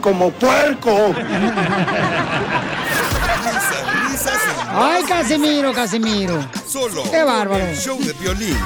como 0.00 0.30
puerco. 0.32 1.14
Ay, 4.72 5.02
Casimiro, 5.04 5.72
Casimiro. 5.72 6.38
Solo 6.66 7.02
Qué 7.10 7.22
bárbaro. 7.22 7.64
el 7.64 7.76
show 7.76 7.98
de 7.98 8.12
violín. 8.14 8.56